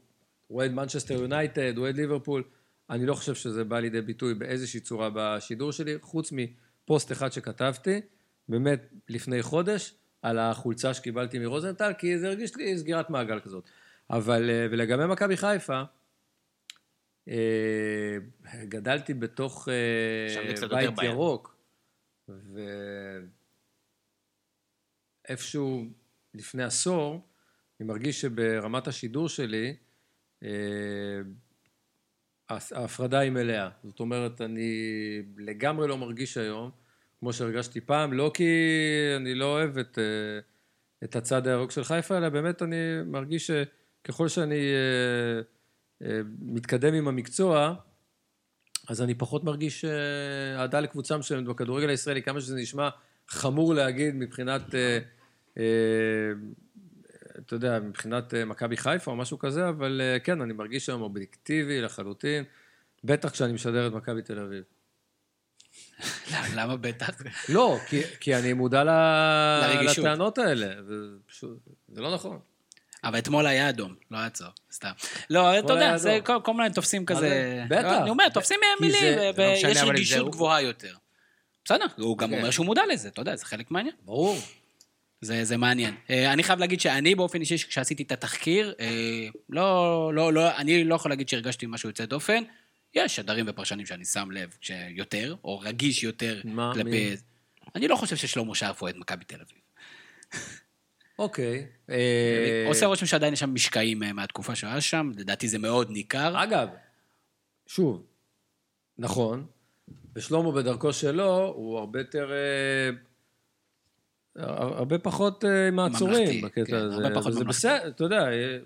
אוהד 0.50 0.72
מנצ'סטר 0.72 1.14
יונייטד, 1.14 1.78
אוהד 1.78 1.96
ליברפול, 1.96 2.44
אני 2.90 3.06
לא 3.06 3.14
חושב 3.14 3.34
שזה 3.34 3.64
בא 3.64 3.80
לידי 3.80 4.00
ביטוי 4.00 4.34
באיזושהי 4.34 4.80
צורה 4.80 5.10
בשידור 5.14 5.72
שלי, 5.72 5.94
חוץ 6.00 6.32
מפוסט 6.32 7.12
אחד 7.12 7.32
שכתבתי, 7.32 8.00
באמת 8.48 8.92
לפני 9.08 9.42
חודש, 9.42 9.94
על 10.22 10.38
החולצה 10.38 10.94
שקיבלתי 10.94 11.38
מרוזנטל, 11.38 11.92
כי 11.98 12.18
זה 12.18 12.28
הרגיש 12.28 12.56
לי 12.56 12.78
סגירת 12.78 13.10
מעגל 13.10 13.40
כזאת. 13.40 13.64
אבל, 14.10 14.50
אה, 14.50 14.66
ולגבי 14.70 15.06
מכבי 15.06 15.36
חיפה, 15.36 15.82
אה, 17.28 18.16
גדלתי 18.64 19.14
בתוך 19.14 19.68
אה, 19.68 20.68
בית. 20.68 20.90
ירוק, 21.02 21.56
ואיפשהו 25.28 25.84
לפני 26.34 26.64
עשור, 26.64 27.26
אני 27.80 27.88
מרגיש 27.88 28.20
שברמת 28.20 28.88
השידור 28.88 29.28
שלי, 29.28 29.76
ההפרדה 32.50 33.18
היא 33.18 33.30
מלאה. 33.30 33.68
זאת 33.84 34.00
אומרת, 34.00 34.40
אני 34.40 34.72
לגמרי 35.38 35.88
לא 35.88 35.98
מרגיש 35.98 36.36
היום, 36.36 36.70
כמו 37.20 37.32
שהרגשתי 37.32 37.80
פעם, 37.80 38.12
לא 38.12 38.30
כי 38.34 38.50
אני 39.16 39.34
לא 39.34 39.44
אוהב 39.44 39.78
את, 39.78 39.98
אה, 39.98 40.38
את 41.04 41.16
הצד 41.16 41.46
הירוק 41.46 41.70
של 41.70 41.84
חיפה, 41.84 42.18
אלא 42.18 42.28
באמת 42.28 42.62
אני 42.62 42.76
מרגיש 43.06 43.50
שככל 43.50 44.28
שאני 44.28 44.54
אה, 44.54 45.40
אה, 46.06 46.20
מתקדם 46.40 46.94
עם 46.94 47.08
המקצוע, 47.08 47.74
אז 48.88 49.02
אני 49.02 49.14
פחות 49.14 49.44
מרגיש 49.44 49.84
אה, 49.84 50.60
אהדה 50.60 50.80
לקבוצה 50.80 51.16
מסוימת 51.16 51.44
בכדורגל 51.44 51.88
הישראלי, 51.88 52.22
כמה 52.22 52.40
שזה 52.40 52.56
נשמע 52.56 52.88
חמור 53.28 53.74
להגיד 53.74 54.14
מבחינת, 54.14 54.74
אה, 54.74 54.98
אה, 55.58 56.32
אתה 57.38 57.54
יודע, 57.54 57.78
מבחינת 57.78 58.34
אה, 58.34 58.44
מכבי 58.44 58.76
חיפה 58.76 59.10
או 59.10 59.16
משהו 59.16 59.38
כזה, 59.38 59.68
אבל 59.68 60.00
אה, 60.04 60.18
כן, 60.18 60.40
אני 60.40 60.52
מרגיש 60.52 60.88
היום 60.88 61.02
אובייקטיבי 61.02 61.80
לחלוטין, 61.80 62.44
בטח 63.04 63.30
כשאני 63.30 63.52
משדר 63.52 63.86
את 63.86 63.92
מכבי 63.92 64.22
תל 64.22 64.38
אביב. 64.38 64.62
למה 66.56 66.76
בטח? 66.76 67.10
לא, 67.48 67.78
כי, 67.88 68.02
כי 68.20 68.36
אני 68.36 68.52
מודע 68.52 68.84
ל... 68.84 68.90
לטענות 69.98 70.38
האלה, 70.38 70.66
זה 71.88 72.00
לא 72.00 72.14
נכון. 72.14 72.38
אבל 73.04 73.18
אתמול 73.18 73.46
היה 73.46 73.68
אדום, 73.68 73.94
לא 74.10 74.18
היה 74.18 74.30
צהוב, 74.30 74.52
סתם. 74.72 74.90
לא, 75.30 75.58
אתה 75.58 75.72
יודע, 75.72 75.96
זה. 75.96 76.18
כל 76.24 76.40
כל 76.44 76.54
מיני 76.54 76.74
תופסים 76.74 77.06
כזה... 77.06 77.20
זה? 77.20 77.64
בטח. 77.68 77.98
אני 78.02 78.10
אומר, 78.10 78.28
תופסים 78.28 78.60
מילים, 78.80 79.18
לא 79.18 79.32
ויש 79.36 79.64
אבל 79.76 79.90
רגישות. 79.90 80.30
גבוהה 80.30 80.62
יותר. 80.62 80.94
בסדר, 81.64 81.84
הוא 81.96 82.18
גם 82.18 82.30
כן. 82.30 82.38
אומר 82.38 82.50
שהוא 82.50 82.66
מודע 82.66 82.82
לזה, 82.92 83.08
אתה 83.08 83.20
יודע, 83.20 83.36
זה 83.36 83.44
חלק 83.44 83.70
מעניין. 83.70 83.94
ברור. 84.04 84.38
זה, 85.20 85.44
זה 85.44 85.56
מעניין. 85.56 85.94
אה, 86.10 86.32
אני 86.32 86.42
חייב 86.42 86.58
להגיד 86.58 86.80
שאני 86.80 87.14
באופן 87.14 87.40
אישי, 87.40 87.58
כשעשיתי 87.58 88.02
את 88.02 88.12
התחקיר, 88.12 88.74
אה, 88.80 89.28
לא, 89.50 90.10
לא, 90.14 90.32
לא, 90.32 90.56
אני 90.56 90.84
לא 90.84 90.94
יכול 90.94 91.10
להגיד 91.10 91.28
שהרגשתי 91.28 91.66
משהו 91.68 91.88
יוצא 91.88 92.04
דופן. 92.04 92.42
יש 92.94 93.16
שדרים 93.16 93.44
ופרשנים 93.48 93.86
שאני 93.86 94.04
שם 94.04 94.30
לב 94.30 94.56
שיותר, 94.60 95.36
או 95.44 95.58
רגיש 95.58 96.02
יותר 96.02 96.40
מה, 96.44 96.72
כלפי... 96.74 96.90
מי? 96.90 97.16
אני 97.74 97.88
לא 97.88 97.96
חושב 97.96 98.16
ששלמה 98.16 98.54
שרף 98.54 98.82
אוהד 98.82 98.96
מכבי 98.96 99.24
תל 99.24 99.40
אביב. 99.40 99.58
אוקיי. 101.18 101.66
אה, 101.90 102.64
עושה 102.68 102.86
רושם 102.86 103.06
שעדיין 103.06 103.32
יש 103.32 103.40
שם 103.40 103.54
משקעים 103.54 104.02
מהתקופה 104.14 104.54
שהוא 104.54 104.70
היה 104.70 104.80
שם, 104.80 105.10
לדעתי 105.16 105.48
זה 105.48 105.58
מאוד 105.58 105.90
ניכר. 105.90 106.42
אגב, 106.42 106.68
שוב, 107.66 108.06
נכון, 108.98 109.46
ושלמה 110.16 110.52
בדרכו 110.52 110.92
שלו, 110.92 111.52
הוא 111.56 111.78
הרבה 111.78 112.00
יותר... 112.00 112.30
הרבה 114.38 114.98
פחות 114.98 115.44
אה, 115.44 115.70
מעצורים 115.70 116.40
בקטע 116.42 116.64
כן, 116.64 116.74
הזה. 116.76 116.94
הרבה 116.96 117.14
פחות 117.14 117.32
ממלכתי. 117.32 117.48
בסדר, 117.48 117.88
אתה 117.88 118.04
יודע, 118.04 118.28
אה, 118.32 118.58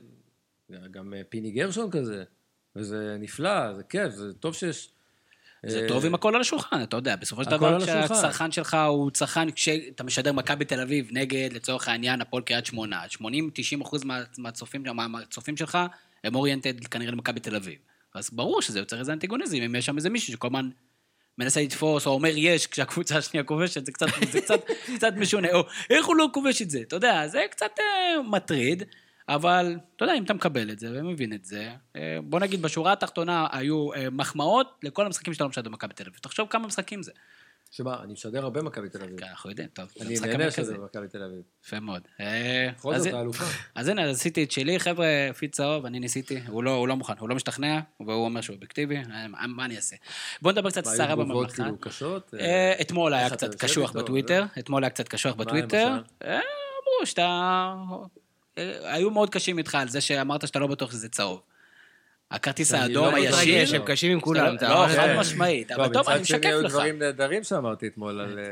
גם 0.90 1.14
אה, 1.14 1.20
פיני 1.28 1.50
גרשון 1.50 1.90
כזה, 1.90 2.24
וזה 2.76 3.16
נפלא, 3.20 3.74
זה 3.74 3.82
כיף, 3.82 4.12
זה 4.14 4.32
טוב 4.34 4.54
שיש... 4.54 4.88
זה 5.66 5.84
טוב 5.88 6.06
עם 6.06 6.14
הכל 6.14 6.34
על 6.34 6.40
השולחן, 6.40 6.82
אתה 6.82 6.96
יודע, 6.96 7.16
בסופו 7.16 7.44
של 7.44 7.50
דבר. 7.50 7.80
כשהצרכן 7.80 8.52
שלך 8.52 8.76
הוא 8.88 9.10
צרכן, 9.10 9.50
כשאתה 9.50 10.04
משדר 10.04 10.32
מכבי 10.32 10.64
תל 10.64 10.80
אביב 10.80 11.08
נגד, 11.12 11.48
לצורך 11.52 11.88
העניין, 11.88 12.20
הפועל 12.20 12.42
קריית 12.42 12.66
שמונה, 12.66 13.02
80-90 13.16 13.22
אחוז 13.82 14.04
מה- 14.04 14.20
מהצופים 14.38 14.82
מה- 14.94 15.08
מהצופים 15.08 15.56
שלך 15.56 15.78
הם 16.24 16.34
אוריינטד 16.34 16.84
כנראה 16.84 17.12
למכבי 17.12 17.40
תל 17.40 17.56
אביב. 17.56 17.78
אז 18.14 18.30
ברור 18.32 18.62
שזה 18.62 18.78
יוצר 18.78 18.98
איזה 19.00 19.12
אנטיגוניזם, 19.12 19.56
אם 19.56 19.74
יש 19.74 19.86
שם 19.86 19.96
איזה 19.96 20.10
מישהו 20.10 20.32
שכל 20.32 20.46
הזמן 20.46 20.68
מנסה 21.40 21.60
לתפוס, 21.62 22.06
או 22.06 22.12
אומר 22.12 22.30
יש, 22.36 22.66
כשהקבוצה 22.66 23.18
השנייה 23.18 23.44
כובשת, 23.44 23.86
זה 23.86 23.92
קצת, 23.92 24.06
זה 24.32 24.40
קצת, 24.40 24.60
קצת 24.96 25.12
משונה, 25.16 25.48
או 25.52 25.64
איך 25.90 26.06
הוא 26.06 26.16
לא 26.16 26.28
כובש 26.32 26.62
את 26.62 26.70
זה, 26.70 26.80
אתה 26.80 26.96
יודע, 26.96 27.26
זה 27.26 27.44
קצת 27.50 27.70
אה, 27.80 28.22
מטריד, 28.22 28.82
אבל 29.28 29.76
אתה 29.96 30.04
יודע, 30.04 30.14
אם 30.14 30.24
אתה 30.24 30.34
מקבל 30.34 30.70
את 30.70 30.78
זה 30.78 30.88
ומבין 30.94 31.32
את 31.32 31.44
זה, 31.44 31.70
אה, 31.96 32.18
בוא 32.22 32.40
נגיד, 32.40 32.62
בשורה 32.62 32.92
התחתונה 32.92 33.46
היו 33.52 33.94
אה, 33.94 34.10
מחמאות 34.10 34.78
לכל 34.82 35.06
המשחקים 35.06 35.34
שאתה 35.34 35.44
לא 35.44 35.50
משדר 35.50 35.70
במכבי 35.70 35.94
תל 35.94 36.04
אביב. 36.06 36.20
תחשוב 36.20 36.48
כמה 36.50 36.66
משחקים 36.66 37.02
זה. 37.02 37.12
שמה, 37.72 38.02
אני 38.02 38.12
משדר 38.12 38.44
הרבה 38.44 38.62
מכבי 38.62 38.88
תל 38.88 39.02
אביב. 39.02 39.20
כן, 39.20 39.26
אנחנו 39.26 39.50
יודעים, 39.50 39.68
טוב, 39.68 39.92
אני 40.00 40.14
נהנה. 40.20 40.50
שזה 40.50 40.74
במכבי 40.74 41.08
תל 41.08 41.22
אביב. 41.22 41.42
יפה 41.64 41.80
מאוד. 41.80 42.02
אה, 42.20 42.68
בכל 42.76 42.98
זאת, 42.98 43.12
האלופה. 43.12 43.44
אז 43.74 43.88
הנה, 43.88 44.04
אז 44.04 44.16
עשיתי 44.16 44.44
את 44.44 44.50
שלי, 44.50 44.80
חבר'ה, 44.80 45.06
פיד 45.36 45.52
צהוב, 45.52 45.86
אני 45.86 46.00
ניסיתי, 46.00 46.40
הוא 46.46 46.64
לא, 46.64 46.74
הוא 46.74 46.88
לא 46.88 46.96
מוכן, 46.96 47.12
הוא 47.18 47.28
לא 47.28 47.34
משתכנע, 47.34 47.80
והוא 48.00 48.24
אומר 48.24 48.40
שהוא 48.40 48.54
אובייקטיבי, 48.54 48.96
אה, 48.96 49.26
מה, 49.28 49.64
אני 49.64 49.76
אעשה? 49.76 49.96
בוא 50.42 50.52
נדבר 50.52 50.70
קצת 50.70 50.84
סערה 50.84 51.16
בממלכה. 51.16 51.64
אה, 52.40 52.74
אתמול 52.80 53.14
היה 53.14 53.30
קצת 53.30 53.54
קשוח? 53.54 53.92
בטוויטר, 53.92 54.44
אתמול 54.58 54.84
היה 54.84 54.90
קצת 54.90 55.08
קשוח 55.08 55.34
בטוויטר. 55.34 55.88
אמרו 56.22 57.06
שאתה... 57.06 57.74
היו 58.82 59.10
מאוד 59.10 59.30
קשים 59.30 59.58
איתך 59.58 59.74
על 59.74 59.88
זה 59.88 60.00
שאמרת 60.00 60.46
שאתה 60.46 60.58
לא 60.58 60.66
בטוח 60.66 60.90
שזה 60.90 61.08
צהוב. 61.08 61.42
הכרטיס 62.30 62.70
שאני 62.70 62.82
האדום 62.82 63.04
לא 63.04 63.16
הישיר... 63.16 63.54
מתרגש, 63.54 63.72
הם 63.74 63.82
קשים 63.86 64.12
עם 64.12 64.20
כולם, 64.20 64.46
לא- 64.46 64.54
אתה 64.54 64.68
לא, 64.68 64.86
חד. 64.88 65.14
משמעית, 65.18 65.70
לא, 65.70 65.76
אבל 65.76 65.92
טוב, 65.92 66.08
אני 66.08 66.18
מצד 66.20 66.26
שני 66.26 66.38
משקף 66.38 66.48
היו 66.48 66.62
לך. 66.62 66.72
דברים 66.72 66.98
נהדרים 66.98 67.44
שאמרתי 67.44 67.86
אתמול 67.86 68.20
על 68.20 68.38
אה, 68.38 68.44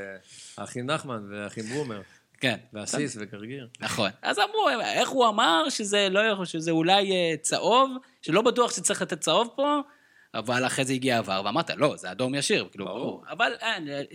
האחים 0.58 0.86
נחמן 0.86 1.22
והאחים 1.30 1.64
ברומר, 1.64 2.00
כן. 2.40 2.56
ועסיס 2.72 3.16
וגרגיר. 3.20 3.68
נכון. 3.80 4.10
אז 4.22 4.38
אמרו, 4.38 4.68
איך 4.82 5.08
הוא 5.08 5.28
אמר 5.28 5.68
שזה 5.68 6.08
לא 6.10 6.20
יכול, 6.20 6.44
שזה 6.44 6.70
אולי 6.70 7.12
אה, 7.12 7.34
צהוב, 7.40 7.90
שלא 8.22 8.42
בטוח 8.42 8.76
שצריך 8.76 9.02
לתת 9.02 9.20
צהוב 9.20 9.48
פה, 9.56 9.80
אבל 10.34 10.66
אחרי 10.66 10.84
זה 10.84 10.92
הגיע 10.92 11.18
עבר, 11.18 11.42
ואמרת, 11.44 11.70
לא, 11.70 11.96
זה 11.96 12.10
אדום 12.10 12.34
ישיר, 12.34 12.68
כאילו, 12.70 12.84
ברור. 12.84 13.24
אבל 13.30 13.52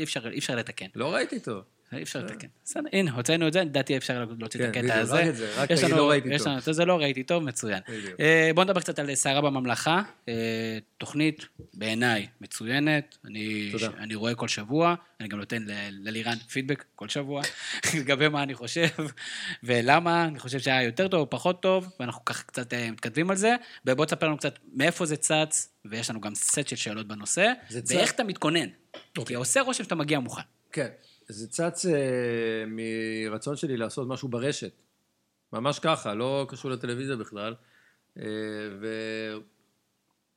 אפשר, 0.04 0.30
אי 0.30 0.40
אפשר 0.40 0.56
לתקן. 0.56 0.86
לא 0.96 1.14
ראיתי 1.14 1.40
טוב. 1.40 1.62
אי 1.98 2.04
אפשר 2.04 2.20
לתקן. 2.20 2.48
בסדר, 2.66 2.82
הנה, 2.94 3.12
הוצאנו 3.12 3.48
את 3.48 3.54
זה, 3.54 3.62
לדעתי 3.64 3.98
אפשר 3.98 4.26
להוציא 4.40 4.60
כן, 4.60 4.66
את 4.66 4.70
הקטע 4.70 4.82
בדיוק, 4.82 4.98
הזה. 5.02 5.16
רק 5.22 5.28
את 5.28 5.36
זה, 5.36 5.54
רק 5.58 5.70
יש 5.70 5.80
תגיד, 5.80 5.92
לנו- 5.92 6.02
לא 6.02 6.10
ראיתי 6.10 6.30
יש 6.34 6.42
טוב. 6.42 6.48
לנו 6.52 6.74
זה, 6.74 6.86
לא 6.86 6.98
ראיתי 7.00 7.24
טוב, 7.24 7.44
מצוין. 7.44 7.80
בדיוק. 7.90 8.20
אה, 8.20 8.52
בוא 8.56 8.64
נדבר 8.64 8.80
קצת 8.82 9.00
על 9.00 9.16
סערה 9.16 9.42
בממלכה. 9.42 10.02
אה, 10.30 10.34
תוכנית, 10.98 11.46
בעיניי, 11.74 12.28
מצוינת. 12.42 13.18
אני 14.00 14.16
רואה 14.16 14.36
כל 14.36 14.48
שבוע, 14.48 14.96
אני 15.20 15.28
גם 15.28 15.40
נותן 15.40 15.64
ללירן 15.92 16.36
פידבק 16.52 16.84
כל 16.96 17.10
שבוע, 17.10 17.42
לגבי 18.00 18.28
מה 18.28 18.44
אני 18.44 18.54
חושב, 18.56 18.88
ולמה 19.64 20.26
אני 20.26 20.40
חושב 20.40 20.60
שהיה 20.60 20.84
יותר 20.84 21.08
טוב 21.08 21.20
או 21.20 21.30
פחות 21.30 21.62
טוב, 21.62 21.90
ואנחנו 22.00 22.26
ככה 22.26 22.44
קצת 22.44 22.74
אה, 22.74 22.92
מתכתבים 22.92 23.30
על 23.30 23.36
זה. 23.36 23.56
ובוא 23.86 24.06
תספר 24.06 24.28
לנו 24.28 24.38
קצת 24.38 24.60
מאיפה 24.74 25.06
זה 25.06 25.16
צץ, 25.16 25.70
ויש 25.86 26.10
לנו 26.10 26.22
גם 26.22 26.36
סט 26.36 26.68
של 26.68 26.76
שאלות 26.76 27.08
בנושא, 27.08 27.52
ואיך 27.88 28.12
אתה 28.12 28.24
מתכונן. 28.24 28.68
אוקיי. 29.18 29.26
כי 29.26 29.34
עושה 29.34 29.62
רושם 29.62 29.84
שאתה 29.84 29.96
מגיע 29.96 30.20
מוכן. 30.20 30.42
כן, 30.72 30.88
זה 31.28 31.48
צץ 31.48 31.86
אה, 31.86 32.64
מרצון 32.68 33.56
שלי 33.56 33.78
לעשות 33.78 34.08
משהו 34.08 34.28
ברשת. 34.28 34.72
ממש 35.54 35.80
ככה, 35.80 36.14
לא 36.14 36.46
קשור 36.50 36.72
לטלוויזיה 36.72 37.16
בכלל. 37.16 37.56
אה, 38.18 38.24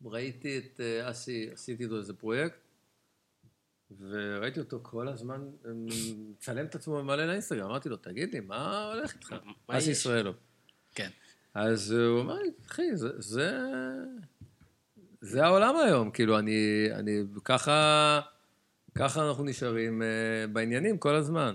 ראיתי 0.05 0.59
את 0.59 0.81
אה, 0.81 1.11
אסי, 1.11 1.51
עשיתי 1.53 1.85
איתו 1.85 1.97
איזה 1.97 2.15
פרויקט, 2.15 2.57
וראיתי 4.01 4.61
אותו 4.61 4.81
כל 4.83 5.09
הזמן 5.09 5.41
מצלם 5.65 6.67
את 6.67 6.75
עצמו 6.75 6.95
ומעלה 6.95 7.27
לאינסטגרם. 7.27 7.71
אמרתי 7.71 7.89
לו, 7.89 7.97
תגיד 7.97 8.35
לי, 8.35 8.41
מה 8.41 8.93
הולך 8.93 9.15
איתך? 9.15 9.35
אסי 9.67 9.91
יש? 9.91 9.99
ישראלוב. 9.99 10.37
כן. 10.95 11.11
אז 11.55 11.91
הוא 11.91 12.21
אמר 12.21 12.35
לי, 12.35 12.51
אחי, 12.67 12.97
זה, 12.97 13.09
זה, 13.19 13.59
זה 15.21 15.45
העולם 15.45 15.77
היום, 15.77 16.11
כאילו, 16.11 16.39
אני, 16.39 16.89
אני, 16.93 17.23
ככה, 17.45 18.21
ככה 18.97 19.29
אנחנו 19.29 19.45
נשארים 19.45 20.03
אה, 20.03 20.47
בעניינים 20.53 20.99
כל 20.99 21.15
הזמן. 21.15 21.53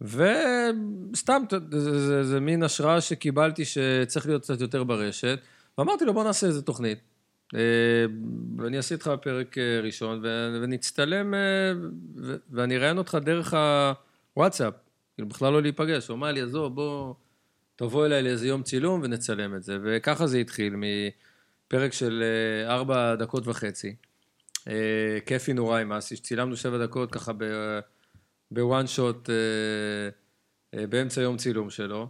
וסתם, 0.00 1.42
זה, 1.70 2.00
זה, 2.00 2.24
זה 2.24 2.40
מין 2.40 2.62
השראה 2.62 3.00
שקיבלתי 3.00 3.64
שצריך 3.64 4.26
להיות 4.26 4.42
קצת 4.42 4.60
יותר 4.60 4.84
ברשת, 4.84 5.38
ואמרתי 5.78 6.04
לו, 6.04 6.14
בוא 6.14 6.24
נעשה 6.24 6.46
איזה 6.46 6.62
תוכנית. 6.62 6.98
אה, 7.54 7.60
ואני 8.58 8.76
אעשה 8.76 8.94
איתך 8.94 9.10
פרק 9.22 9.58
אה, 9.58 9.80
ראשון, 9.82 10.22
ונצטלם, 10.62 11.34
ואני 12.50 12.76
אראיין 12.76 12.98
אותך 12.98 13.18
דרך 13.22 13.54
הוואטסאפ, 14.36 14.74
כאילו, 15.14 15.28
בכלל 15.28 15.52
לא 15.52 15.62
להיפגש. 15.62 16.08
הוא 16.08 16.14
אמר 16.14 16.32
לי, 16.32 16.40
עזוב, 16.40 16.74
בוא... 16.74 17.14
תבוא 17.76 18.06
אליי 18.06 18.22
לאיזה 18.22 18.48
יום 18.48 18.62
צילום 18.62 19.00
ונצלם 19.04 19.54
את 19.54 19.62
זה. 19.62 19.78
וככה 19.82 20.26
זה 20.26 20.38
התחיל, 20.38 20.74
מפרק 20.76 21.92
של 21.92 22.22
ארבע 22.66 23.14
דקות 23.14 23.46
וחצי. 23.46 23.94
אה, 24.68 25.18
כיפי 25.26 25.52
נורא 25.52 25.80
עם 25.80 25.92
אסי, 25.92 26.16
שצילמנו 26.16 26.56
שבע 26.56 26.86
דקות 26.86 27.12
ככה 27.12 27.32
בוואן 28.50 28.86
שוט 28.86 29.30
אה, 29.30 29.34
אה, 30.74 30.86
באמצע 30.86 31.20
יום 31.20 31.36
צילום 31.36 31.70
שלו. 31.70 32.08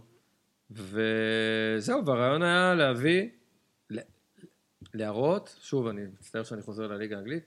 וזהו, 0.71 2.05
והרעיון 2.05 2.41
היה 2.41 2.73
להביא, 2.75 3.29
להראות, 4.93 5.55
שוב, 5.61 5.87
אני 5.87 6.01
מצטער 6.19 6.43
שאני 6.43 6.61
חוזר 6.61 6.87
לליגה 6.87 7.15
האנגלית, 7.17 7.43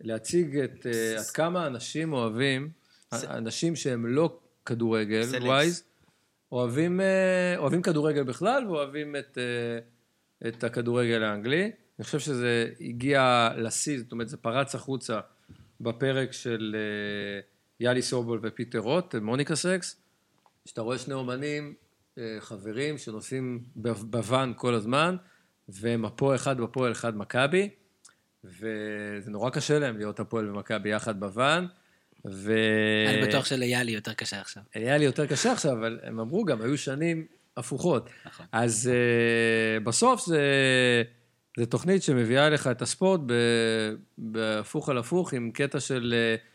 להציג 0.00 0.58
את 0.58 0.86
אה, 0.86 1.18
עד 1.18 1.26
כמה 1.26 1.66
אנשים 1.66 2.12
אוהבים, 2.12 2.70
אנשים 3.12 3.76
שהם 3.76 4.06
לא 4.06 4.38
כדורגל 4.66 5.22
wise, 5.40 5.84
אוהבים, 6.52 7.00
אה, 7.00 7.54
אוהבים 7.56 7.82
כדורגל 7.82 8.22
בכלל 8.22 8.66
ואוהבים 8.66 9.16
את, 9.16 9.38
אה, 9.38 10.48
את 10.48 10.64
הכדורגל 10.64 11.22
האנגלי. 11.22 11.72
אני 12.02 12.06
חושב 12.06 12.18
שזה 12.18 12.68
הגיע 12.80 13.48
לשיא, 13.56 13.98
זאת 13.98 14.12
אומרת, 14.12 14.28
זה 14.28 14.36
פרץ 14.36 14.74
החוצה 14.74 15.20
בפרק 15.80 16.32
של 16.32 16.76
אה, 16.78 17.40
יהלי 17.80 18.02
סובול 18.02 18.40
ופיטר 18.42 18.78
רוט, 18.78 19.14
מוניקה 19.14 19.56
סקס, 19.56 19.96
שאתה 20.66 20.80
רואה 20.80 20.98
שני 20.98 21.14
אומנים, 21.14 21.74
אה, 22.18 22.36
חברים, 22.40 22.98
שנוסעים 22.98 23.64
בוואן 23.76 24.52
כל 24.56 24.74
הזמן, 24.74 25.16
והם 25.68 26.04
הפועל 26.04 26.36
אחד 26.36 26.60
הפועל 26.60 26.92
אחד 26.92 27.16
מכבי, 27.16 27.68
וזה 28.44 29.30
נורא 29.30 29.50
קשה 29.50 29.78
להם 29.78 29.98
להיות 29.98 30.20
הפועל 30.20 30.50
ומכבי 30.50 30.88
יחד 30.88 31.20
בוואן. 31.20 31.66
ו... 32.24 32.54
אני 33.08 33.28
בטוח 33.28 33.44
שלאיילי 33.44 33.92
יותר 33.92 34.14
קשה 34.14 34.40
עכשיו. 34.40 34.62
היה 34.74 34.98
לי 34.98 35.04
יותר 35.04 35.26
קשה 35.26 35.52
עכשיו, 35.52 35.72
אבל 35.72 36.00
הם 36.02 36.20
אמרו 36.20 36.44
גם, 36.44 36.62
היו 36.62 36.78
שנים 36.78 37.26
הפוכות. 37.56 38.10
נכון. 38.26 38.46
אז 38.52 38.90
uh, 38.92 39.84
בסוף 39.84 40.26
זה, 40.26 40.40
זה 41.56 41.66
תוכנית 41.66 42.02
שמביאה 42.02 42.50
לך 42.50 42.66
את 42.66 42.82
הספורט 42.82 43.20
בהפוך 44.18 44.88
על 44.88 44.98
הפוך, 44.98 45.32
עם 45.32 45.50
קטע 45.50 45.80
של... 45.80 46.14
Uh, 46.38 46.52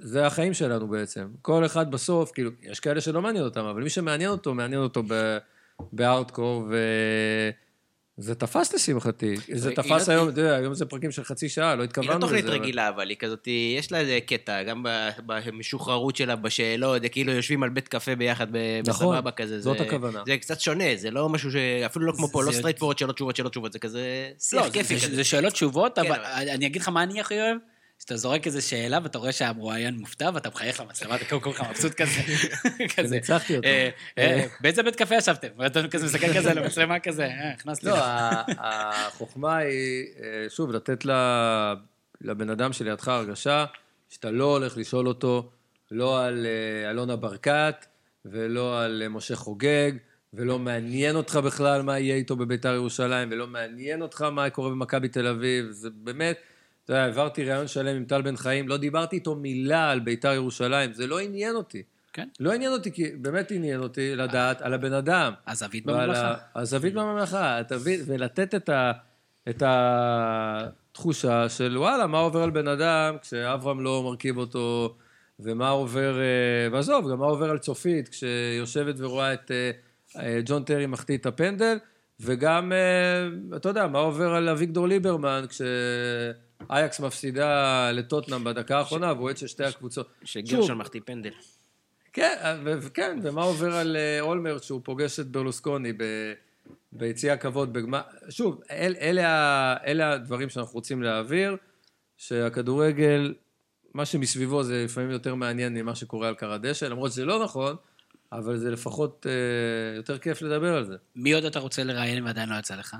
זה 0.00 0.26
החיים 0.26 0.54
שלנו 0.54 0.88
בעצם. 0.88 1.28
כל 1.42 1.66
אחד 1.66 1.90
בסוף, 1.90 2.32
כאילו, 2.32 2.50
יש 2.62 2.80
כאלה 2.80 3.00
שלא 3.00 3.22
מעניין 3.22 3.44
אותם, 3.44 3.64
אבל 3.64 3.82
מי 3.82 3.90
שמעניין 3.90 4.30
אותו, 4.30 4.54
מעניין 4.54 4.82
אותו 4.82 5.02
ב- 5.08 5.38
בארדקור, 5.92 6.68
וזה 8.18 8.34
תפס 8.34 8.74
לשמחתי. 8.74 9.34
זה 9.52 9.68
היא 9.68 9.76
תפס 9.76 10.08
לא- 10.08 10.14
היום, 10.14 10.28
אתה 10.28 10.40
יודע, 10.40 10.56
היום 10.56 10.74
זה 10.74 10.86
פרקים 10.86 11.10
של 11.10 11.24
חצי 11.24 11.48
שעה, 11.48 11.74
לא 11.74 11.80
היא 11.82 11.88
התכוונו 11.88 12.08
לא 12.10 12.16
לזה. 12.16 12.20
תוכנית 12.26 12.44
אבל- 12.44 12.52
רגילה, 12.54 12.88
אבל 12.88 13.08
היא 13.08 13.16
כזאת, 13.16 13.48
יש 13.78 13.92
לה 13.92 13.98
איזה 14.00 14.18
קטע, 14.26 14.62
גם 14.62 14.84
במשוחררות 15.26 16.16
שלה, 16.16 16.36
בשאלות, 16.36 17.02
זה 17.02 17.08
כאילו 17.08 17.32
יושבים 17.32 17.62
על 17.62 17.68
בית 17.70 17.88
קפה 17.88 18.14
ביחד 18.14 18.46
נכון, 18.86 19.16
בסבבה 19.16 19.30
כזה. 19.30 19.60
זאת 19.60 19.78
זה- 19.78 19.84
הכוונה. 19.84 20.22
זה 20.26 20.36
קצת 20.36 20.60
שונה, 20.60 20.84
זה 20.96 21.10
לא 21.10 21.28
משהו 21.28 21.50
ש... 21.50 21.54
אפילו 21.86 22.06
לא 22.06 22.12
כמו 22.16 22.28
פה, 22.28 22.40
זה- 22.44 22.50
לא 22.50 22.56
straightforward, 22.56 22.98
שאלות 22.98 23.14
תשובות, 23.16 23.36
שאלות 23.36 23.52
תשובות, 23.52 23.72
זה 23.72 23.78
כזה 23.78 24.00
שיח 24.38 24.60
לא, 24.60 24.66
זה- 24.66 24.72
כיפי 24.72 24.98
זה-. 24.98 25.14
זה 25.16 25.24
שאלות 25.24 25.52
תשובות, 25.52 25.98
כן, 25.98 26.06
אבל- 26.12 26.20
אני 26.48 26.66
אגיד 26.66 26.82
לך 26.82 26.88
מה 26.88 27.02
אני 27.02 27.20
הכי 27.20 27.40
אוהב. 27.40 27.56
שאתה 28.02 28.16
זורק 28.16 28.46
איזה 28.46 28.60
שאלה 28.60 28.98
ואתה 29.02 29.18
רואה 29.18 29.32
שהמרואיין 29.32 29.94
מופתע 29.94 30.30
ואתה 30.34 30.48
מחייך 30.48 30.80
למצלמה, 30.80 31.16
אתה 31.16 31.24
קודם 31.24 31.40
כל 31.40 31.64
מבסוט 31.70 31.94
כזה. 31.94 32.20
כזה. 32.96 33.14
ניצחתי 33.14 33.56
אותו. 33.56 33.68
אה, 33.68 33.88
אה, 34.18 34.46
באיזה 34.60 34.82
בית 34.82 34.96
קפה 34.96 35.14
ישבתם? 35.14 35.48
ואתה 35.58 35.88
כזה 35.88 36.06
מסתכל 36.06 36.34
כזה 36.34 36.50
על 36.50 36.58
המצלמה 36.58 36.98
כזה, 36.98 37.24
אה, 37.24 37.52
הכנסתי 37.52 37.86
לא, 37.86 37.92
לך. 37.92 38.02
החוכמה 38.58 39.56
היא, 39.56 40.06
אה, 40.22 40.46
שוב, 40.48 40.70
לתת 40.70 41.04
לבן 42.20 42.50
אדם 42.50 42.72
שלידך 42.72 43.08
הרגשה 43.08 43.64
שאתה 44.08 44.30
לא 44.30 44.44
הולך 44.44 44.76
לשאול 44.76 45.08
אותו 45.08 45.50
לא 45.90 46.24
על 46.24 46.46
אלונה 46.90 47.16
ברקת 47.16 47.86
ולא 48.24 48.82
על 48.82 49.08
משה 49.08 49.36
חוגג, 49.36 49.92
ולא 50.34 50.58
מעניין 50.58 51.16
אותך 51.16 51.36
בכלל 51.36 51.82
מה 51.82 51.98
יהיה 51.98 52.14
איתו 52.14 52.36
בביתר 52.36 52.74
ירושלים, 52.74 53.28
ולא 53.32 53.46
מעניין 53.46 54.02
אותך 54.02 54.22
מה 54.22 54.50
קורה 54.50 54.70
במכבי 54.70 55.08
תל 55.08 55.26
אביב. 55.26 55.66
זה 55.70 55.88
באמת, 55.94 56.38
אתה 56.84 56.92
יודע, 56.92 57.04
העברתי 57.04 57.44
ראיון 57.44 57.68
שלם 57.68 57.96
עם 57.96 58.04
טל 58.04 58.22
בן 58.22 58.36
חיים, 58.36 58.68
לא 58.68 58.76
דיברתי 58.76 59.16
איתו 59.16 59.34
מילה 59.34 59.90
על 59.90 60.00
ביתר 60.00 60.32
ירושלים, 60.32 60.92
זה 60.92 61.06
לא 61.06 61.20
עניין 61.20 61.56
אותי. 61.56 61.82
כן. 62.12 62.28
לא 62.40 62.52
עניין 62.52 62.72
אותי, 62.72 62.92
כי 62.92 63.10
באמת 63.16 63.50
עניין 63.50 63.80
אותי 63.80 64.16
לדעת 64.16 64.62
על 64.62 64.74
הבן 64.74 64.92
אדם. 64.92 65.32
הזווית 65.46 65.86
בממלכה. 65.86 66.34
הזווית 66.54 66.94
בממלכה? 66.94 67.60
ולתת 68.06 68.54
את, 68.54 68.68
ה, 68.68 68.92
את 69.48 69.62
התחושה 69.66 71.48
של 71.48 71.78
וואלה, 71.78 72.06
מה 72.06 72.18
עובר 72.18 72.42
על 72.42 72.50
בן 72.50 72.68
אדם 72.68 73.16
כשאברהם 73.22 73.80
לא 73.80 74.02
מרכיב 74.02 74.36
אותו, 74.38 74.96
ומה 75.40 75.68
עובר, 75.68 76.20
אה, 76.20 76.72
ועזוב, 76.72 77.10
גם 77.10 77.18
מה 77.18 77.26
עובר 77.26 77.50
על 77.50 77.58
צופית 77.58 78.08
כשיושבת 78.08 78.94
ורואה 78.98 79.32
את 79.32 79.50
אה, 79.50 79.70
אה, 80.22 80.40
ג'ון 80.44 80.64
טרי 80.64 80.86
מחטיא 80.86 81.16
את 81.16 81.26
הפנדל, 81.26 81.78
וגם, 82.20 82.72
אה, 82.72 83.28
אתה 83.56 83.68
יודע, 83.68 83.86
מה 83.86 83.98
עובר 83.98 84.34
על 84.34 84.48
אביגדור 84.48 84.88
ליברמן 84.88 85.44
כשאייקס 85.48 87.00
מפסידה 87.00 87.90
לטוטנאם 87.92 88.44
בדקה 88.44 88.78
האחרונה, 88.78 89.12
והוא 89.12 89.30
עד 89.30 89.36
של 89.36 89.46
שתי 89.46 89.64
הקבוצות. 89.64 90.08
שגרשון 90.24 90.78
מחטיא 90.78 91.00
פנדל. 91.04 91.30
כן, 92.12 92.34
ו- 92.64 92.78
וכן, 92.82 93.18
ומה 93.22 93.42
עובר 93.42 93.74
על 93.74 93.96
אה, 93.96 94.20
אולמרט 94.20 94.62
שהוא 94.62 94.80
פוגש 94.84 95.20
את 95.20 95.26
ברלוסקוני 95.26 95.92
ב- 95.92 96.32
ביציע 96.92 97.32
הכבוד 97.32 97.72
בגמר... 97.72 98.00
שוב, 98.28 98.60
אל, 98.70 98.94
אלה, 99.00 99.28
ה- 99.28 99.76
אלה 99.86 100.12
הדברים 100.12 100.48
שאנחנו 100.48 100.74
רוצים 100.74 101.02
להעביר, 101.02 101.56
שהכדורגל, 102.16 103.34
מה 103.94 104.04
שמסביבו 104.06 104.62
זה 104.62 104.82
לפעמים 104.84 105.10
יותר 105.10 105.34
מעניין 105.34 105.74
ממה 105.74 105.94
שקורה 105.94 106.28
על 106.28 106.34
קר 106.34 106.52
הדשא, 106.52 106.84
למרות 106.84 107.12
שזה 107.12 107.24
לא 107.24 107.44
נכון, 107.44 107.76
אבל 108.32 108.56
זה 108.58 108.70
לפחות 108.70 109.26
אה, 109.26 109.32
יותר 109.96 110.18
כיף 110.18 110.42
לדבר 110.42 110.76
על 110.76 110.84
זה. 110.84 110.96
מי 111.16 111.32
עוד 111.32 111.44
אתה 111.44 111.58
רוצה 111.58 111.84
לראיין 111.84 112.24
ועדיין 112.24 112.48
לא 112.48 112.54
יצא 112.58 112.74
לך? 112.76 112.96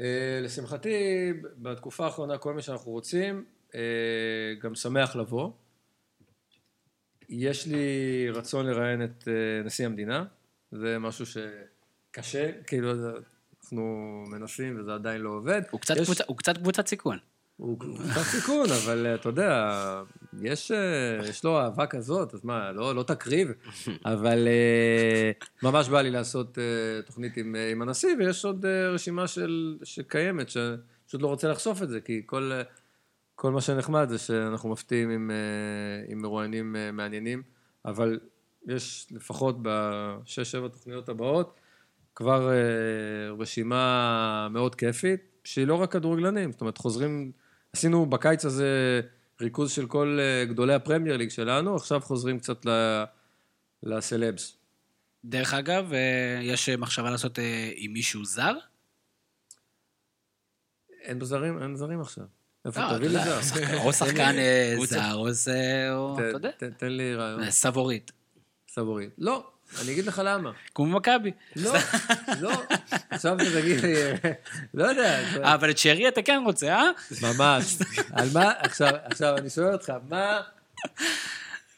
אה, 0.00 0.40
לשמחתי, 0.42 0.92
בתקופה 1.58 2.04
האחרונה, 2.04 2.38
כל 2.38 2.54
מי 2.54 2.62
שאנחנו 2.62 2.90
רוצים, 2.92 3.44
אה, 3.74 3.80
גם 4.60 4.74
שמח 4.74 5.16
לבוא. 5.16 5.50
יש 7.28 7.66
לי 7.66 7.84
רצון 8.34 8.66
לראיין 8.66 9.04
את 9.04 9.28
אה, 9.28 9.32
נשיא 9.64 9.86
המדינה, 9.86 10.24
זה 10.72 10.98
משהו 10.98 11.24
שקשה, 11.26 12.50
כאילו, 12.66 12.92
אנחנו 13.62 13.82
מנסים 14.30 14.80
וזה 14.80 14.94
עדיין 14.94 15.20
לא 15.20 15.30
עובד. 15.30 15.62
הוא 15.70 15.80
קצת 15.80 15.96
יש- 15.96 16.04
קבוצה- 16.06 16.24
הוא 16.26 16.36
קצת 16.36 16.56
קבוצת 16.56 16.86
סיכון. 16.86 17.18
הוא 17.60 17.78
קצת 17.78 18.22
סיכון, 18.22 18.66
אבל 18.84 19.06
אה, 19.06 19.14
אתה 19.14 19.28
יודע, 19.28 19.74
יש, 20.42 20.70
אה, 20.70 21.28
יש 21.28 21.44
לו 21.44 21.58
אהבה 21.60 21.86
כזאת, 21.86 22.34
אז 22.34 22.44
מה, 22.44 22.72
לא, 22.72 22.94
לא 22.94 23.02
תקריב, 23.02 23.48
אבל 24.04 24.48
אה, 24.48 25.30
ממש 25.62 25.88
בא 25.88 26.00
לי 26.00 26.10
לעשות 26.10 26.58
תוכנית 27.06 27.36
עם, 27.36 27.56
עם 27.72 27.82
הנשיא, 27.82 28.14
ויש 28.18 28.44
עוד 28.44 28.66
רשימה 28.66 29.26
של, 29.26 29.78
שקיימת, 29.82 30.48
שפשוט 30.48 31.22
לא 31.22 31.26
רוצה 31.26 31.48
לחשוף 31.48 31.82
את 31.82 31.88
זה, 31.88 32.00
כי 32.00 32.22
כל, 32.26 32.52
כל 33.34 33.50
מה 33.50 33.60
שנחמד 33.60 34.08
זה 34.08 34.18
שאנחנו 34.18 34.68
מפתיעים 34.68 35.10
עם, 35.10 35.30
עם 36.08 36.22
מרואיינים 36.22 36.76
מעניינים, 36.92 37.42
אבל 37.84 38.20
יש 38.66 39.06
לפחות 39.10 39.56
בשש-שבע 39.62 40.68
תוכניות 40.68 41.08
הבאות, 41.08 41.60
כבר 42.14 42.50
רשימה 43.38 44.48
מאוד 44.50 44.74
כיפית, 44.74 45.20
שהיא 45.44 45.66
לא 45.66 45.74
רק 45.74 45.92
כדורגלנים, 45.92 46.52
זאת 46.52 46.60
אומרת, 46.60 46.78
חוזרים, 46.78 47.32
עשינו 47.72 48.06
בקיץ 48.06 48.44
הזה 48.44 49.00
ריכוז 49.40 49.72
של 49.72 49.86
כל 49.86 50.18
אה, 50.20 50.44
גדולי 50.44 50.74
הפרמייר 50.74 51.16
ליג 51.16 51.30
שלנו, 51.30 51.76
עכשיו 51.76 52.00
חוזרים 52.00 52.38
קצת 52.38 52.66
ל- 52.66 53.04
לסלבס. 53.82 54.56
דרך 55.24 55.54
אגב, 55.54 55.92
אה, 55.92 56.38
יש 56.42 56.68
מחשבה 56.68 57.10
לעשות 57.10 57.38
אה, 57.38 57.70
עם 57.76 57.92
מישהו 57.92 58.24
זר? 58.24 58.52
אין 61.02 61.24
זרים, 61.24 61.62
אין 61.62 61.76
זרים 61.76 62.00
עכשיו. 62.00 62.24
איפה 62.64 62.80
תביא 62.80 62.90
אתה 62.90 62.98
לי 62.98 63.06
יודע, 63.06 63.24
זר? 63.24 63.42
שחקן- 63.42 63.78
או 63.78 63.92
שחקן 63.92 64.34
אה. 64.38 64.76
זר, 64.86 65.14
או 65.14 65.32
זה, 65.32 65.88
או, 65.92 66.14
אתה 66.14 66.22
יודע, 66.36 66.50
תן- 66.50 66.86
לי 66.88 67.14
רעיון. 67.14 67.42
אה, 67.42 67.50
סבורית. 67.50 68.12
סבורית. 68.68 69.10
לא, 69.18 69.50
אני 69.82 69.92
אגיד 69.92 70.06
לך 70.06 70.22
למה. 70.24 70.50
כמו 70.74 70.86
מכבי. 70.86 71.30
לא, 71.56 71.72
לא. 72.40 72.52
עכשיו 73.10 73.36
תגיד 73.38 73.80
לי, 73.80 73.94
לא 74.74 74.84
יודע. 74.84 75.20
זה- 75.32 75.54
אבל 75.54 75.70
את 75.70 75.78
שרי 75.78 76.08
אתה 76.08 76.22
כן 76.22 76.42
רוצה, 76.44 76.68
אה? 76.74 76.90
ממש. 77.22 77.76
על 78.12 78.28
מה, 78.34 78.52
עכשיו, 78.58 78.88
עכשיו 79.04 79.36
אני 79.36 79.50
שואל 79.50 79.72
אותך, 79.72 79.92
מה... 80.08 80.40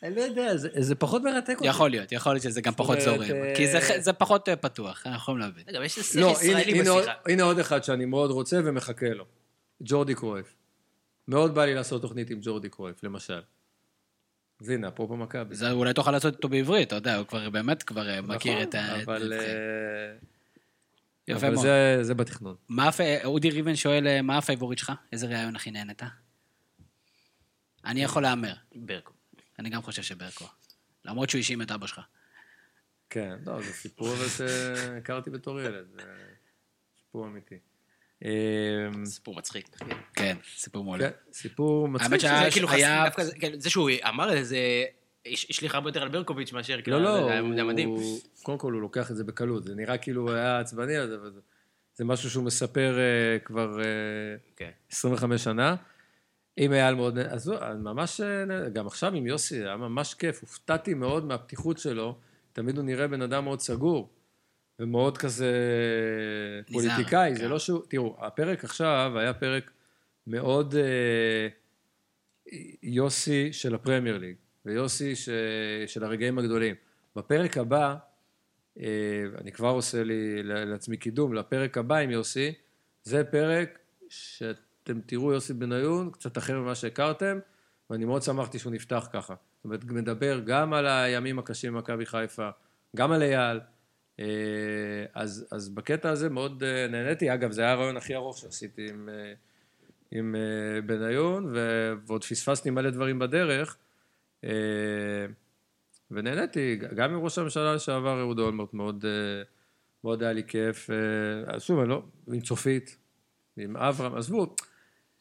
אני 0.03 0.15
לא 0.15 0.21
יודע, 0.21 0.57
זה, 0.57 0.69
זה 0.79 0.95
פחות 0.95 1.23
מרתק 1.23 1.55
אותי. 1.57 1.67
יכול 1.67 1.91
להיות, 1.91 2.13
יכול 2.13 2.33
להיות 2.33 2.43
שזה 2.43 2.61
גם 2.61 2.73
פחות 2.77 3.01
זורם. 3.01 3.23
אה, 3.23 3.53
כי 3.57 3.69
זה- 3.73 3.81
זה 4.01 4.13
פחות 4.13 4.49
אה, 4.49 4.57
פתוח, 4.57 5.03
אנחנו 5.07 5.17
יכולים 5.23 5.41
להבין. 5.41 5.65
רגע, 5.69 5.79
אבל 5.79 5.87
יש 5.87 5.95
שיח 5.99 6.23
לא, 6.23 6.27
ישראלי 6.41 6.73
הנה, 6.73 6.95
בשיחה. 6.95 7.13
הנה 7.29 7.43
עוד 7.43 7.59
אחד 7.59 7.85
שאני 7.85 8.05
מאוד 8.05 8.31
רוצה 8.31 8.61
ומחכה 8.65 9.09
לו. 9.09 9.25
ג'ורדי 9.83 10.15
קרויף. 10.15 10.55
מאוד 11.29 11.55
בא 11.55 11.65
לי 11.65 11.75
לעשות 11.75 12.03
תוכנית 12.03 12.31
עם 12.31 12.39
ג'ורדי 12.43 12.69
קרויף, 12.69 13.05
למשל. 13.05 13.41
אז 14.63 14.69
הנה, 14.69 14.89
אפרופו 14.89 15.17
מכבי. 15.17 15.55
זה 15.55 15.71
אולי 15.71 15.95
תוכל 15.95 16.11
לעשות 16.11 16.35
אותו 16.35 16.49
בעברית, 16.49 16.89
אתה 16.89 16.97
יודע, 16.97 17.17
הוא 17.17 17.27
כבר 17.27 17.51
באמת 17.51 17.83
כבר 17.83 18.09
אה, 18.11 18.21
מכיר 18.21 18.53
נכון, 18.53 18.63
את 18.69 18.75
ה... 18.75 19.03
אבל, 19.03 19.33
אה, 19.33 20.17
יפה 21.29 21.47
אבל 21.47 21.55
מאוד. 21.55 21.63
זה, 21.67 21.99
זה 22.03 22.15
בתכנון. 22.15 22.57
מה 22.69 22.89
הפ- 22.89 23.25
אודי 23.25 23.51
ריבן 23.51 23.77
שואל, 23.77 24.07
אה, 24.07 24.23
מה 24.23 24.39
ה 24.39 24.43
favorite 24.43 24.79
שלך? 24.79 24.93
איזה 25.13 25.27
ראיון 25.27 25.57
הכי 25.57 25.71
נהנית? 25.71 26.03
אני 27.85 28.03
יכול 28.03 28.23
להמר. 28.23 28.55
ברקו. 28.75 29.13
אני 29.59 29.71
גם 29.71 29.83
חושב 29.83 30.03
שברקו. 30.03 30.45
למרות 31.05 31.31
שהוא 31.31 31.39
האשים 31.39 31.63
את 31.63 31.71
אבא 31.71 31.87
שלך. 31.87 32.01
כן, 33.11 33.37
לא, 33.47 33.63
זה 33.63 33.73
סיפור 33.73 34.09
אבל 34.15 34.29
שהכרתי 34.29 35.31
בתור 35.31 35.61
ילד. 35.61 35.87
זה 35.95 36.03
סיפור 37.07 37.27
אמיתי. 37.27 37.59
אה, 38.25 38.31
סיפור 39.05 39.37
מצחיק. 39.37 39.69
כן, 40.15 40.37
סיפור 40.57 40.85
מעולה. 40.85 41.11
כן, 41.11 41.17
סיפור 41.33 41.89
מצחיק. 41.89 42.25
האמת 42.25 42.53
כאילו 42.53 42.69
חס- 42.69 42.75
היה- 42.75 43.05
דווקא 43.05 43.25
זה- 43.25 43.35
כן, 43.41 43.61
זה 43.61 43.71
שהוא 43.71 43.91
אמר 44.09 44.39
את 44.39 44.47
זה, 44.47 44.59
הש- 45.27 45.47
השליך 45.51 45.75
הרבה 45.75 45.89
יותר 45.89 46.03
על 46.03 46.09
ברקוביץ' 46.09 46.53
מאשר 46.53 46.83
כאילו, 46.83 46.99
לא, 46.99 47.21
לא, 47.21 47.31
היה 47.31 47.65
מדהים. 47.65 47.95
קודם 48.43 48.59
כל 48.59 48.73
הוא 48.73 48.81
לוקח 48.81 49.11
את 49.11 49.17
זה 49.17 49.25
בקלות. 49.25 49.65
זה 49.65 49.75
נראה 49.75 49.99
כאילו 49.99 50.23
הוא 50.23 50.31
היה 50.31 50.59
עצבני 50.61 50.97
על 50.97 51.09
זה, 51.09 51.17
אבל 51.17 51.31
זה- 51.33 51.41
זה 51.95 52.05
משהו 52.05 52.31
שהוא 52.31 52.45
מספר 52.45 52.99
אה, 52.99 53.39
כבר 53.39 53.81
אה, 53.81 53.85
כן. 54.57 54.71
25 54.93 55.45
שנה. 55.45 55.77
עם 56.57 56.73
אייל 56.73 56.95
מאוד, 56.95 57.19
אז 57.19 57.53
ממש, 57.79 58.21
אה, 58.21 58.45
גם 58.69 58.87
עכשיו 58.87 59.15
עם 59.15 59.27
יוסי, 59.27 59.57
היה 59.63 59.77
ממש 59.77 60.15
כיף. 60.15 60.41
הופתעתי 60.41 60.95
מאוד 60.95 61.25
מהפתיחות 61.25 61.79
שלו. 61.79 62.19
תמיד 62.53 62.77
הוא 62.77 62.85
נראה 62.85 63.09
בן 63.09 63.23
אדם 63.23 63.45
מאוד 63.45 63.61
סגור, 63.61 64.11
ומאוד 64.79 65.19
כזה 65.19 65.53
נזהר, 66.69 66.73
פוליטיקאי. 66.73 67.35
זה 67.35 67.43
כן. 67.43 67.49
לא 67.49 67.59
שהוא, 67.59 67.83
תראו, 67.89 68.17
הפרק 68.19 68.65
עכשיו 68.65 69.13
היה 69.19 69.35
פרק 69.35 69.71
מאוד 70.27 70.75
אה, 70.75 71.49
יוסי 72.83 73.53
של 73.53 73.75
הפרמייר 73.75 74.19
ליג, 74.19 74.37
ויוסי 74.67 75.17
ש, 75.17 75.29
של 75.87 76.05
הרגעים 76.05 76.39
הגדולים. 76.39 76.75
בפרק 77.17 77.57
הבא, 77.59 77.95
אה, 78.81 78.85
אני 79.41 79.53
כבר 79.53 79.69
עושה 79.69 80.05
לי 80.05 80.43
לעצמי 80.43 80.97
קידום, 80.97 81.35
לפרק 81.35 81.79
הבא 81.79 81.97
עם 81.97 82.11
יוסי, 82.11 82.53
זה 83.03 83.25
פרק 83.25 83.79
שאתם 84.09 85.01
תראו 85.07 85.33
יוסי 85.33 85.53
בניון 85.53 86.11
קצת 86.11 86.39
אחר 86.39 86.61
ממה 86.61 86.75
שהכרתם, 86.75 87.39
ואני 87.91 88.05
מאוד 88.05 88.23
שמחתי 88.23 88.59
שהוא 88.59 88.73
נפתח 88.73 89.09
ככה. 89.13 89.35
זאת 89.57 89.65
אומרת, 89.65 89.85
מדבר 89.85 90.41
גם 90.41 90.73
על 90.73 90.87
הימים 90.87 91.39
הקשים 91.39 91.73
במכבי 91.73 92.07
חיפה, 92.07 92.49
גם 92.97 93.13
על 93.13 93.23
אייל. 93.23 93.61
אה, 94.23 95.05
אז, 95.15 95.47
אז 95.51 95.69
בקטע 95.69 96.11
הזה 96.11 96.29
מאוד 96.29 96.63
אה, 96.65 96.89
נהניתי. 96.89 97.35
אגב, 97.35 97.51
זה 97.51 97.63
היה 97.63 97.73
הרעיון 97.73 97.97
הכי 97.97 98.15
ארוך 98.15 98.39
שעשיתי 98.39 98.87
עם, 98.91 99.09
אה, 99.09 99.33
עם 100.11 100.35
בניון, 100.87 101.55
ועוד 102.07 102.25
פספסתי 102.25 102.71
מלא 102.71 102.91
דברים 102.91 103.19
בדרך. 103.19 103.77
ונהניתי, 106.11 106.77
גם 106.77 107.15
עם 107.15 107.21
ראש 107.21 107.39
הממשלה 107.39 107.75
לשעבר 107.75 108.21
אהוד 108.21 108.39
אולמרט, 108.39 108.75
מאוד, 108.75 109.05
מאוד 110.05 110.23
היה 110.23 110.33
לי 110.33 110.43
כיף. 110.47 110.91
שוב, 111.59 111.81
אני 111.81 111.89
לא, 111.89 112.03
עם 112.33 112.41
צופית, 112.41 112.97
עם 113.57 113.77
אברהם, 113.77 114.15
עזבו, 114.15 114.55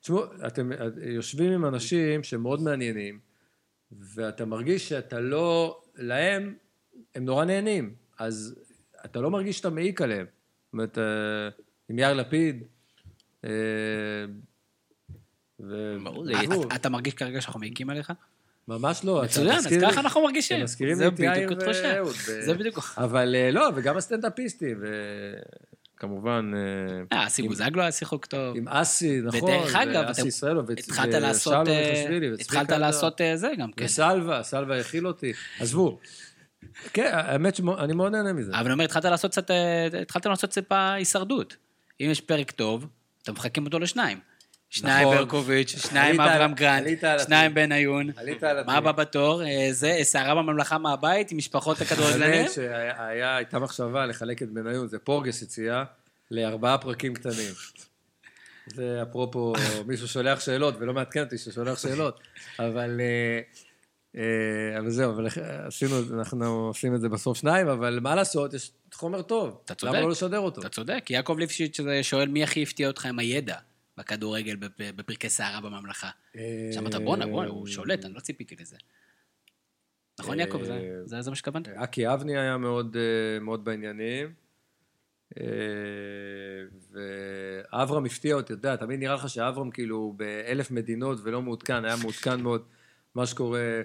תשמעו, 0.01 0.23
אתם 0.47 0.69
יושבים 1.03 1.51
עם 1.51 1.65
אנשים 1.65 2.23
שמאוד 2.23 2.61
מעניינים, 2.61 3.19
ואתה 3.91 4.45
מרגיש 4.45 4.89
שאתה 4.89 5.19
לא, 5.19 5.81
להם, 5.95 6.55
הם 7.15 7.25
נורא 7.25 7.45
נהנים, 7.45 7.95
אז 8.19 8.55
אתה 9.05 9.21
לא 9.21 9.31
מרגיש 9.31 9.57
שאתה 9.57 9.69
מעיק 9.69 10.01
עליהם. 10.01 10.25
זאת 10.25 10.73
אומרת, 10.73 10.97
אה, 10.97 11.03
עם 11.89 11.99
יאיר 11.99 12.13
לפיד, 12.13 12.63
אה, 13.45 13.49
ו... 15.59 15.97
ברור, 16.03 16.29
עזבו, 16.29 16.63
אתה 16.75 16.89
מרגיש 16.89 17.13
כרגע 17.13 17.41
שאנחנו 17.41 17.59
מעיקים 17.59 17.89
עליך? 17.89 18.13
ממש 18.67 19.01
לא. 19.03 19.21
מצוין, 19.23 19.51
אז 19.51 19.67
ככה 19.81 19.99
אנחנו 19.99 20.23
מרגישים. 20.23 20.63
מזכירים 20.63 20.99
לי 20.99 21.07
את 21.07 21.19
יאיר. 21.19 21.49
ואהוד. 21.83 22.15
זה 22.39 22.53
בדיוק. 22.53 22.79
אבל 22.97 23.35
אה, 23.35 23.51
לא, 23.51 23.69
וגם 23.75 23.97
הסטנדאפיסטים, 23.97 24.83
וכמובן... 25.97 26.51
אה, 27.11 27.17
אה, 27.17 27.27
אסי 27.27 27.41
בוזגלו 27.41 27.81
היה 27.81 27.91
שיחוק 27.91 28.25
טוב. 28.25 28.57
עם 28.57 28.67
אסי, 28.67 29.21
נכון, 29.21 29.43
ודרך 29.43 29.75
אגב, 29.75 30.05
ואסי 30.07 30.21
אתה 30.21 30.27
ישראלוב, 30.27 30.69
וצ- 30.69 30.79
התחלת 30.79 31.13
לעשות... 31.13 31.67
ושלום 31.67 32.23
אה, 32.23 32.33
התחלת. 32.39 32.69
לעשות 32.69 33.21
אה, 33.21 33.37
זה 33.37 33.51
גם 33.57 33.71
כן. 33.71 33.85
וסלווה, 33.85 34.43
סלווה 34.43 34.79
הכיל 34.79 35.07
אותי. 35.07 35.33
עזבו. 35.59 35.99
כן, 36.93 37.09
האמת 37.13 37.55
שאני 37.55 37.93
מאוד 37.93 38.11
נהנה 38.11 38.33
מזה. 38.33 38.51
אבל 38.51 38.65
אני 38.65 38.73
אומר, 38.73 38.83
התחלת 38.83 39.05
לעשות 39.05 39.31
קצת, 39.31 39.51
אה, 39.51 39.87
התחלת 40.01 40.25
לעשות 40.25 40.49
טיפה 40.49 40.93
הישרדות. 40.93 41.55
אם 42.01 42.07
יש 42.11 42.21
פרק 42.21 42.51
טוב, 42.51 42.87
אתם 43.23 43.33
מחכים 43.33 43.65
אותו 43.65 43.79
לשניים. 43.79 44.19
שניים 44.69 45.07
נכון. 45.07 45.17
ברקוביץ', 45.17 45.69
שניים 45.69 46.21
אברהם 46.21 46.53
גרנט, 46.53 47.03
שניים 47.23 47.51
הטריק. 47.51 47.67
בניון. 47.67 48.09
מה 48.65 48.77
הבא 48.77 48.91
בתור? 48.91 49.43
אה, 49.43 49.67
זה, 49.71 49.99
סערה 50.03 50.35
בממלכה 50.35 50.77
מהבית 50.77 51.31
עם 51.31 51.37
משפחות 51.37 51.81
הכדורגלנים? 51.81 52.39
האמת 52.39 52.51
שהייתה 52.51 53.59
מחשבה 53.59 54.05
לחלק 54.05 54.41
את 54.41 54.49
בניון, 54.49 54.87
זה 54.87 54.99
פורגס 54.99 55.43
הציע, 55.43 55.83
לארבעה 56.31 56.77
פרקים 56.77 57.13
קטנים. 57.13 57.53
זה 58.67 59.01
אפרופו, 59.01 59.53
מישהו 59.87 60.07
שולח 60.07 60.39
שאלות 60.39 60.75
ולא 60.79 60.93
מעדכן 60.93 61.23
אותי 61.23 61.37
ששולח 61.37 61.79
שאלות, 61.79 62.19
אבל... 62.59 63.01
אה, 64.15 64.21
אה, 64.73 64.79
אבל 64.79 64.89
זהו, 64.89 65.11
אבל 65.11 65.27
עשינו, 65.67 65.91
אנחנו 66.19 66.45
עושים 66.67 66.95
את 66.95 67.01
זה 67.01 67.09
בסוף 67.09 67.37
שניים, 67.37 67.67
אבל 67.67 67.99
מה 67.99 68.15
לעשות, 68.15 68.53
יש 68.53 68.71
חומר 68.93 69.21
טוב. 69.21 69.61
אתה 69.65 69.75
צודק. 69.75 69.91
למה 69.93 70.01
לא 70.01 70.09
לשדר 70.09 70.39
אותו? 70.39 70.61
אתה 70.61 70.69
צודק, 70.69 71.05
יעקב 71.09 71.35
ליפשיץ 71.39 71.79
אה, 71.79 72.03
שואל 72.03 72.27
מי 72.29 72.43
הכי 72.43 72.63
הפתיע 72.63 72.87
אותך 72.87 73.05
עם 73.05 73.19
הידע 73.19 73.57
בכדורגל 73.97 74.55
בפ- 74.55 74.95
בפרקי 74.95 75.29
סערה 75.29 75.61
בממלכה. 75.61 76.09
שאמרת, 76.73 76.95
בואנה, 76.95 77.25
בואנה, 77.27 77.49
הוא 77.49 77.67
שולט, 77.67 78.05
אני 78.05 78.13
לא 78.13 78.19
ציפיתי 78.19 78.55
לזה. 78.61 78.75
נכון, 80.19 80.39
אה, 80.39 80.45
יעקב? 80.45 80.63
זה- 80.63 81.29
מה 81.29 81.35
שהתכוונת? 81.35 81.67
אקי 81.67 82.13
אבני 82.13 82.37
היה 82.37 82.57
מאוד, 82.57 82.97
אה, 82.97 83.39
בעניינים. 83.63 84.33
אה, 85.39 85.45
ואברהם 86.91 88.05
הפתיע 88.05 88.35
אותי, 88.35 88.45
אתה 88.45 88.67
יודע, 88.67 88.75
תמיד 88.75 88.99
נראה 88.99 89.15
לך 89.15 89.29
שאברהם 89.29 89.71
כאילו 89.71 90.13
באלף 90.17 90.71
מדינות 90.71 91.19
ולא 91.23 91.41
מעודכן, 91.41 91.85
היה 91.85 91.95
מעודכן 91.95 92.41
מאוד 92.41 92.63
מה 93.15 93.25
שקורה 93.25 93.81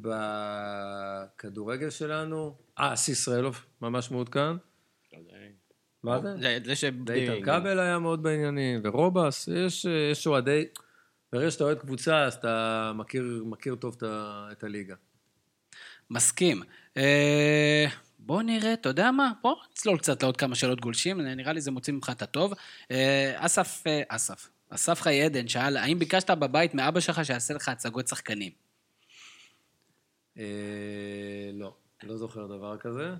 בכדורגל 0.00 1.90
שלנו. 1.90 2.56
אה, 2.78 2.94
אסי 2.94 3.12
ישראלוב 3.12 3.64
ממש 3.82 4.10
מעודכן. 4.10 4.56
מה 6.02 6.20
זה? 6.20 6.28
זה- 6.40 6.58
זה 6.64 6.76
ש... 6.76 6.84
ואיתן 7.06 7.42
כבל 7.44 7.78
היה 7.80 7.98
מאוד 7.98 8.22
בעניינים, 8.22 8.80
ורובס, 8.84 9.48
יש, 9.48 9.84
יש 10.12 10.26
אוהדי... 10.26 10.64
ברגע 11.32 11.50
שאתה 11.50 11.64
אוהד 11.64 11.78
קבוצה, 11.78 12.24
אז 12.24 12.34
אתה 12.34 12.92
מכיר, 12.94 13.42
מכיר 13.46 13.74
טוב 13.74 13.96
את, 14.52 14.64
הליגה. 14.64 14.94
מסכים. 16.10 16.62
אה, 16.96 17.86
בוא 18.18 18.42
נראה, 18.42 18.72
אתה 18.72 18.88
יודע 18.88 19.10
מה? 19.10 19.32
בוא 19.42 19.54
נצלול 19.72 19.98
קצת 19.98 20.22
לעוד 20.22 20.36
כמה 20.36 20.54
שאלות 20.54 20.80
גולשים, 20.80 21.20
נראה 21.20 21.52
לי 21.52 21.60
זה 21.60 21.70
מוציא 21.70 21.92
ממך 21.92 22.10
את 22.10 22.22
הטוב. 22.22 22.52
אה, 22.90 23.32
אסף, 23.36 23.82
אה, 23.86 24.02
אסף, 24.08 24.48
אסף 24.70 25.00
חיי 25.00 25.22
עדן 25.22 25.48
שאל, 25.48 25.76
האם 25.76 25.98
ביקשת 25.98 26.30
בבית 26.30 26.74
מאבא 26.74 27.00
שלך 27.00 27.24
שיעשה 27.24 27.54
לך 27.54 27.68
הצגות 27.68 28.08
שחקנים? 28.08 28.65
אה, 30.38 31.50
לא, 31.52 31.76
לא 32.02 32.16
זוכר 32.16 32.46
דבר 32.46 32.76
כזה. 32.76 33.14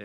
אה, 0.00 0.04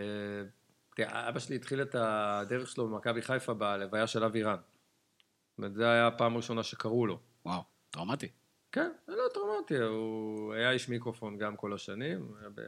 תראה, 0.96 1.28
אבא 1.28 1.38
שלי 1.38 1.56
התחיל 1.56 1.82
את 1.82 1.94
הדרך 1.98 2.68
שלו 2.68 2.88
במכבי 2.88 3.22
חיפה 3.22 3.54
בלוויה 3.54 4.06
של 4.06 4.24
אבירן. 4.24 4.56
זאת 4.56 5.58
אומרת, 5.58 5.74
זה 5.74 5.90
היה 5.90 6.06
הפעם 6.06 6.34
הראשונה 6.34 6.62
שקראו 6.62 7.06
לו. 7.06 7.20
וואו, 7.44 7.62
טראומטי. 7.90 8.28
כן, 8.72 8.90
זה 9.06 9.16
לא 9.16 9.22
טראומטי, 9.34 9.76
הוא 9.76 10.54
היה 10.54 10.70
איש 10.70 10.88
מיקרופון 10.88 11.38
גם 11.38 11.56
כל 11.56 11.74
השנים. 11.74 12.32
ב... 12.54 12.60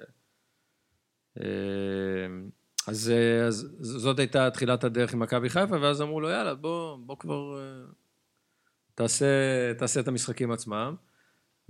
אה, 1.40 2.26
אז, 2.86 3.12
אז 3.48 3.74
זאת 3.80 4.18
הייתה 4.18 4.50
תחילת 4.50 4.84
הדרך 4.84 5.12
עם 5.12 5.20
מכבי 5.20 5.48
חיפה, 5.48 5.80
ואז 5.80 6.02
אמרו 6.02 6.20
לו, 6.20 6.28
יאללה, 6.28 6.54
בוא, 6.54 6.96
בוא 6.96 7.16
כבר 7.16 7.60
תעשה, 8.94 9.26
תעשה 9.78 10.00
את 10.00 10.08
המשחקים 10.08 10.50
עצמם. 10.50 10.96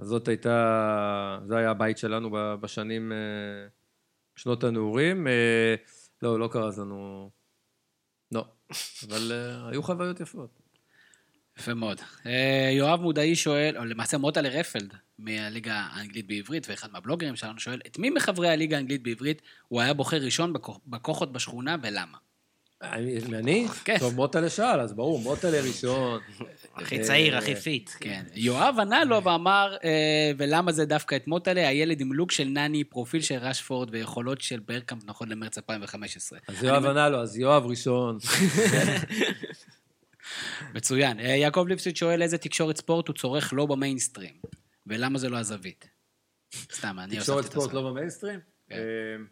אז 0.00 0.06
זאת 0.06 0.28
הייתה, 0.28 1.38
זה 1.46 1.56
היה 1.56 1.70
הבית 1.70 1.98
שלנו 1.98 2.30
בשנים, 2.60 3.12
אה, 3.12 3.18
שנות 4.36 4.64
הנעורים. 4.64 5.26
אה, 5.28 5.74
לא, 6.22 6.38
לא 6.40 6.48
קרה 6.52 6.70
לנו, 6.78 7.30
לא, 8.32 8.44
אבל 9.08 9.32
אה, 9.32 9.68
היו 9.68 9.82
חוויות 9.82 10.20
יפות. 10.20 10.50
יפה 11.58 11.74
מאוד. 11.74 12.00
יואב 12.76 13.00
מודעי 13.00 13.36
שואל, 13.36 13.76
או 13.78 13.84
למעשה 13.84 14.18
מוטלה 14.18 14.48
רפלד 14.48 14.94
מהליגה 15.18 15.74
האנגלית 15.74 16.26
בעברית, 16.26 16.68
ואחד 16.68 16.92
מהבלוגרים 16.92 17.36
שלנו 17.36 17.58
שואל, 17.58 17.80
את 17.86 17.98
מי 17.98 18.10
מחברי 18.10 18.48
הליגה 18.48 18.76
האנגלית 18.76 19.02
בעברית 19.02 19.42
הוא 19.68 19.80
היה 19.80 19.94
בוחר 19.94 20.16
ראשון 20.16 20.52
בכוח- 20.52 20.80
בכוחות 20.86 21.32
בשכונה 21.32 21.76
ולמה? 21.82 22.18
אני? 22.82 23.68
כן. 23.84 23.98
טוב, 23.98 24.14
מוטלה 24.14 24.50
שאל, 24.50 24.80
אז 24.80 24.92
ברור, 24.92 25.20
מוטלה 25.20 25.60
ראשון. 25.60 26.20
הכי 26.74 27.00
צעיר, 27.02 27.36
הכי 27.36 27.56
fit. 27.56 27.90
כן. 28.00 28.24
יואב 28.34 28.74
ענה 28.80 29.04
לו 29.04 29.24
ואמר, 29.24 29.76
אה, 29.84 29.90
ולמה 30.38 30.72
זה 30.72 30.84
דווקא 30.84 31.16
את 31.16 31.26
מוטלה? 31.26 31.68
הילד 31.68 32.00
עם 32.00 32.12
לוק 32.12 32.32
של 32.32 32.44
נני, 32.44 32.84
פרופיל 32.84 33.22
של 33.22 33.34
רשפורד 33.34 33.88
ויכולות 33.92 34.40
של 34.40 34.60
ברקאמפ 34.60 35.02
נכון 35.04 35.28
למרץ 35.28 35.58
2015. 35.58 36.38
אז 36.48 36.62
יואב 36.62 36.84
ענה 36.84 37.08
לו, 37.08 37.22
אז 37.22 37.38
יואב 37.38 37.66
ראשון. 37.66 38.18
מצוין. 40.74 41.20
אה, 41.20 41.24
יעקב 41.24 41.64
ליפשיץ 41.68 41.98
שואל 41.98 42.22
איזה 42.22 42.38
תקשורת 42.38 42.76
ספורט 42.76 43.08
הוא 43.08 43.16
צורך 43.16 43.52
לא 43.52 43.66
במיינסטרים, 43.66 44.34
ולמה 44.86 45.18
זה 45.18 45.28
לא 45.28 45.36
הזווית? 45.36 45.88
סתם, 46.72 46.98
אני 46.98 47.16
תקשורת 47.16 47.28
הוספתי 47.38 47.46
את 47.48 47.52
ספורט 47.52 47.70
הסוף. 47.70 47.82
לא 47.84 47.90
במיינסטרים? 47.90 48.40
כן. 48.68 48.74
אה, 48.74 49.24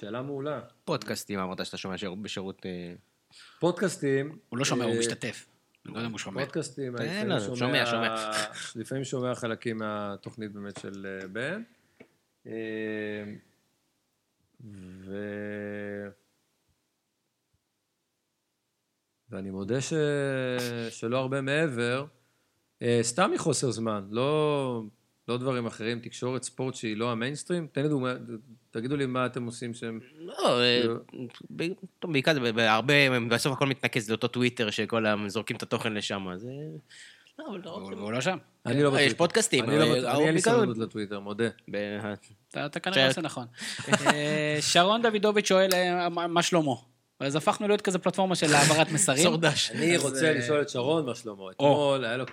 שאלה 0.00 0.22
מעולה. 0.22 0.60
פודקאסטים, 0.84 1.38
אמרת 1.38 1.66
שאתה 1.66 1.76
שומע 1.76 1.98
שירות- 1.98 2.22
בשירות... 2.22 2.66
אה, 3.36 3.60
פודקאסטים. 3.60 4.38
הוא 4.48 4.58
לא 4.58 4.64
שומע, 4.64 4.84
הוא 4.84 4.94
אה, 4.94 4.98
משתתף. 4.98 5.46
אני 5.86 5.94
לא 5.94 5.98
יודע 5.98 6.06
אם 6.06 6.12
הוא 6.12 6.18
שומע. 6.18 6.44
פודקאסטים, 6.44 6.96
לו, 6.96 7.04
לפעמים 7.04 7.56
שומע, 7.56 7.86
שומע, 7.86 8.30
לפעמים 8.76 9.04
שומע 9.04 9.34
חלקים 9.34 9.76
מהתוכנית 9.76 10.52
באמת 10.52 10.80
של 10.80 11.06
אה, 11.06 11.28
בן. 11.28 11.62
אה, 12.46 13.24
ו... 15.00 15.16
ואני 19.30 19.50
מודה 19.50 19.80
ש... 19.80 19.92
שלא 20.90 21.18
הרבה 21.18 21.40
מעבר, 21.40 22.06
אה, 22.82 22.98
סתם 23.02 23.30
מחוסר 23.34 23.70
זמן, 23.70 24.08
לא, 24.10 24.82
לא 25.28 25.36
דברים 25.36 25.66
אחרים, 25.66 26.00
תקשורת 26.00 26.42
ספורט 26.42 26.74
שהיא 26.74 26.96
לא 26.96 27.12
המיינסטרים. 27.12 27.66
תן 27.72 27.82
לי 27.82 27.88
דוגמא, 27.88 28.12
תגידו 28.70 28.96
לי 28.96 29.06
מה 29.06 29.26
אתם 29.26 29.46
עושים 29.46 29.74
שהם... 29.74 30.00
לא, 30.18 30.60
אה, 30.60 30.82
בעיקר 32.04 32.34
זה 32.34 32.52
בהרבה, 32.52 33.20
בסוף 33.28 33.52
הכל 33.52 33.66
מתנקז 33.66 34.10
לאותו 34.10 34.28
טוויטר 34.28 34.70
שכל 34.70 35.06
ה... 35.06 35.14
זורקים 35.26 35.56
את 35.56 35.62
התוכן 35.62 35.92
לשם, 35.94 36.28
אז... 36.28 36.46
אה, 36.46 36.50
לא, 37.38 37.46
אבל 37.48 37.60
לא 37.64 37.70
הוא 38.00 38.12
לא 38.12 38.20
שם. 38.20 38.38
אני 38.66 38.82
לא 38.82 38.88
יש 38.88 38.94
בטוויטר. 38.94 39.16
פודקאסטים, 39.16 39.64
אני 39.64 39.78
לא 39.78 39.84
אני 39.84 40.24
אין 40.24 40.34
לי 40.34 40.40
סבלנות 40.40 40.78
לטוויטר, 40.78 41.20
מודה. 41.20 41.48
אתה 42.48 42.66
אתה 42.66 42.80
כנראה 42.80 43.06
עושה 43.06 43.20
נכון. 43.20 43.46
אה, 44.06 44.58
שרון 44.60 45.02
דוידוביץ' 45.02 45.48
שואל, 45.48 45.70
אה, 45.72 46.08
מה 46.08 46.26
מה 46.26 46.42
שלמה? 46.42 46.74
אז 47.20 47.36
הפכנו 47.36 47.68
להיות 47.68 47.80
כזה 47.80 47.98
פלטפורמה 47.98 48.34
של 48.34 48.54
העברת 48.54 48.92
מסרים. 48.92 49.22
סורדש. 49.28 49.70
אני 49.70 49.96
רוצה 49.96 50.26
אה, 50.26 50.32
לשאול 50.32 50.62
את 50.62 50.68
שרון 50.68 51.06
מה 51.06 51.14
שלמה. 51.14 51.50
אתמול 51.50 52.04
היה 52.04 52.16
לו 52.16 52.24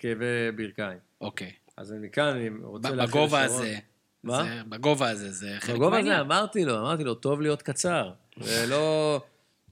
כאבי 0.00 0.50
ברכיים. 0.56 0.98
אוקיי. 1.20 1.52
אז 1.76 1.94
מכאן 2.00 2.24
אני 2.28 2.48
רוצה 2.62 2.90
לאחל 2.90 3.06
בגובה 3.06 3.44
לשרון- 3.44 3.60
הזה. 3.62 3.78
מה? 4.24 4.44
זה- 4.44 4.62
בגובה 4.68 5.08
הזה, 5.10 5.32
זה 5.32 5.56
חלק 5.60 5.74
בגובה 5.76 5.90
מהעניין. 5.90 6.12
הזה 6.14 6.20
אמרתי 6.22 6.64
לו, 6.64 6.78
אמרתי 6.80 7.04
לו, 7.04 7.14
טוב 7.14 7.40
להיות 7.40 7.62
קצר. 7.62 8.12
ולא... 8.36 9.20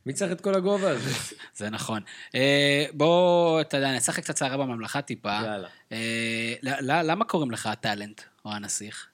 מי 0.06 0.12
צריך 0.12 0.32
את 0.32 0.40
כל 0.40 0.54
הגובה 0.54 0.90
הזה? 0.90 1.10
זה 1.56 1.70
נכון. 1.70 2.02
אה, 2.34 2.84
בוא, 2.92 3.60
אתה 3.60 3.76
יודע, 3.76 3.96
נשחק 3.96 4.22
קצת 4.22 4.36
שערה 4.36 4.56
בממלכה 4.56 5.02
טיפה. 5.02 5.40
יאללה. 5.44 5.68
אה, 5.92 6.54
למה 7.02 7.24
קוראים 7.24 7.50
לך 7.50 7.66
הטאלנט 7.66 8.20
או 8.44 8.52
הנסיך? 8.52 9.08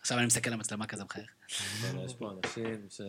עכשיו 0.00 0.18
אני 0.18 0.26
מסתכל 0.26 0.50
למצלמה 0.50 0.86
כזה 0.86 1.04
מחייך. 1.04 1.30
אבל 1.90 2.04
יש 2.04 2.14
פה 2.14 2.30
אנשים 2.44 2.86
ש... 2.90 3.00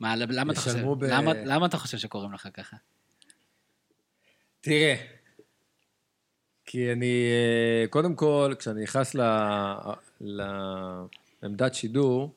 מה, 0.00 0.16
למה 0.16 0.52
אתה 0.52 0.60
חושב? 0.60 0.76
ישלמו 0.76 0.96
ב- 0.96 1.04
למה- 1.04 1.32
למה 1.44 1.66
אתה 1.66 1.78
חושב 1.78 1.98
שקוראים 1.98 2.32
לך 2.32 2.48
ככה? 2.54 2.76
תראה, 4.60 4.94
כי 6.72 6.92
אני, 6.92 7.26
אה, 7.82 7.86
קודם 7.90 8.14
כל, 8.14 8.54
כשאני 8.58 8.82
נכנס 8.82 9.14
ל- 9.14 9.20
לעמדת 10.20 11.74
שידור, 11.74 12.34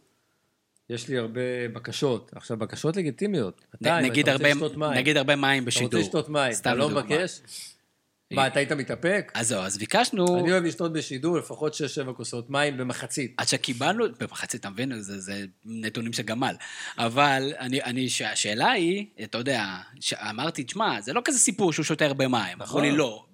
יש 0.90 1.08
לי 1.10 1.18
הרבה 1.18 1.42
בקשות. 1.74 2.32
עכשיו, 2.36 2.58
בקשות 2.58 2.96
לגיטימיות. 2.98 3.62
אתה, 3.76 4.00
אם 4.00 4.06
נגיד 4.06 4.30
אתה 4.30 4.34
רוצה 4.38 4.48
הרבה- 4.48 4.56
לשתות 4.66 4.78
מים, 4.78 4.92
נגיד 4.94 5.18
הרבה 5.18 5.36
מים 5.36 5.64
אתה 5.64 5.68
בשידור. 5.68 5.86
רוצה 5.88 5.98
לשתות 5.98 6.30
מים, 6.30 6.52
אתה 6.62 6.74
לא. 6.74 6.90
מבקש? 6.90 7.42
מה, 8.34 8.48
אתה 8.48 8.60
היית 8.60 8.72
מתאפק? 8.72 9.32
אז 9.36 9.48
זהו, 9.48 9.62
אז 9.62 9.78
ביקשנו, 9.78 10.40
אני 10.40 10.52
אוהב 10.52 10.64
לשתות 10.64 10.94
בשידור 10.94 11.38
לפחות 11.38 11.74
6-7 11.74 11.78
כוסות 12.14 12.50
מים 12.50 12.78
במחצית. 12.78 13.34
עד 13.38 13.48
שקיבלנו, 13.48 14.06
במחצית, 14.20 14.62
אתה 14.62 14.70
מבין? 14.70 15.02
זה, 15.02 15.20
זה 15.20 15.46
נתונים 15.66 16.14
של 16.14 16.24
גמל. 16.24 16.56
אבל 16.98 17.54
אני, 17.60 17.84
אני, 17.84 18.08
השאלה 18.32 18.72
היא, 18.72 19.06
אתה 19.24 19.38
יודע, 19.38 19.66
אמרתי, 20.30 20.64
תשמע, 20.64 21.02
זה 21.02 21.14
לא 21.14 21.22
כזה 21.26 21.40
סיפור 21.40 21.74
שהוא 21.74 21.84
שותה 21.84 22.06
הרבה 22.06 22.28
מים. 22.28 22.62
אמרו 22.62 22.80
לי, 22.82 22.92
לא. 22.92 23.26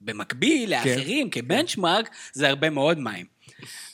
במקביל 0.00 0.70
לאחרים, 0.70 1.30
כבנצ'מארק, 1.30 2.08
זה 2.32 2.48
הרבה 2.48 2.70
מאוד 2.70 2.98
מים. 2.98 3.26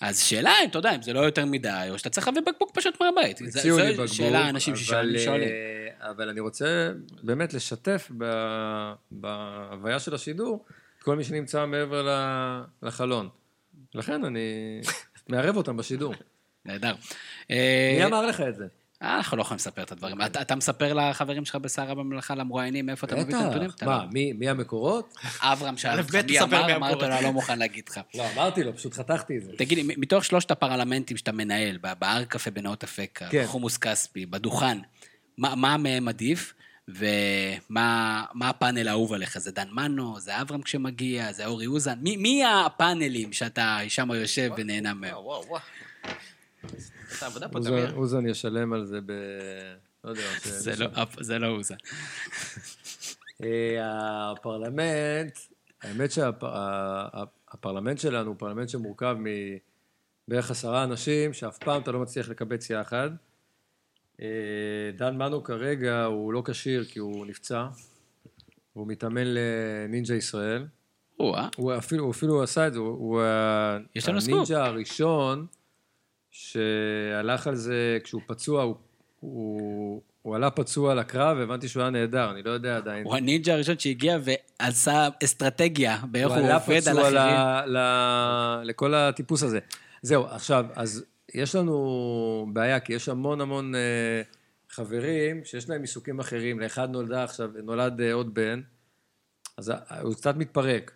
אז 0.00 0.20
שאלה 0.20 0.52
אם, 0.64 0.68
אתה 0.68 0.78
יודע, 0.78 0.94
אם 0.94 1.02
זה 1.02 1.12
לא 1.12 1.20
יותר 1.20 1.44
מדי, 1.44 1.86
או 1.90 1.98
שאתה 1.98 2.10
צריך 2.10 2.28
להביא 2.28 2.42
בקבוק 2.42 2.70
פשוט 2.74 3.00
מהבית. 3.00 3.40
הציעו 3.40 3.78
לי 3.78 3.92
בקבוק, 3.92 4.06
שאלה 4.06 4.38
האנשים 4.38 4.74
אבל, 4.74 4.82
ששואלים. 4.82 5.18
שואלים. 5.18 5.48
אה, 5.48 6.10
אבל 6.10 6.28
אני 6.28 6.40
רוצה 6.40 6.92
באמת 7.22 7.54
לשתף 7.54 8.10
בהוויה 9.10 9.98
של 9.98 10.14
השידור 10.14 10.64
את 10.98 11.02
כל 11.02 11.16
מי 11.16 11.24
שנמצא 11.24 11.66
מעבר 11.66 12.08
לחלון. 12.82 13.28
לכן 13.94 14.24
אני 14.24 14.80
מערב 15.28 15.56
אותם 15.56 15.76
בשידור. 15.76 16.14
נהדר. 16.64 16.94
מי 17.50 18.02
אה, 18.02 18.06
אמר 18.06 18.26
לך 18.26 18.40
את 18.40 18.56
זה? 18.56 18.66
אנחנו 19.04 19.36
לא 19.36 19.42
יכולים 19.42 19.56
לספר 19.56 19.82
את 19.82 19.92
הדברים. 19.92 20.22
אתה, 20.22 20.40
אתה 20.40 20.54
מספר 20.56 20.94
לחברים 20.94 21.44
שלך 21.44 21.56
בשערה 21.56 21.94
בממלכה, 21.94 22.34
למרואיינים, 22.34 22.86
מאיפה 22.86 23.06
אתה 23.06 23.16
מביא 23.16 23.36
את 23.36 23.40
הנתונים? 23.40 23.68
בטח. 23.68 23.86
מה, 23.86 23.98
לא. 23.98 24.04
מי 24.12 24.32
מי 24.32 24.48
המקורות? 24.48 25.14
אברהם 25.40 25.76
שאל 25.76 25.98
אותך 25.98 26.14
מי 26.14 26.40
אמר, 26.40 26.76
אמרת. 26.76 27.02
לו, 27.02 27.04
אני 27.04 27.24
לא 27.24 27.32
מוכן 27.32 27.58
להגיד 27.58 27.84
לך. 27.88 28.00
לא, 28.14 28.24
אמרתי 28.34 28.62
לו, 28.62 28.76
פשוט 28.76 28.94
חתכתי 28.94 29.36
את 29.36 29.42
זה. 29.42 29.52
תגיד 29.58 29.78
מתוך 29.96 30.24
שלושת 30.24 30.50
הפרלמנטים 30.50 31.16
שאתה 31.16 31.32
מנהל, 31.32 31.78
בהר 31.98 32.24
קפה 32.24 32.50
בנאות 32.50 32.84
אפקה, 32.84 33.26
כן. 33.30 33.44
בחומוס 33.44 33.76
כספי, 33.76 34.26
בדוכן, 34.26 34.78
מה 35.38 35.54
מה 35.54 35.76
מהם 35.76 36.08
עדיף? 36.08 36.54
ומה 36.88 38.24
מה 38.34 38.48
הפאנל 38.48 38.88
האהוב 38.88 39.12
עליך? 39.12 39.38
זה 39.38 39.50
דן 39.52 39.68
מנו? 39.72 40.20
זה 40.20 40.40
אברהם 40.40 40.62
כשמגיע? 40.62 41.32
זה 41.32 41.46
אורי 41.46 41.66
אוזן? 41.66 41.98
מי, 42.00 42.16
מי 42.16 42.42
הפאנלים 42.44 43.32
שאתה 43.32 43.78
שם 43.88 44.10
יושב 44.14 44.50
ונהנה 44.56 44.94
מהם? 44.94 45.12
וואו, 45.12 45.24
וואו, 45.24 45.44
וואו. 45.48 45.60
עשה 47.14 47.26
עבודה 47.26 47.48
פה, 47.48 47.60
תמיר. 47.60 47.94
אוזן 47.94 48.26
ישלם 48.26 48.72
על 48.72 48.84
זה 48.84 49.00
ב... 49.06 49.12
לא 50.04 50.10
יודע. 50.10 50.22
זה 50.44 50.72
לא- 50.76 50.88
זה 51.20 51.38
לא 51.38 51.46
אוזן. 51.46 51.74
אה, 53.44 54.30
הפרלמנט, 54.32 55.38
האמת 55.82 56.10
שהפרלמנט 56.12 57.98
שלנו 57.98 58.28
הוא 58.28 58.36
פרלמנט 58.38 58.68
שמורכב 58.68 59.16
מבערך 60.28 60.50
עשרה 60.50 60.84
אנשים, 60.84 61.32
שאף 61.32 61.58
פעם 61.58 61.82
אתה 61.82 61.92
לא 61.92 62.00
מצליח 62.00 62.28
לקבץ 62.28 62.70
יחד. 62.70 63.10
אה, 64.20 64.26
דן 64.96 65.16
מנו 65.16 65.44
כרגע 65.44 66.04
הוא 66.04 66.32
לא 66.32 66.42
כשיר 66.44 66.84
כי 66.84 66.98
הוא 66.98 67.26
נפצע, 67.26 67.66
והוא 68.76 68.88
מתאמן 68.88 69.24
לנינג'ה 69.26 70.14
ישראל. 70.14 70.66
הוא 71.56 71.74
אפילו, 71.78 72.04
הוא 72.04 72.10
אפילו 72.12 72.42
עשה 72.42 72.66
את 72.66 72.72
זה, 72.72 72.78
הוא. 72.78 73.20
הנינג'ה 74.36 74.64
הראשון 74.66 75.46
שהלך 76.36 77.46
על 77.46 77.54
זה 77.54 77.98
כשהוא 78.04 78.22
פצוע, 78.26 78.62
הוא, 78.62 78.76
הוא, 79.20 80.02
הוא 80.22 80.36
עלה 80.36 80.50
פצוע 80.50 80.94
לקרב, 80.94 81.36
והבנתי 81.38 81.68
שהוא 81.68 81.82
היה 81.82 81.90
נהדר, 81.90 82.30
אני 82.30 82.42
לא 82.42 82.50
יודע 82.50 82.76
עדיין. 82.76 83.04
הוא 83.04 83.16
הנינג'ה 83.16 83.54
הראשון 83.54 83.78
שהגיע 83.78 84.18
ועשה 84.60 85.08
אסטרטגיה 85.24 85.98
באיך 86.10 86.28
הוא 86.28 86.36
עלה 86.36 86.54
עובד 86.54 86.88
על 86.88 86.96
פצוע 86.96 87.10
ל, 87.10 87.18
אחרים. 87.18 87.74
ל, 87.74 87.78
לכל 88.64 88.94
הטיפוס 88.94 89.42
הזה. 89.42 89.58
זהו, 90.02 90.26
עכשיו, 90.26 90.66
אז 90.74 91.04
יש 91.34 91.54
לנו 91.54 92.46
בעיה, 92.52 92.80
כי 92.80 92.92
יש 92.92 93.08
המון 93.08 93.40
המון 93.40 93.74
אה, 93.74 94.22
חברים 94.70 95.44
שיש 95.44 95.70
להם 95.70 95.80
עיסוקים 95.80 96.20
אחרים. 96.20 96.60
לאחד 96.60 96.90
נולדה 96.90 97.24
עכשיו, 97.24 97.50
נולד 97.62 98.00
אה, 98.00 98.12
עוד 98.12 98.34
בן, 98.34 98.60
אז 99.58 99.72
הוא 100.00 100.14
קצת 100.14 100.36
מתפרק, 100.36 100.92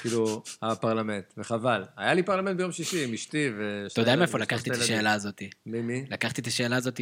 כאילו, 0.00 0.42
הפרלמנט, 0.62 1.24
וחבל. 1.36 1.84
היה 1.96 2.14
לי 2.14 2.22
פרלמנט 2.22 2.56
ביום 2.56 2.72
שישי 2.72 3.04
עם 3.04 3.12
אשתי 3.12 3.50
ו... 3.58 3.86
אתה 3.92 4.00
יודע 4.00 4.16
מאיפה 4.16 4.38
לקחתי 4.38 4.70
את 4.70 4.76
השאלה 4.76 5.12
הזאת? 5.12 5.42
ממי? 5.66 6.04
לקחתי 6.10 6.40
את 6.40 6.46
השאלה 6.46 6.76
הזאת 6.76 7.00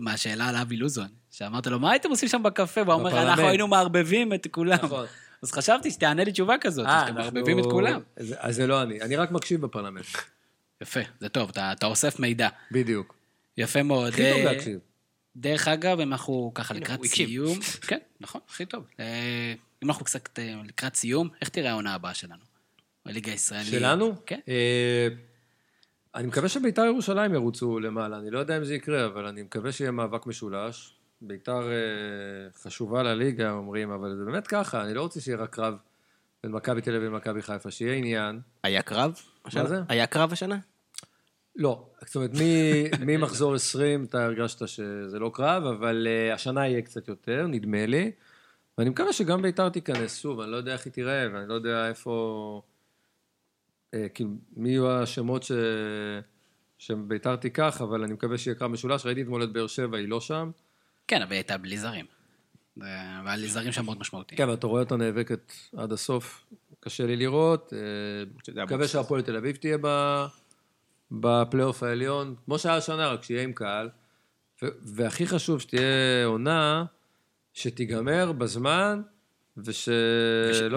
מהשאלה 0.00 0.48
על 0.48 0.56
אבי 0.56 0.76
לוזון. 0.76 1.08
שאמרת 1.30 1.66
לו, 1.66 1.78
מה 1.78 1.90
הייתם 1.90 2.10
עושים 2.10 2.28
שם 2.28 2.42
בקפה? 2.42 2.82
והוא 2.82 2.94
אומר. 2.94 3.22
אנחנו 3.22 3.48
היינו 3.48 3.68
מערבבים 3.68 4.34
את 4.34 4.46
כולם. 4.50 4.78
נכון. 4.82 5.06
אז 5.42 5.52
חשבתי 5.52 5.90
שתענה 5.90 6.24
לי 6.24 6.32
תשובה 6.32 6.54
כזאת, 6.60 6.86
אה, 6.86 7.04
שאתם 7.06 7.14
מערבבים 7.14 7.58
את 7.58 7.64
כולם. 7.64 8.00
אז 8.16 8.56
זה 8.56 8.66
לא 8.66 8.82
אני, 8.82 9.00
אני 9.00 9.16
רק 9.16 9.30
מקשיב 9.30 9.60
בפרלמנט. 9.60 10.04
יפה, 10.80 11.00
זה 11.20 11.28
טוב, 11.28 11.50
אתה 11.50 11.86
אוסף 11.86 12.18
מידע. 12.20 12.48
בדיוק. 12.72 13.14
יפה 13.58 13.82
מאוד. 13.82 14.12
הכי 14.12 14.30
טוב 14.32 14.38
אה, 14.38 14.52
להקשיב. 14.52 14.78
דרך 15.36 15.68
אגב, 15.68 16.00
אם 16.00 16.12
אנחנו 16.12 16.52
ככה 16.54 16.74
לקראת 16.74 16.98
הוא. 16.98 17.06
סיום, 17.06 17.58
כן, 17.86 17.98
נכון, 18.20 18.40
הכי 18.48 18.66
טוב. 18.66 18.84
אם 19.84 19.88
אנחנו 19.90 20.04
קצת 20.04 20.38
אה, 20.38 20.54
לקראת 20.64 20.96
סיום, 20.96 21.28
איך 21.40 21.48
תראה 21.48 21.70
העונה 21.70 21.94
הבאה 21.94 22.14
שלנו? 22.14 22.44
בליגה 23.06 23.32
הישראלית. 23.32 23.66
שלנו? 23.66 24.14
כן. 24.26 24.40
אה, 24.48 25.08
אני 26.14 26.26
מקווה 26.26 26.48
שביתר 26.48 26.84
ירושלים 26.84 27.34
ירוצו 27.34 27.80
למעלה, 27.80 28.18
אני 28.18 28.30
לא 28.30 28.38
יודע 28.38 28.56
אם 28.56 28.64
זה 28.64 28.74
יקרה, 28.74 29.06
אבל 29.06 29.26
אני 29.26 29.42
מקווה 29.42 29.72
שיהיה 29.72 29.90
מאבק 29.90 30.26
משולש. 30.26 30.92
ביתר 31.20 31.70
אה, 31.70 32.60
חשובה 32.62 33.02
לליגה, 33.02 33.50
אומרים, 33.50 33.90
אבל 33.90 34.16
זה 34.16 34.24
באמת 34.24 34.46
ככה, 34.46 34.82
אני 34.82 34.94
לא 34.94 35.02
רוצה 35.02 35.20
שיהיה 35.20 35.38
רק 35.38 35.54
קרב 35.54 35.76
בין 36.42 36.52
מכבי 36.52 36.80
תל 36.80 36.96
אביב 36.96 37.12
למכבי 37.12 37.42
חיפה, 37.42 37.70
שיהיה 37.70 37.94
עניין. 37.94 38.40
היה 38.62 38.82
קרב? 38.82 39.20
השנה? 39.44 39.66
זה? 39.66 39.80
היה 39.88 40.06
קרב 40.06 40.32
השנה? 40.32 40.58
לא, 41.56 41.88
זאת 42.06 42.16
אומרת, 42.16 42.30
ממחזור 43.00 43.54
20 43.54 44.04
אתה 44.04 44.24
הרגשת 44.24 44.68
שזה 44.68 45.18
לא 45.18 45.30
קרב, 45.34 45.64
אבל 45.64 46.06
השנה 46.34 46.68
יהיה 46.68 46.82
קצת 46.82 47.08
יותר, 47.08 47.46
נדמה 47.46 47.86
לי. 47.86 48.12
ואני 48.78 48.90
מקווה 48.90 49.12
שגם 49.12 49.42
ביתר 49.42 49.68
תיכנס, 49.68 50.16
שוב, 50.22 50.40
אני 50.40 50.50
לא 50.50 50.56
יודע 50.56 50.72
איך 50.72 50.84
היא 50.84 50.92
תיראה, 50.92 51.26
ואני 51.32 51.48
לא 51.48 51.54
יודע 51.54 51.88
איפה... 51.88 52.62
Uh, 53.94 53.98
כאילו, 54.14 54.30
מי 54.56 54.68
יהיו 54.70 54.90
השמות 54.90 55.42
ש... 55.42 55.52
שביתר 56.78 57.36
תיקח, 57.36 57.80
אבל 57.82 58.02
אני 58.04 58.12
מקווה 58.12 58.38
שיהיה 58.38 58.54
קרב 58.54 58.70
משולש. 58.70 59.06
ראיתי 59.06 59.22
אתמול 59.22 59.44
את 59.44 59.52
באר 59.52 59.66
שבע, 59.66 59.98
היא 59.98 60.08
לא 60.08 60.20
שם. 60.20 60.50
כן, 61.08 61.22
אבל 61.22 61.30
היא 61.32 61.36
הייתה 61.38 61.58
בלי 61.58 61.78
זרים. 61.78 62.04
זה- 62.76 62.84
והיה 63.24 63.36
לי 63.36 63.48
זרים 63.48 63.72
שם 63.72 63.84
מאוד 63.84 63.98
משמעותיים. 63.98 64.36
כן, 64.36 64.44
אבל 64.44 64.54
אתה 64.54 64.66
רואה 64.66 64.82
אותה 64.82 64.96
נאבקת 64.96 65.52
עד 65.76 65.92
הסוף, 65.92 66.46
קשה 66.80 67.06
לי 67.06 67.16
לראות. 67.16 67.72
אה, 67.72 68.62
מקווה. 68.64 68.88
שהפועל 68.88 69.22
תל 69.22 69.36
אביב 69.36 69.56
תהיה 69.56 69.78
בפלייאוף 71.10 71.82
העליון, 71.82 72.34
כמו 72.44 72.58
שהיה 72.58 72.76
השנה, 72.76 73.08
רק 73.08 73.22
שיהיה 73.22 73.42
עם 73.42 73.52
קהל. 73.52 73.90
והכי 74.82 75.26
חשוב, 75.26 75.60
שתהיה 75.60 75.82
עונה 76.26 76.84
שתיגמר 77.60 78.32
בזמן, 78.32 79.02
ושלא 79.56 79.94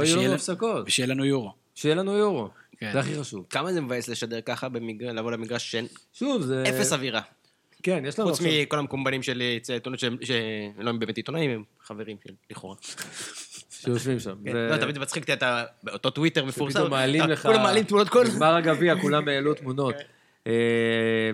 יהיו 0.03 0.21
לנו 0.21 0.34
הפסקות. 0.34 0.84
ושיהיה 0.88 1.07
לנו 1.07 1.25
יורו. 1.25 1.53
שיהיה 1.75 1.95
לנו 1.95 2.17
יורו. 2.17 2.49
כן. 2.77 2.89
זה 2.93 2.99
הכי 2.99 3.19
חשוב. 3.19 3.45
כמה 3.49 3.73
זה 3.73 3.82
מבאס 3.82 4.07
לשדר 4.07 4.41
ככה, 4.41 4.69
במגר- 4.69 5.11
לבוא 5.11 5.32
למגרש 5.32 5.71
שאין 5.71 5.88
שוב, 6.13 6.41
זה... 6.41 6.63
אפס 6.69 6.93
אווירה. 6.93 7.21
כן, 7.84 8.03
יש 8.07 8.19
לנו 8.19 8.27
חוץ 8.30 8.39
עכשיו... 8.39 8.51
מכל 8.61 8.80
המקומבנים 8.80 9.23
של 9.23 9.43
עיתונות 9.73 9.99
שהם 9.99 10.17
שלא 10.23 10.89
הם 10.89 10.99
באמת 10.99 11.17
עיתונאים, 11.17 11.51
הם 11.51 11.63
חברים 11.84 12.17
של 12.27 12.34
לכאורה. 12.51 12.75
שיושבים 13.71 14.19
שם. 14.19 14.36
כן. 14.45 14.51
זה- 14.51 14.67
לא, 14.71 14.77
תמיד 14.77 14.97
מצחיק, 14.97 15.23
אתה- 15.23 15.34
אתה 15.34 15.63
באותו 15.84 16.09
טוויטר 16.09 16.45
מפורסם. 16.45 16.73
שפתאום 16.73 16.91
מעלים 16.91 17.23
אתה- 17.23 17.32
לך... 17.34 17.41
כולם 17.41 17.63
מעלים 17.63 17.84
תמונות 17.84 18.09
כל... 18.09 18.25
בגמר 18.27 18.55
הגביע 18.55 18.95
כולם 19.01 19.27
העלו 19.27 19.53
תמונות. 19.53 19.95
אה, 20.47 21.32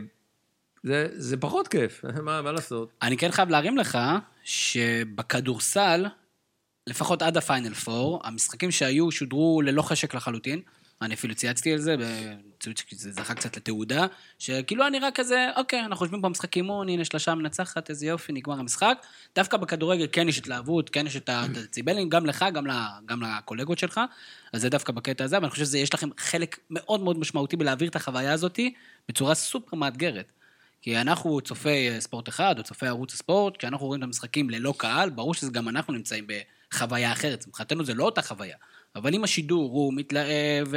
זה- 0.83 1.07
זה 1.11 1.37
פחות 1.37 1.67
כיף, 1.67 2.03
מה 2.25 2.41
מה 2.41 2.51
לעשות? 2.51 2.89
אני 3.01 3.17
כן 3.17 3.31
חייב 3.31 3.49
להרים 3.49 3.77
לך 3.77 3.97
שבכדורסל, 4.45 6.05
לפחות 6.87 7.21
עד 7.21 7.37
הפיינל 7.37 7.73
פור, 7.73 8.21
המשחקים 8.23 8.71
שהיו 8.71 9.11
שודרו 9.11 9.61
ללא 9.61 9.81
חשק 9.81 10.13
לחלוטין. 10.13 10.61
אני 11.01 11.13
אפילו 11.13 11.35
צייצתי 11.35 11.73
על 11.73 11.79
זה, 11.79 11.95
בציוץ 11.99 12.83
שזה 12.87 13.11
זכה 13.11 13.33
קצת 13.33 13.57
לתעודה, 13.57 14.05
שכאילו 14.39 14.83
היה 14.83 14.89
נראה 14.89 15.11
כזה, 15.11 15.47
אוקיי, 15.55 15.85
אנחנו 15.85 16.05
יושבים 16.05 16.21
פה 16.21 16.29
משחק 16.29 16.57
אימון, 16.57 16.89
הנה 16.89 17.05
שלושה 17.05 17.35
מנצחת, 17.35 17.89
איזה 17.89 18.05
יופי, 18.05 18.33
נגמר 18.33 18.59
המשחק. 18.59 18.97
דווקא 19.35 19.57
בכדורגל 19.57 20.07
כן 20.11 20.29
יש 20.29 20.37
התלהבות, 20.37 20.89
כן 20.89 21.07
יש 21.07 21.15
את 21.15 21.29
הדציבלים, 21.29 22.09
גם 22.09 22.25
לך, 22.25 22.45
גם, 22.53 22.67
ל, 22.67 22.71
גם 23.05 23.21
לקולגות 23.21 23.79
שלך, 23.79 24.01
אז 24.53 24.61
זה 24.61 24.69
דווקא 24.69 24.93
בקטע 24.93 25.23
הזה, 25.23 25.37
ואני 25.37 25.49
חושב 25.49 25.65
שיש 25.65 25.93
לכם 25.93 26.09
חלק 26.17 26.59
מאוד 26.69 27.01
מאוד 27.01 27.19
משמעותי 27.19 27.55
בלהעביר 27.55 27.89
את 27.89 27.95
החוויה 27.95 28.33
הזאת 28.33 28.59
בצורה 29.09 29.35
סופר 29.35 29.77
מאתגרת. 29.77 30.31
כי 30.86 30.97
אנחנו 30.97 31.41
צופי 31.41 31.89
אה, 31.89 32.01
ספורט 32.01 32.29
אחד, 32.29 32.55
או 32.57 32.63
צופי 32.63 32.88
ערוץ 32.88 33.13
הספורט, 33.13 33.57
כשאנחנו 33.57 33.88
רואים 33.88 34.01
את 34.01 34.07
המשחקים 34.07 34.49
ללא 34.49 34.73
קהל, 34.77 35.09
ברור 35.09 35.33
שזה 35.33 35.51
גם 35.51 35.69
אנחנו 35.69 35.93
נמצאים 35.93 36.27
בחוויה 36.71 37.11
אחרת. 37.11 37.47
מבחינתנו 37.47 37.86
זה 37.86 37.93
לא 37.93 38.03
אותה 38.03 38.21
חוויה. 38.21 38.57
אבל 38.95 39.13
אם 39.13 39.23
השידור 39.23 39.71
הוא 39.71 39.93
מתלהב 39.93 40.67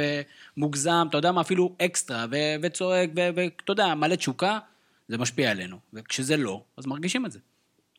ומוגזם, 0.57 1.05
אתה 1.09 1.17
יודע 1.17 1.31
מה, 1.31 1.41
אפילו 1.41 1.75
אקסטרה, 1.81 2.25
ו- 2.31 2.55
וצועק, 2.61 3.09
ו- 3.15 3.29
ואתה 3.35 3.71
יודע, 3.71 3.95
מלא 3.95 4.15
תשוקה, 4.15 4.59
זה 5.07 5.17
משפיע 5.17 5.51
עלינו. 5.51 5.77
וכשזה 5.93 6.37
לא, 6.37 6.63
אז 6.77 6.85
מרגישים 6.85 7.25
את 7.25 7.31
זה. 7.31 7.39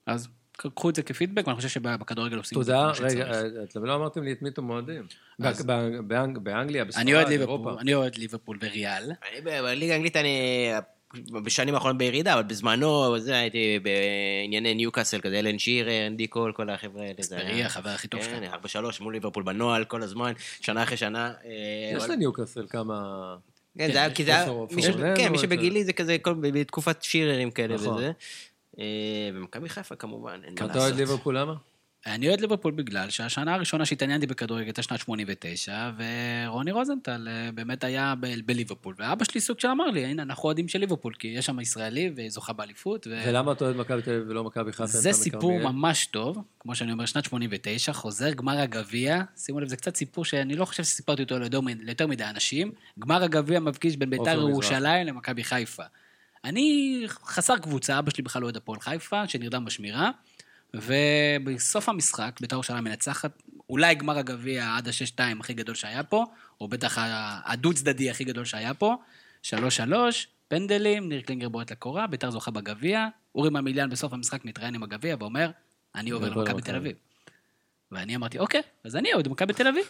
אז 0.07 0.29
קחו 0.53 0.91
את 0.91 0.95
זה 0.95 1.03
כפידבק, 1.03 1.47
ואני 1.47 1.57
חושב 1.57 1.69
שבכדורגל 1.69 2.37
עושים 2.37 2.61
את 2.61 2.65
זה 2.65 2.73
תודה, 2.73 2.93
כמו 2.95 3.07
רגע, 3.07 3.35
שצריך. 3.35 3.57
אה, 3.57 3.65
אתם 3.65 3.85
לא 3.85 3.95
אמרתם 3.95 4.23
לי 4.23 4.33
את 4.33 4.43
מי 4.43 4.49
אתם 4.49 4.71
אוהדים. 4.71 5.07
באנגליה, 6.43 6.85
בספרד, 6.85 7.03
אני 7.03 7.15
אוהד 7.15 7.29
אירופה. 7.29 7.53
ליברפול, 7.53 7.79
אני 7.81 7.95
אוהד 7.95 8.17
ליברפול 8.17 8.59
וריאל. 8.63 9.05
אני 9.33 9.41
ב- 9.41 9.61
בליגה 9.63 9.93
האנגלית 9.93 10.17
אני 10.17 10.71
בשנים 11.45 11.75
האחרונות 11.75 11.99
בירידה, 11.99 12.35
אבל 12.35 12.43
בזמנו, 12.43 13.19
זה 13.19 13.37
הייתי 13.37 13.79
בענייני 13.83 14.75
ניוקאסל, 14.75 15.21
כזה 15.21 15.39
אלן 15.39 15.59
שירר, 15.59 16.07
אנדי 16.07 16.27
קול, 16.27 16.53
כל 16.53 16.71
החבר'ה 16.71 17.03
האלה. 17.03 17.13
זה 17.19 17.37
אספריה, 17.37 17.55
היה- 17.57 17.67
החבר 17.67 17.91
הכי 17.91 18.09
טוב 18.09 18.21
כן, 18.21 18.41
שלך. 18.45 18.53
ארבע 18.55 18.69
שלוש 18.69 19.01
מול 19.01 19.13
ליברפול 19.13 19.43
בנוהל 19.43 19.85
כל 19.85 20.03
הזמן, 20.03 20.33
שנה 20.61 20.83
אחרי 20.83 20.97
שנה. 20.97 21.33
אה, 21.45 21.97
יש 21.97 22.05
לניוקאסל 22.05 22.67
כמה... 22.71 23.37
כן, 23.79 23.93
זה 23.93 23.99
היה, 23.99 24.15
כי 24.15 24.25
זה 24.25 24.31
היה, 24.31 24.47
כן, 25.17 25.33
מי 25.33 25.39
שבגילי 25.39 25.85
זה 25.85 25.93
כזה 25.93 26.17
כל- 26.23 26.35
בתקופת 26.41 27.03
שיררים 27.03 27.51
כאלה 27.51 27.75
נכון. 27.75 27.95
וזה. 27.95 28.13
אה, 28.79 28.85
ומכבי 29.35 29.69
חיפה 29.69 29.97
כמובן, 29.97 30.41
אין 30.45 30.55
מה 30.61 30.67
אתה 30.67 30.79
אוהד 30.79 30.93
לעשות. 30.93 30.97
ליברפול 30.97 31.39
למה? 31.39 31.55
אני 32.07 32.29
אוהד 32.29 32.41
ליברפול 32.41 32.73
בגלל 32.73 33.11
שהשנה 33.11 33.55
הראשונה 33.55 33.87
שהתעניינתי 33.87 34.27
בכדורגל 34.27 34.65
הייתה 34.65 34.83
שנת 34.83 34.99
89, 34.99 35.91
ורוני 36.47 36.73
רוזנטל 36.73 37.29
אה, 37.31 37.53
באמת 37.53 37.85
היה 37.85 38.15
ב- 38.21 38.47
בליברפול. 38.47 38.95
ואבא 38.99 39.25
שלי 39.25 39.41
סוג 39.41 39.61
של 39.61 39.69
אמר 39.69 39.87
לי, 39.87 40.05
הנה, 40.05 40.23
אנחנו 40.23 40.45
אוהדים 40.45 40.69
של 40.69 40.79
ליברפול, 40.79 41.15
כי 41.15 41.29
יש 41.29 41.47
שם 41.47 41.61
ישראלי 41.61 42.13
וזוכה 42.17 42.53
באליפות. 42.53 43.07
ו... 43.07 43.23
ולמה 43.27 43.53
אתה 43.53 43.65
אוהד 43.65 43.77
מכבי 43.77 44.03
תל 44.03 44.11
אביב 44.11 44.25
ולא 44.29 44.45
מכבי 44.45 44.73
חיפה? 44.73 44.87
זה 44.87 45.13
סיפור 45.13 45.53
מכרמיאל? 45.53 45.73
ממש 45.73 46.07
טוב, 46.07 46.39
כמו 46.61 46.75
שאני 46.75 46.93
אומר, 46.93 47.07
שנת 47.07 47.25
89, 47.25 47.93
חוזר 47.93 48.33
גמר 48.33 48.59
הגביע, 48.59 49.23
שימו 49.37 49.61
לב, 49.61 49.69
זה 49.69 49.77
קצת 49.77 49.97
סיפור 49.97 50.25
שאני 50.25 50.57
לא 50.57 50.65
חושב 50.65 50.85
שסיפרתי 50.85 51.23
אותו 51.23 51.39
ליותר 51.81 52.07
מדי 52.07 52.25
אנשים. 52.25 52.73
גמר 52.99 53.23
הגביע 53.23 53.61
מפגיש 53.61 53.97
בין 53.97 54.11
ביתר. 54.11 54.49
ירושלים 54.49 55.07
למכבי 55.07 55.45
חיפה. 55.45 55.83
אני 56.45 57.03
חסר 57.09 57.59
קבוצה, 57.59 57.99
אבא 57.99 58.11
שלי 58.11 58.25
בכלל 58.25 58.45
אוהד 58.45 58.57
הפועל 58.57 58.81
חיפה, 58.81 59.29
שנרדם 59.29 59.65
בשמירה, 59.65 60.11
ובסוף 60.75 61.89
המשחק, 61.89 62.39
ביתר 62.41 62.57
ירושלים 62.57 62.85
מנצחת, 62.85 63.43
אולי 63.71 63.95
גמר 63.95 64.19
הגביע 64.19 64.77
עד 64.77 64.89
השש-שתיים 64.89 65.41
הכי 65.41 65.55
גדול 65.55 65.75
שהיה 65.75 66.03
פה, 66.03 66.25
או 66.61 66.69
בטח 66.69 66.99
הדו-צדדי 67.45 68.11
הכי 68.11 68.25
גדול 68.25 68.45
שהיה 68.45 68.75
פה, 68.75 68.97
שלוש-שלוש, 69.43 70.29
פנדלים, 70.49 71.09
ניר 71.09 71.21
קלינגר 71.21 71.49
בועט 71.49 71.73
לקורה, 71.73 72.07
ביתר 72.07 72.31
זוכה 72.31 72.51
בגביע, 72.51 73.09
אורי 73.35 73.51
ממיליאן 73.51 73.91
בסוף 73.91 74.13
המשחק 74.13 74.45
מתראיין 74.45 74.75
עם 74.75 74.83
הגביע 74.83 75.17
ואומר, 75.19 75.51
אני 75.95 76.11
עובר 76.11 76.27
עובר 76.27 76.41
למכבי 76.41 76.55
למכבי. 76.55 76.73
תל 76.73 76.77
אביב. 76.77 76.97
ואני 77.93 78.17
אמרתי, 78.17 78.39
אוקיי, 78.39 78.63
אז 78.85 78.97
אני 78.97 79.13
אוהד 79.15 79.29
מכבי 79.29 79.53
תל 79.53 79.69
אביב. 79.69 79.85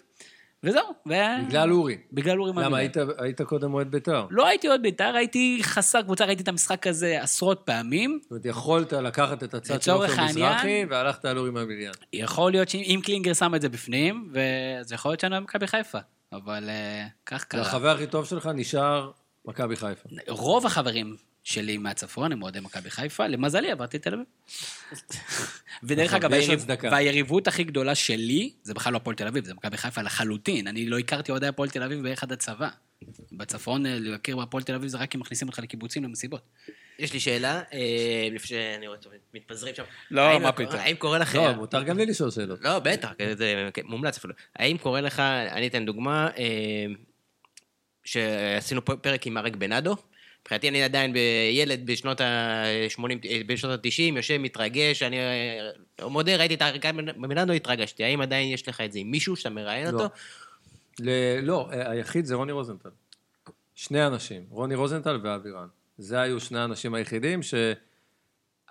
וזהו. 0.64 0.82
ו... 1.08 1.12
בגלל 1.46 1.72
אורי. 1.72 1.96
בגלל 2.12 2.40
אורי 2.40 2.52
ממיליאן. 2.52 2.70
למה, 2.70 2.78
היית- 2.78 2.96
היית 3.18 3.42
קודם 3.42 3.74
אוהד 3.74 3.90
בית"ר? 3.90 4.26
לא 4.30 4.46
הייתי 4.46 4.68
אוהד 4.68 4.82
בית"ר, 4.82 5.12
הייתי 5.16 5.58
חסר 5.62 6.02
קבוצה, 6.02 6.24
ראיתי 6.24 6.42
את 6.42 6.48
המשחק 6.48 6.86
הזה 6.86 7.22
עשרות 7.22 7.62
פעמים. 7.64 8.18
זאת 8.22 8.30
אומרת, 8.30 8.44
יכולת 8.46 8.92
לקחת 8.92 9.42
את 9.42 9.54
הצד 9.54 9.82
של 9.82 9.90
עופר 9.90 10.24
מזרחי, 10.24 10.84
והלכת 10.90 11.24
על 11.24 11.38
אורי 11.38 11.50
מהמיליאן. 11.50 11.92
יכול 12.12 12.52
להיות 12.52 12.68
שאם 12.68 13.00
קלינגר 13.04 13.32
שם 13.32 13.54
את 13.54 13.60
זה 13.60 13.68
בפנים, 13.68 14.32
אז 14.80 14.92
יכול 14.92 15.10
להיות 15.10 15.20
שאני 15.20 15.32
אוהד 15.34 15.42
מכבי 15.42 15.66
חיפה. 15.66 15.98
אבל 16.32 16.68
אה, 16.68 17.06
כך 17.26 17.44
קרה. 17.44 17.60
והחבר 17.60 17.88
הכי 17.90 18.06
טוב 18.06 18.24
שלך 18.26 18.50
נשאר 18.54 19.10
מכבי 19.44 19.76
חיפה. 19.76 20.08
רוב 20.28 20.66
החברים 20.66 21.16
שלי 21.44 21.78
מהצפון 21.78 22.32
הם 22.32 22.42
אוהדי 22.42 22.60
מכבי 22.60 22.90
חיפה, 22.90 23.26
למזלי 23.26 23.70
עברתי 23.70 23.96
לתל 23.96 24.14
אביב. 24.14 24.26
ודרך 25.82 26.06
נכון, 26.06 26.16
אגב, 26.16 26.32
היריב-. 26.32 26.66
והיריבות 26.82 27.48
הכי 27.48 27.64
גדולה 27.64 27.94
שלי, 27.94 28.52
זה 28.62 28.74
בכלל 28.74 28.92
לא 28.92 28.96
הפועל 28.96 29.16
תל 29.16 29.26
אביב, 29.26 29.44
זה 29.44 29.54
מכבי 29.54 29.76
חיפה 29.76 30.02
לחלוטין. 30.02 30.66
אני 30.66 30.86
לא 30.86 30.98
הכרתי 30.98 31.32
אוהדי 31.32 31.46
הפועל 31.46 31.70
תל 31.70 31.82
אביב 31.82 32.02
באחד 32.02 32.32
הצבא. 32.32 32.68
בצפון, 33.32 33.86
אה, 33.86 33.98
להכיר 33.98 34.36
בהפועל 34.36 34.62
תל 34.62 34.74
אביב 34.74 34.88
זה 34.88 34.98
רק 34.98 35.14
אם 35.14 35.20
מכניסים 35.20 35.48
אותך 35.48 35.58
לקיבוצים 35.58 36.04
למסיבות. 36.04 36.42
יש 36.98 37.12
לי 37.12 37.20
שאלה, 37.20 37.62
אה, 37.72 38.28
לפני 38.32 38.48
שאני 38.48 38.86
רואה 38.86 38.98
טוב, 38.98 39.12
מתפזרים 39.34 39.74
שם. 39.74 39.82
לא, 40.10 40.38
מה 40.38 40.52
פתאום. 40.52 40.80
האם 40.80 40.96
קורה 40.96 41.18
לך... 41.18 41.34
לא, 41.34 41.52
מותר 41.52 41.82
גם 41.82 41.98
לי 41.98 42.06
לשאול 42.06 42.30
שאלות. 42.30 42.60
לא, 42.62 42.78
בטח, 42.78 43.12
זה 43.36 43.68
מומלץ 43.84 44.16
אפילו. 44.16 44.34
האם 44.56 44.78
קורה 44.78 45.00
לך, 45.00 45.20
אני 45.20 45.66
אתן 45.66 45.86
דוגמה, 45.86 46.28
אה, 46.38 46.86
שעשינו 48.04 48.84
פרק 48.84 49.26
עם 49.26 49.38
אריק 49.38 49.56
בנאדו. 49.56 49.96
מבחינתי 50.42 50.68
אני 50.68 50.82
עדיין 50.82 51.14
ילד 51.52 51.86
בשנות 51.86 52.20
ה-80, 52.20 53.02
בשנות 53.46 53.86
ה-90, 53.86 54.16
יושב, 54.16 54.36
מתרגש, 54.36 55.02
אני 55.02 55.16
אה, 55.18 56.08
מודה, 56.08 56.36
ראיתי 56.36 56.54
את 56.54 56.62
אריק 56.62 56.84
בנאדו, 57.16 57.52
התרגשתי. 57.52 58.04
האם 58.04 58.20
עדיין 58.20 58.48
יש 58.48 58.68
לך 58.68 58.80
את 58.80 58.92
זה 58.92 58.98
עם 58.98 59.10
מישהו 59.10 59.36
שאתה 59.36 59.50
מראיין 59.50 59.88
לא. 59.88 59.90
אותו? 60.02 60.14
ל- 61.00 61.40
לא, 61.42 61.68
היחיד 61.70 62.24
זה 62.24 62.34
רוני 62.34 62.52
רוזנטל. 62.52 62.88
שני 63.74 64.06
אנשים, 64.06 64.42
רוני 64.50 64.74
רוזנטל 64.74 65.20
ואבירן. 65.22 65.66
זה 65.98 66.20
היו 66.20 66.40
שני 66.40 66.58
האנשים 66.58 66.94
היחידים 66.94 67.42
ש... 67.42 67.54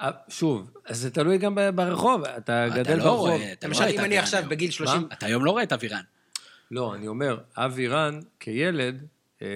אה, 0.02 0.12
שוב, 0.30 0.72
אז 0.86 0.98
זה 1.00 1.12
תלוי 1.12 1.38
גם 1.38 1.58
ברחוב, 1.76 2.24
אתה 2.24 2.68
אתה 2.68 2.76
גדל 2.76 2.96
לא 2.98 3.04
ברחוב. 3.04 3.20
רואה, 3.20 3.52
אתה 3.54 3.68
לא 3.68 3.70
למשל, 3.70 3.84
רואה 3.84 3.94
את 3.94 4.00
אם 4.00 4.06
אני 4.06 4.18
עכשיו 4.18 4.40
היום. 4.40 4.50
בגיל 4.50 4.72
30... 4.72 5.08
אתה 5.14 5.26
היום 5.26 5.46
לא 5.46 5.52
רואה 5.52 5.64
את 5.64 5.74
אבירן. 5.74 6.02
לא, 6.72 6.96
אני 6.96 7.08
אומר, 7.08 7.38
אבירן 7.58 8.20
כילד, 8.40 9.06
אה, 9.42 9.48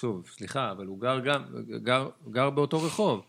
שוב, 0.00 0.26
סליחה, 0.36 0.70
אבל 0.70 0.86
הוא 0.86 1.00
גר 1.00 1.18
גם, 1.18 1.42
גר, 1.82 2.08
גר 2.30 2.50
באותו 2.50 2.82
רחוב. 2.82 3.22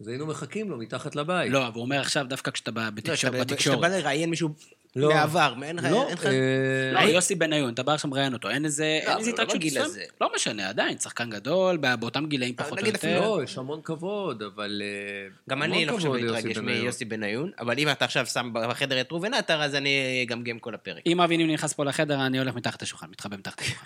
אז 0.00 0.08
היינו 0.08 0.26
מחכים 0.26 0.70
לו 0.70 0.76
מתחת 0.78 1.16
לבית. 1.16 1.52
לא, 1.52 1.66
אבל 1.66 1.74
הוא 1.74 1.82
אומר 1.82 2.00
עכשיו, 2.00 2.26
דווקא 2.28 2.50
כשאתה 2.50 2.70
ב- 2.70 2.78
לא, 2.78 2.90
בתקשור- 2.90 3.14
כשאתה 3.14 3.44
בתקשורת. 3.44 3.80
בא 3.80 3.88
לראיין 3.88 4.30
מישהו 4.30 4.48
לא. 4.96 5.08
מהעבר, 5.08 5.54
אין 5.62 5.76
לך... 5.76 5.84
לא, 5.84 6.06
אין 6.08 6.14
לך- 6.14 6.26
אה, 6.26 6.92
לא, 6.92 7.08
יוסי 7.10 7.34
בניון, 7.34 7.72
אתה 7.74 7.82
בא 7.82 7.92
עכשיו 7.92 8.10
מראיין 8.10 8.32
אותו, 8.32 8.50
אין 8.50 8.64
איזה 8.64 8.84
אין 8.84 9.08
אבל 9.10 9.18
איזה 9.18 9.30
לא 9.30 9.34
התרגשות 9.34 9.64
מסוימת. 9.64 9.86
הזה. 9.86 10.04
לא 10.20 10.30
משנה, 10.34 10.68
עדיין, 10.68 10.98
שחקן 10.98 11.30
גדול, 11.30 11.76
בא- 11.76 11.96
באותם 11.96 12.26
גילאים 12.26 12.56
פחות 12.56 12.78
או 12.80 12.86
יותר. 12.86 13.20
לא, 13.20 13.40
יש 13.44 13.58
המון 13.58 13.80
כבוד, 13.84 14.42
אבל... 14.42 14.82
אה, 14.84 15.28
גם 15.50 15.62
אני 15.62 15.86
לא 15.86 15.92
חושב 15.92 16.12
להתרגש. 16.12 16.58
מיוסי 16.58 17.04
בניון, 17.04 17.50
אבל 17.58 17.78
אם 17.78 17.88
אתה 17.90 18.04
עכשיו 18.04 18.26
שם 18.26 18.50
בחדר 18.52 19.00
את 19.00 19.12
ראובן 19.12 19.34
עטר, 19.34 19.62
אז 19.62 19.74
אני 19.74 19.90
אגמגם 20.28 20.58
כל 20.58 20.74
הפרק. 20.74 21.02
אם 21.06 21.20
אבי 21.20 21.36
נכנס 21.46 21.72
פה 21.72 21.84
לחדר, 21.84 22.26
אני 22.26 22.38
הולך 22.38 22.54
מתחת 22.54 22.82
לשולחן, 22.82 23.06
מתחבא 23.10 23.36
מתחת 23.36 23.60
לשולחן. 23.60 23.84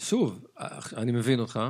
שוב, 0.00 0.46
אני 0.96 1.12
מבין 1.12 1.40
אותך. 1.40 1.60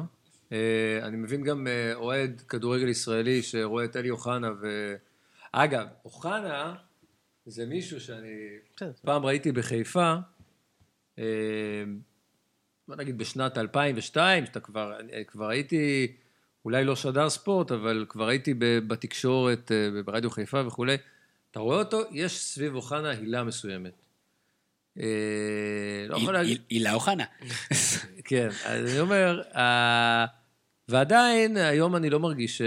אה, 0.53 0.99
אני 1.03 1.17
מבין 1.17 1.43
גם 1.43 1.67
אה, 1.67 1.95
אוהד 1.95 2.43
כדורגל 2.49 2.89
ישראלי 2.89 3.43
שרואה 3.43 3.85
את 3.85 3.97
אלי 3.97 4.11
אוחנה 4.11 4.51
ו... 4.63 4.95
אגב, 5.53 5.87
אוחנה 6.05 6.75
זה 7.47 7.67
מישהו 7.67 8.01
שאני. 8.01 8.29
פעם 9.03 9.27
ראיתי 9.27 9.53
בחיפה, 9.53 10.15
אה, 11.19 11.25
בוא 12.89 12.97
נגיד 12.97 13.19
בשנת 13.19 13.59
2002, 13.59 14.47
שאתה 14.47 14.61
כבר, 14.61 14.93
כבר 15.27 15.49
הייתי, 15.49 16.13
אולי 16.65 16.85
לא 16.85 16.97
שדר 16.97 17.31
ספורט, 17.31 17.73
אבל 17.73 18.07
כבר 18.09 18.29
הייתי 18.29 18.55
בתקשורת, 18.59 19.73
ברדיו 20.05 20.31
חיפה 20.31 20.67
וכולי. 20.67 20.97
אתה 21.51 21.61
רואה 21.61 21.79
אותו, 21.79 22.01
יש 22.11 22.39
סביב 22.39 22.75
אוחנה 22.75 23.11
הילה 23.11 23.45
מסוימת. 23.45 24.03
אה, 24.99 25.05
לא 26.09 26.17
יכול 26.17 26.33
להגיד... 26.35 26.51
היל- 26.71 26.79
הילה 26.79 26.93
אוחנה. 26.95 27.25
כן, 28.25 28.49
אז 28.65 28.91
אני 28.91 29.01
אומר, 29.01 29.43
ועדיין, 30.89 31.57
היום 31.57 31.97
אני 31.97 32.11
לא 32.11 32.21
מרגיש, 32.21 32.63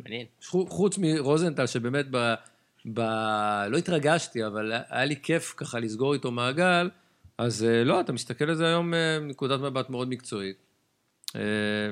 מעניין. 0.00 0.26
חו- 0.46 0.66
חוץ 0.66 0.98
מרוזנטל, 0.98 1.66
שבאמת 1.66 2.06
ב... 2.10 2.34
ב... 2.94 3.00
לא 3.70 3.76
התרגשתי, 3.78 4.46
אבל 4.46 4.72
היה 4.88 5.04
לי 5.04 5.16
כיף 5.22 5.54
ככה 5.56 5.78
לסגור 5.78 6.14
איתו 6.14 6.30
מעגל, 6.30 6.90
אז 7.38 7.64
אה, 7.64 7.84
לא, 7.84 8.00
אתה 8.00 8.12
מסתכל 8.12 8.44
על 8.50 8.54
זה 8.54 8.66
היום 8.66 8.94
אה, 8.94 9.18
מנקודת 9.20 9.60
מבט 9.60 9.90
מאוד 9.90 10.08
מקצועית. 10.08 10.56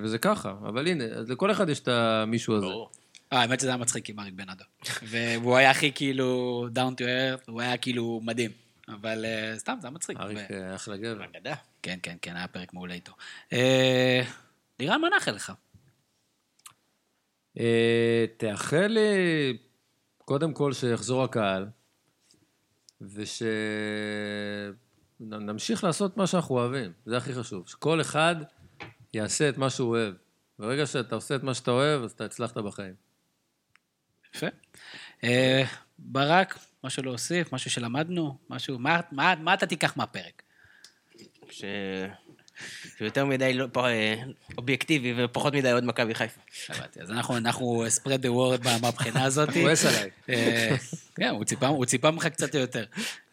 וזה 0.03 0.19
ככה, 0.19 0.51
אבל 0.69 0.87
הנה, 0.87 1.05
לכל 1.29 1.51
אחד 1.51 1.69
יש 1.69 1.81
את 1.81 1.89
המישהו 1.89 2.57
הזה. 2.57 2.67
ברור. 2.67 2.91
אה, 3.33 3.41
האמת 3.41 3.61
שזה 3.61 3.69
היה 3.69 3.77
מצחיק 3.77 4.09
עם 4.11 4.21
אריק 4.21 4.35
בנאדו. 4.35 4.65
והוא 5.11 5.57
היה 5.57 5.71
הכי 5.71 5.93
כאילו 5.95 6.67
down 6.75 7.01
to 7.01 7.03
earth, 7.03 7.45
הוא 7.51 7.61
היה 7.61 7.77
כאילו 7.77 8.21
מדהים. 8.25 8.51
אבל 8.95 9.25
אה, 9.25 9.55
סתם, 9.59 9.77
זה 9.81 9.87
היה 9.87 9.95
מצחיק. 9.95 10.21
אריק 10.21 10.39
ו- 10.51 10.55
אה, 10.55 10.75
אחלה 10.75 10.97
גבר. 10.97 11.25
אגדה. 11.25 11.55
כן, 11.83 11.99
כן, 12.03 12.17
כן, 12.23 12.37
היה 12.37 12.49
פרק 12.49 12.75
מעולה 12.75 12.95
איתו. 12.95 13.13
אה, 13.53 14.23
לירן, 14.79 15.01
מה 15.01 15.09
נאחל 15.09 15.33
לך? 15.33 15.53
תאחל 18.37 18.87
לי, 18.87 19.59
קודם 20.19 20.53
כל, 20.55 20.73
שיחזור 20.73 21.25
הקהל, 21.25 21.69
ושנמשיך 25.21 25.85
לעשות 25.85 26.17
מה 26.17 26.27
שאנחנו 26.27 26.55
אוהבים, 26.55 26.93
זה 27.07 27.17
הכי 27.17 27.35
חשוב. 27.35 27.69
שכל 27.69 28.01
אחד 28.01 28.37
יעשה 29.15 29.49
את 29.49 29.59
מה 29.59 29.71
שהוא 29.71 29.89
אוהב. 29.89 30.15
ברגע 30.59 30.87
שאתה 30.87 31.15
עושה 31.15 31.37
את 31.37 31.43
מה 31.43 31.55
שאתה 31.55 31.71
אוהב, 31.71 32.03
אז 32.03 32.13
אתה 32.13 32.25
הצלחת 32.25 32.59
בחיים. 32.59 32.95
יפה. 34.35 34.47
ברק, 35.99 36.59
משהו 36.85 37.03
להוסיף, 37.03 37.53
משהו 37.53 37.71
שלמדנו, 37.71 38.37
משהו, 38.51 38.79
מה, 38.79 39.01
מה, 39.13 39.35
מה 39.41 39.55
אתה 39.55 39.67
תיקח 39.67 39.97
מהפרק? 39.97 40.43
ש... 41.51 41.65
שיותר 42.99 43.25
מדי 43.25 43.53
לא, 43.55 43.67
פה, 43.73 43.89
אה, 43.89 44.15
אובייקטיבי 44.59 45.25
ופחות 45.25 45.55
מדי 45.55 45.71
עוד 45.71 45.85
מכבי 45.85 46.15
חיפה. 46.15 46.41
הבנתי, 46.69 47.01
אז 47.01 47.11
אנחנו, 47.11 47.37
אנחנו 47.37 47.85
spread 47.97 48.23
the 48.23 48.29
word 48.29 48.65
מה- 48.65 48.79
מהבחינה 48.83 49.25
הזאת. 49.25 49.49
הוא 49.49 49.63
כועס 49.63 49.85
עליי. 49.87 50.11
אה, 50.31 50.77
כן, 51.15 51.29
הוא 51.29 51.45
ציפה- 51.45 51.67
הוא 51.67 51.85
ציפה 51.85 52.11
ממך 52.11 52.27
קצת 52.27 52.55
יותר. 52.55 52.85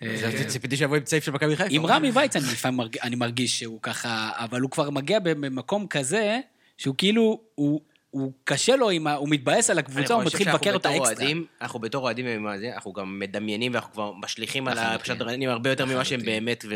אה, 0.01 0.31
ציפיתי 0.47 0.77
שיבוא 0.77 0.95
עם 0.97 1.03
צעיף 1.03 1.23
של 1.23 1.31
מכבי 1.31 1.55
חיפה. 1.55 1.69
עם 1.75 1.85
רמי 1.85 2.11
וייץ 2.13 2.35
אני 2.35 2.45
לפעמים 2.45 2.79
אני 3.03 3.15
מרגיש 3.15 3.59
שהוא 3.59 3.79
ככה, 3.81 4.31
אבל 4.35 4.61
הוא 4.61 4.71
כבר 4.71 4.89
מגיע 4.89 5.19
במקום 5.19 5.87
כזה, 5.87 6.39
שהוא 6.77 6.95
כאילו, 6.97 7.41
הוא, 7.55 7.81
הוא 8.09 8.31
קשה 8.43 8.75
לו, 8.75 8.89
עם 8.89 9.07
ה, 9.07 9.13
הוא 9.13 9.29
מתבאס 9.29 9.69
על 9.69 9.79
הקבוצה, 9.79 10.13
הוא 10.13 10.23
מתחיל 10.23 10.49
לבקר 10.49 10.73
אותה 10.73 10.89
אקסטרה. 10.89 11.05
אוהדים, 11.07 11.45
אנחנו 11.61 11.79
בתור 11.79 12.03
אוהדים, 12.03 12.47
אנחנו 12.75 12.93
גם 12.93 13.19
מדמיינים 13.19 13.73
ואנחנו 13.73 13.93
כבר 13.93 14.11
משליכים 14.13 14.67
על. 14.67 14.77
השדרנים 14.77 15.49
הרבה 15.49 15.69
יותר 15.69 15.85
ממה 15.85 16.05
שהם. 16.05 16.21
באמת, 16.25 16.65
ו... 16.69 16.75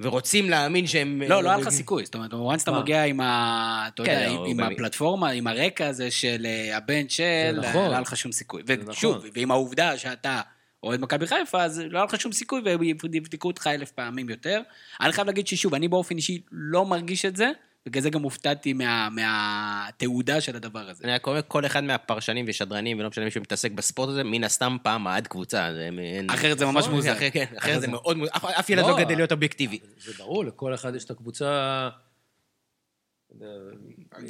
ורוצים 0.00 0.50
להאמין 0.50 0.86
שהם... 0.86 1.22
לא, 1.28 1.42
לא 1.42 1.48
היה 1.48 1.58
לך 1.58 1.68
סיכוי. 1.68 2.04
זאת 2.04 2.14
אומרת, 2.14 2.32
once 2.32 2.62
אתה? 2.62 2.70
מגיע 2.70 3.04
עם 3.04 3.20
ה... 3.20 3.88
אתה 3.94 4.04
כן, 4.04 4.12
יודע, 4.12 4.28
לא, 4.28 4.46
עם 4.46 4.56
באמת. 4.56 4.72
הפלטפורמה, 4.72 5.30
עם 5.30 5.46
הרקע 5.46 5.86
הזה 5.86 6.10
של 6.10 6.46
אה, 6.46 6.76
הבן 6.76 7.08
של, 7.08 7.22
זה 7.50 7.56
לא 7.56 7.68
נכון. 7.68 7.90
היה 7.90 8.00
לך 8.00 8.16
שום 8.16 8.32
סיכוי. 8.32 8.62
ושוב, 8.66 9.16
נכון. 9.16 9.30
ועם 9.34 9.50
העובדה 9.50 9.98
שאתה 9.98 10.40
אוהד 10.82 11.00
מכבי 11.00 11.26
חיפה, 11.26 11.62
אז 11.62 11.82
לא 11.90 11.98
היה 11.98 12.04
לך 12.04 12.20
שום 12.20 12.32
סיכוי, 12.32 12.60
והם 12.64 12.82
יבדקו 13.12 13.48
אותך 13.48 13.66
אלף 13.66 13.90
פעמים 13.90 14.30
יותר. 14.30 14.60
אני 15.00 15.12
חייב 15.12 15.26
להגיד 15.26 15.46
ששוב, 15.46 15.74
אני 15.74 15.88
באופן 15.88 16.16
אישי 16.16 16.40
לא 16.52 16.86
מרגיש 16.86 17.24
את 17.24 17.36
זה, 17.36 17.50
בגלל 17.88 18.02
זה 18.02 18.10
גם 18.10 18.22
הופתעתי 18.22 18.72
מה- 18.72 19.08
מהתעודה 19.10 20.40
של 20.40 20.56
הדבר 20.56 20.88
הזה. 20.90 21.04
אני 21.04 21.12
רק 21.12 21.26
אומר, 21.26 21.40
כל 21.48 21.66
אחד 21.66 21.84
מהפרשנים 21.84 22.44
ושדרנים, 22.48 22.98
ולא 22.98 23.08
משנה 23.08 23.24
מי 23.24 23.30
שמתעסק 23.30 23.70
בספורט 23.72 24.08
הזה, 24.08 24.24
מן 24.24 24.44
הסתם 24.44 24.76
פעם 24.82 25.04
מעד 25.04 25.26
קבוצה. 25.26 25.68
זה- 25.74 25.88
אחרת 26.28 26.58
זה 26.58 26.66
ממש 26.66 26.76
נכון, 26.84 26.94
מוזר. 26.94 27.12
אחרת- 27.12 27.32
כן, 27.32 27.44
אחרת 27.58 27.80
זה 27.80 27.88
מאוד 27.88 28.16
מוזר. 28.16 28.30
אף- 28.36 28.44
אף 28.44 28.70
ילד 28.70 28.82
לא, 28.84 28.90
לא 28.90 28.98
גדל 29.04 29.16
להיות 29.16 29.32
אובייקטיבי. 29.32 29.78
זה 30.04 30.12
ברור, 30.18 30.44
לכל 30.44 30.74
אחד 30.74 30.94
יש 30.94 31.04
את 31.04 31.10
הקבוצה... 31.10 31.88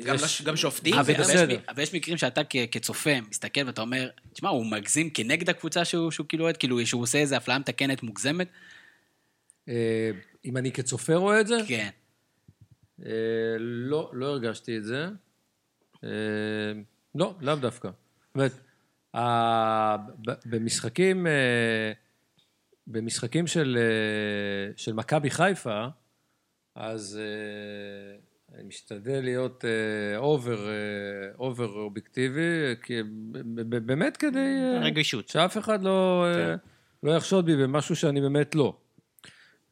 גם 0.04 0.14
יש- 0.14 0.22
לש- 0.22 0.42
גם 0.42 0.56
שופטים. 0.56 0.94
אבל 0.94 1.24
זה. 1.24 1.32
יש- 1.50 1.58
אבל 1.68 1.82
יש 1.82 1.94
מקרים 1.94 2.16
שאתה 2.18 2.40
כ- 2.50 2.56
כצופה 2.70 3.10
מסתכל 3.30 3.60
ואתה 3.66 3.80
אומר, 3.80 4.08
תשמע, 4.32 4.48
הוא 4.48 4.66
מגזים 4.66 5.10
כנגד 5.10 5.50
הקבוצה 5.50 5.84
שהוא 5.84 6.10
שהוא 6.10 6.26
כאילו 6.28 6.44
אוהד, 6.44 6.56
כאילו 6.56 6.86
שהוא 6.86 7.02
עושה 7.02 7.18
איזה 7.18 7.36
אפליה 7.36 7.58
מתקנת 7.58 8.02
מוגזמת? 8.02 8.48
אה, 9.68 10.10
אם 10.44 10.56
אני 10.56 10.72
כצופה 10.72 11.14
רואה 11.14 11.40
את 11.40 11.46
זה? 11.46 11.56
כן. 11.68 11.88
אה, 13.06 13.10
לא, 13.58 14.10
לא 14.12 14.26
הרגשתי 14.26 14.78
את 14.78 14.84
זה. 14.84 15.08
אה, 16.04 16.10
לא, 17.14 17.34
לאו 17.40 17.56
דווקא. 17.56 17.88
זאת 17.88 18.34
אומרת, 18.34 18.52
במשחקים, 20.46 21.26
אה, 21.26 21.92
במשחקים 22.86 23.46
של, 23.46 23.78
של 24.76 24.92
מכבי 24.92 25.30
חיפה, 25.30 25.86
אז 26.74 27.20
אני 28.54 28.62
משתדל 28.62 29.20
להיות 29.24 29.64
over, 30.16 30.68
over 31.38 31.68
אובייקטיבי, 31.68 32.74
כי 32.82 33.02
באמת 33.64 34.16
כדי... 34.16 34.38
אה, 34.38 34.80
רגישות. 34.80 35.28
שאף 35.28 35.58
אחד 35.58 35.82
לא, 35.82 36.26
כן. 36.34 36.56
לא 37.02 37.12
יחשוד 37.16 37.46
בי 37.46 37.56
במשהו 37.56 37.96
שאני 37.96 38.20
באמת 38.20 38.54
לא. 38.54 38.76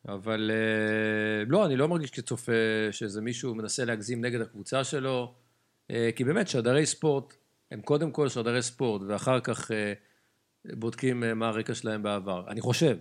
אבל 0.09 0.51
אה, 0.55 1.45
לא, 1.47 1.67
אני 1.67 1.77
לא 1.77 1.89
מרגיש 1.89 2.11
כצופה 2.11 2.53
שאיזה 2.91 3.21
מישהו 3.21 3.55
מנסה 3.55 3.85
להגזים 3.85 4.25
נגד 4.25 4.41
הקבוצה 4.41 4.85
שלו, 4.85 5.35
אה, 5.91 6.11
כי 6.17 6.25
באמת 6.25 6.49
שדרי 6.49 6.87
ספורט 6.87 7.35
הם 7.71 7.81
קודם 7.81 8.11
כל 8.11 8.29
שדרי 8.29 8.63
ספורט, 8.63 9.03
ואחר 9.09 9.41
כך 9.41 9.71
אה, 9.71 9.93
בודקים 10.75 11.25
מה 11.37 11.49
הרקע 11.49 11.75
שלהם 11.75 12.03
בעבר. 12.03 12.45
אני 12.49 12.61
חושב. 12.61 12.97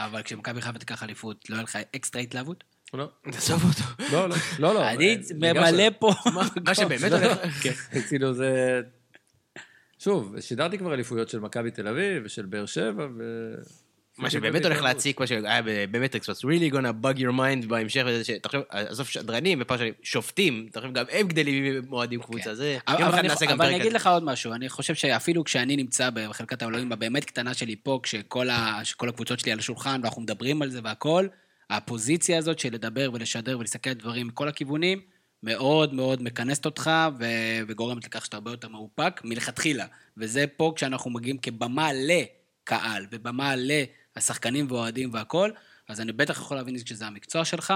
אבל 0.00 0.22
כשמכבי 0.22 0.60
חיפה 0.60 0.78
תיקח 0.78 1.02
אליפות, 1.02 1.50
לא 1.50 1.54
יהיה 1.54 1.62
לך 1.62 1.78
אקסטרה 1.96 2.22
התלהבות? 2.22 2.64
לא, 2.94 3.08
תעזוב 3.32 3.62
אותו. 3.64 4.04
לא, 4.12 4.28
לא, 4.28 4.36
לא. 4.58 4.74
לא 4.74 4.88
אני 4.88 5.18
ממלא 5.34 5.90
פה... 5.98 6.12
מה 6.66 6.74
שבאמת 6.74 7.12
הולך... 7.12 7.38
כן, 7.62 8.00
כאילו 8.08 8.34
זה... 8.34 8.80
שוב, 9.98 10.40
שידרתי 10.40 10.78
כבר 10.78 10.94
אליפויות 10.94 11.28
של 11.28 11.38
מכבי 11.38 11.70
תל 11.70 11.88
אביב 11.88 12.22
ושל 12.24 12.46
באר 12.46 12.66
שבע, 12.66 13.06
ו... 13.18 13.54
מה 14.18 14.30
שבאמת 14.30 14.64
הולך 14.64 14.82
להציק, 14.82 15.20
מה 15.20 15.26
שהיה 15.26 15.60
במטריקס, 15.90 16.30
what's 16.30 16.42
really 16.42 16.74
gonna 16.74 17.04
bug 17.04 17.18
your 17.18 17.32
mind 17.38 17.66
בהמשך, 17.68 18.02
וזה 18.06 18.24
שתחשוב, 18.24 18.62
עזוב 18.68 19.06
שדרנים 19.06 19.58
ופרשנים, 19.62 19.92
שופטים, 20.02 20.68
תחשוב, 20.72 20.92
גם 20.92 21.04
הם 21.12 21.28
גדלים 21.28 21.64
ומועדים 21.84 22.22
קבוצה, 22.22 22.54
זה... 22.54 22.78
אבל 23.52 23.66
אני- 23.66 23.76
אגיד. 23.76 23.92
לך 23.92 24.06
עוד 24.06 24.24
משהו, 24.24 24.52
אני 24.52 24.68
חושב 24.68 24.94
שאפילו 24.94 25.44
כשאני 25.44 25.76
נמצא 25.76 26.10
בחלקת 26.14 26.62
האלוהים 26.62 26.92
הבאמת 26.92 27.24
קטנה 27.24 27.54
שלי 27.54 27.76
פה, 27.82 28.00
כשכל 28.02 28.48
הקבוצות 29.08 29.40
שלי 29.40 29.52
על 29.52 29.58
השולחן 29.58 30.00
ואנחנו 30.02 30.22
מדברים 30.22 30.62
על 30.62 30.70
זה 30.70 30.80
והכל, 30.84 31.26
הפוזיציה 31.70 32.38
הזאת 32.38 32.58
של 32.58 32.72
לדבר 32.72 33.10
ולשדר 33.12 33.58
ולהסתכל 33.58 33.90
על 33.90 33.96
דברים 33.96 34.26
מכל 34.26 34.48
הכיוונים, 34.48 35.00
מאוד 35.42 35.94
מאוד 35.94 36.22
מכנסת 36.22 36.66
אותך 36.66 36.90
ו- 37.20 37.24
וגורמת 37.68 38.04
לכך 38.04 38.24
שאתה 38.24 38.36
הרבה 38.36 38.50
יותר 38.50 38.68
מאופק 38.68 39.20
מלכתחילה. 39.24 39.84
וזה 40.16 40.44
פה 40.56 40.72
כשאנחנו 40.76 41.10
מגיעים 41.10 41.38
כבמה 41.38 41.90
לקהל 41.92 43.06
ובמה 43.12 43.54
לשחקנים 44.16 44.66
ואוהדים 44.70 45.10
והכל, 45.12 45.50
אז 45.88 46.00
אני 46.00 46.12
בטח 46.12 46.38
יכול 46.38 46.56
להבין 46.56 46.74
את 46.74 46.78
זה 46.78 46.84
כשזה 46.84 47.06
המקצוע 47.06 47.44
שלך. 47.44 47.74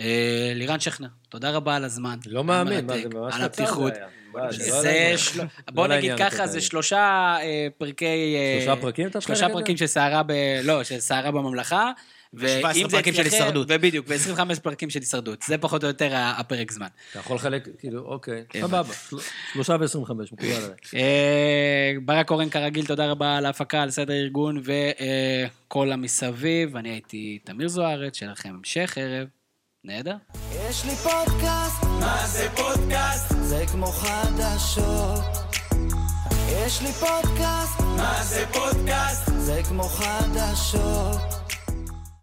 אה, 0.00 0.52
לירן 0.54 0.80
שכנר, 0.80 1.08
תודה 1.28 1.50
רבה 1.50 1.76
על 1.76 1.84
הזמן. 1.84 2.18
לא 2.26 2.44
מאמין, 2.44 2.86
מה 2.86 2.98
זה 2.98 3.08
ממש 3.08 3.34
על 3.34 3.42
הפתיחות. 3.42 3.92
לא. 4.34 4.42
לא 5.36 5.44
בוא 5.70 5.86
נגיד 5.86 6.12
ככה, 6.18 6.46
זה. 6.46 6.60
שלושה 6.60 7.36
אה, 7.42 7.68
פרקי... 7.78 8.36
אה, 8.36 8.60
שלושה 8.64 8.80
פרקים 8.80 9.06
אתה 9.06 9.20
שלושה 9.20 9.46
מתחיל 9.46 9.60
פרקים 9.60 9.76
של 9.76 9.86
סערה. 9.86 10.22
לא, 10.64 10.84
של 10.84 11.00
סערה 11.00 11.30
בממלכה, 11.30 11.92
ואם 12.34 12.48
17 12.60 12.82
זה 12.82 12.88
פרקים 12.96 13.14
של 13.14 13.22
הישרדות. 13.24 13.66
ובדיוק, 13.70 14.06
ו-25 14.08 14.60
פרקים 14.62 14.90
של 14.90 15.00
הישרדות. 15.00 15.42
זה 15.42 15.58
פחות 15.58 15.82
או 15.84 15.88
יותר 15.88 16.10
הפרק 16.14 16.72
זמן. 16.72 16.86
אתה 17.10 17.18
יכול 17.18 17.36
לחלק, 17.36 17.68
כאילו, 17.78 18.00
אוקיי, 18.00 18.34
הבנתי. 18.38 18.60
סבבה. 18.60 18.94
של- 19.10 19.16
שלושה 19.52 19.76
ועשרים 19.80 20.02
וחמש, 20.04 20.32
מקובל 20.32 20.52
עליי. 20.52 20.70
אה, 20.94 21.92
ברק 22.04 22.30
אורן 22.30 22.50
כרגיל, 22.50 22.86
תודה 22.86 23.10
רבה 23.10 23.36
על 23.36 23.46
ההפקה, 23.46 23.82
על 23.82 23.90
סדר 23.90 24.12
הארגון 24.12 24.62
וכל 25.66 25.92
המסביב. 25.92 26.76
אני 26.76 26.88
הייתי 26.90 27.38
תמיר 27.44 27.68
זוארץ, 27.68 28.16
שיהיה 28.16 28.32
לכם 28.32 28.48
המשך 28.58 28.98
ערב. 29.00 29.28
נהדר. 29.84 30.14
יש 30.70 30.84
לי 30.84 30.96
פודקאסט, 30.96 31.82
מה 32.00 32.26
זה 32.26 32.48
פודקאסט? 32.56 33.32
זה 33.40 33.64
כמו 33.72 33.86
חדשות. 33.86 35.20
יש 36.66 36.82
לי 36.82 36.92
פודקאסט, 36.92 37.80
מה 37.80 38.20
זה 38.24 38.44
פודקאסט? 38.52 39.30
זה 39.38 39.60
כמו 39.68 39.82
חדשות. 39.82 41.41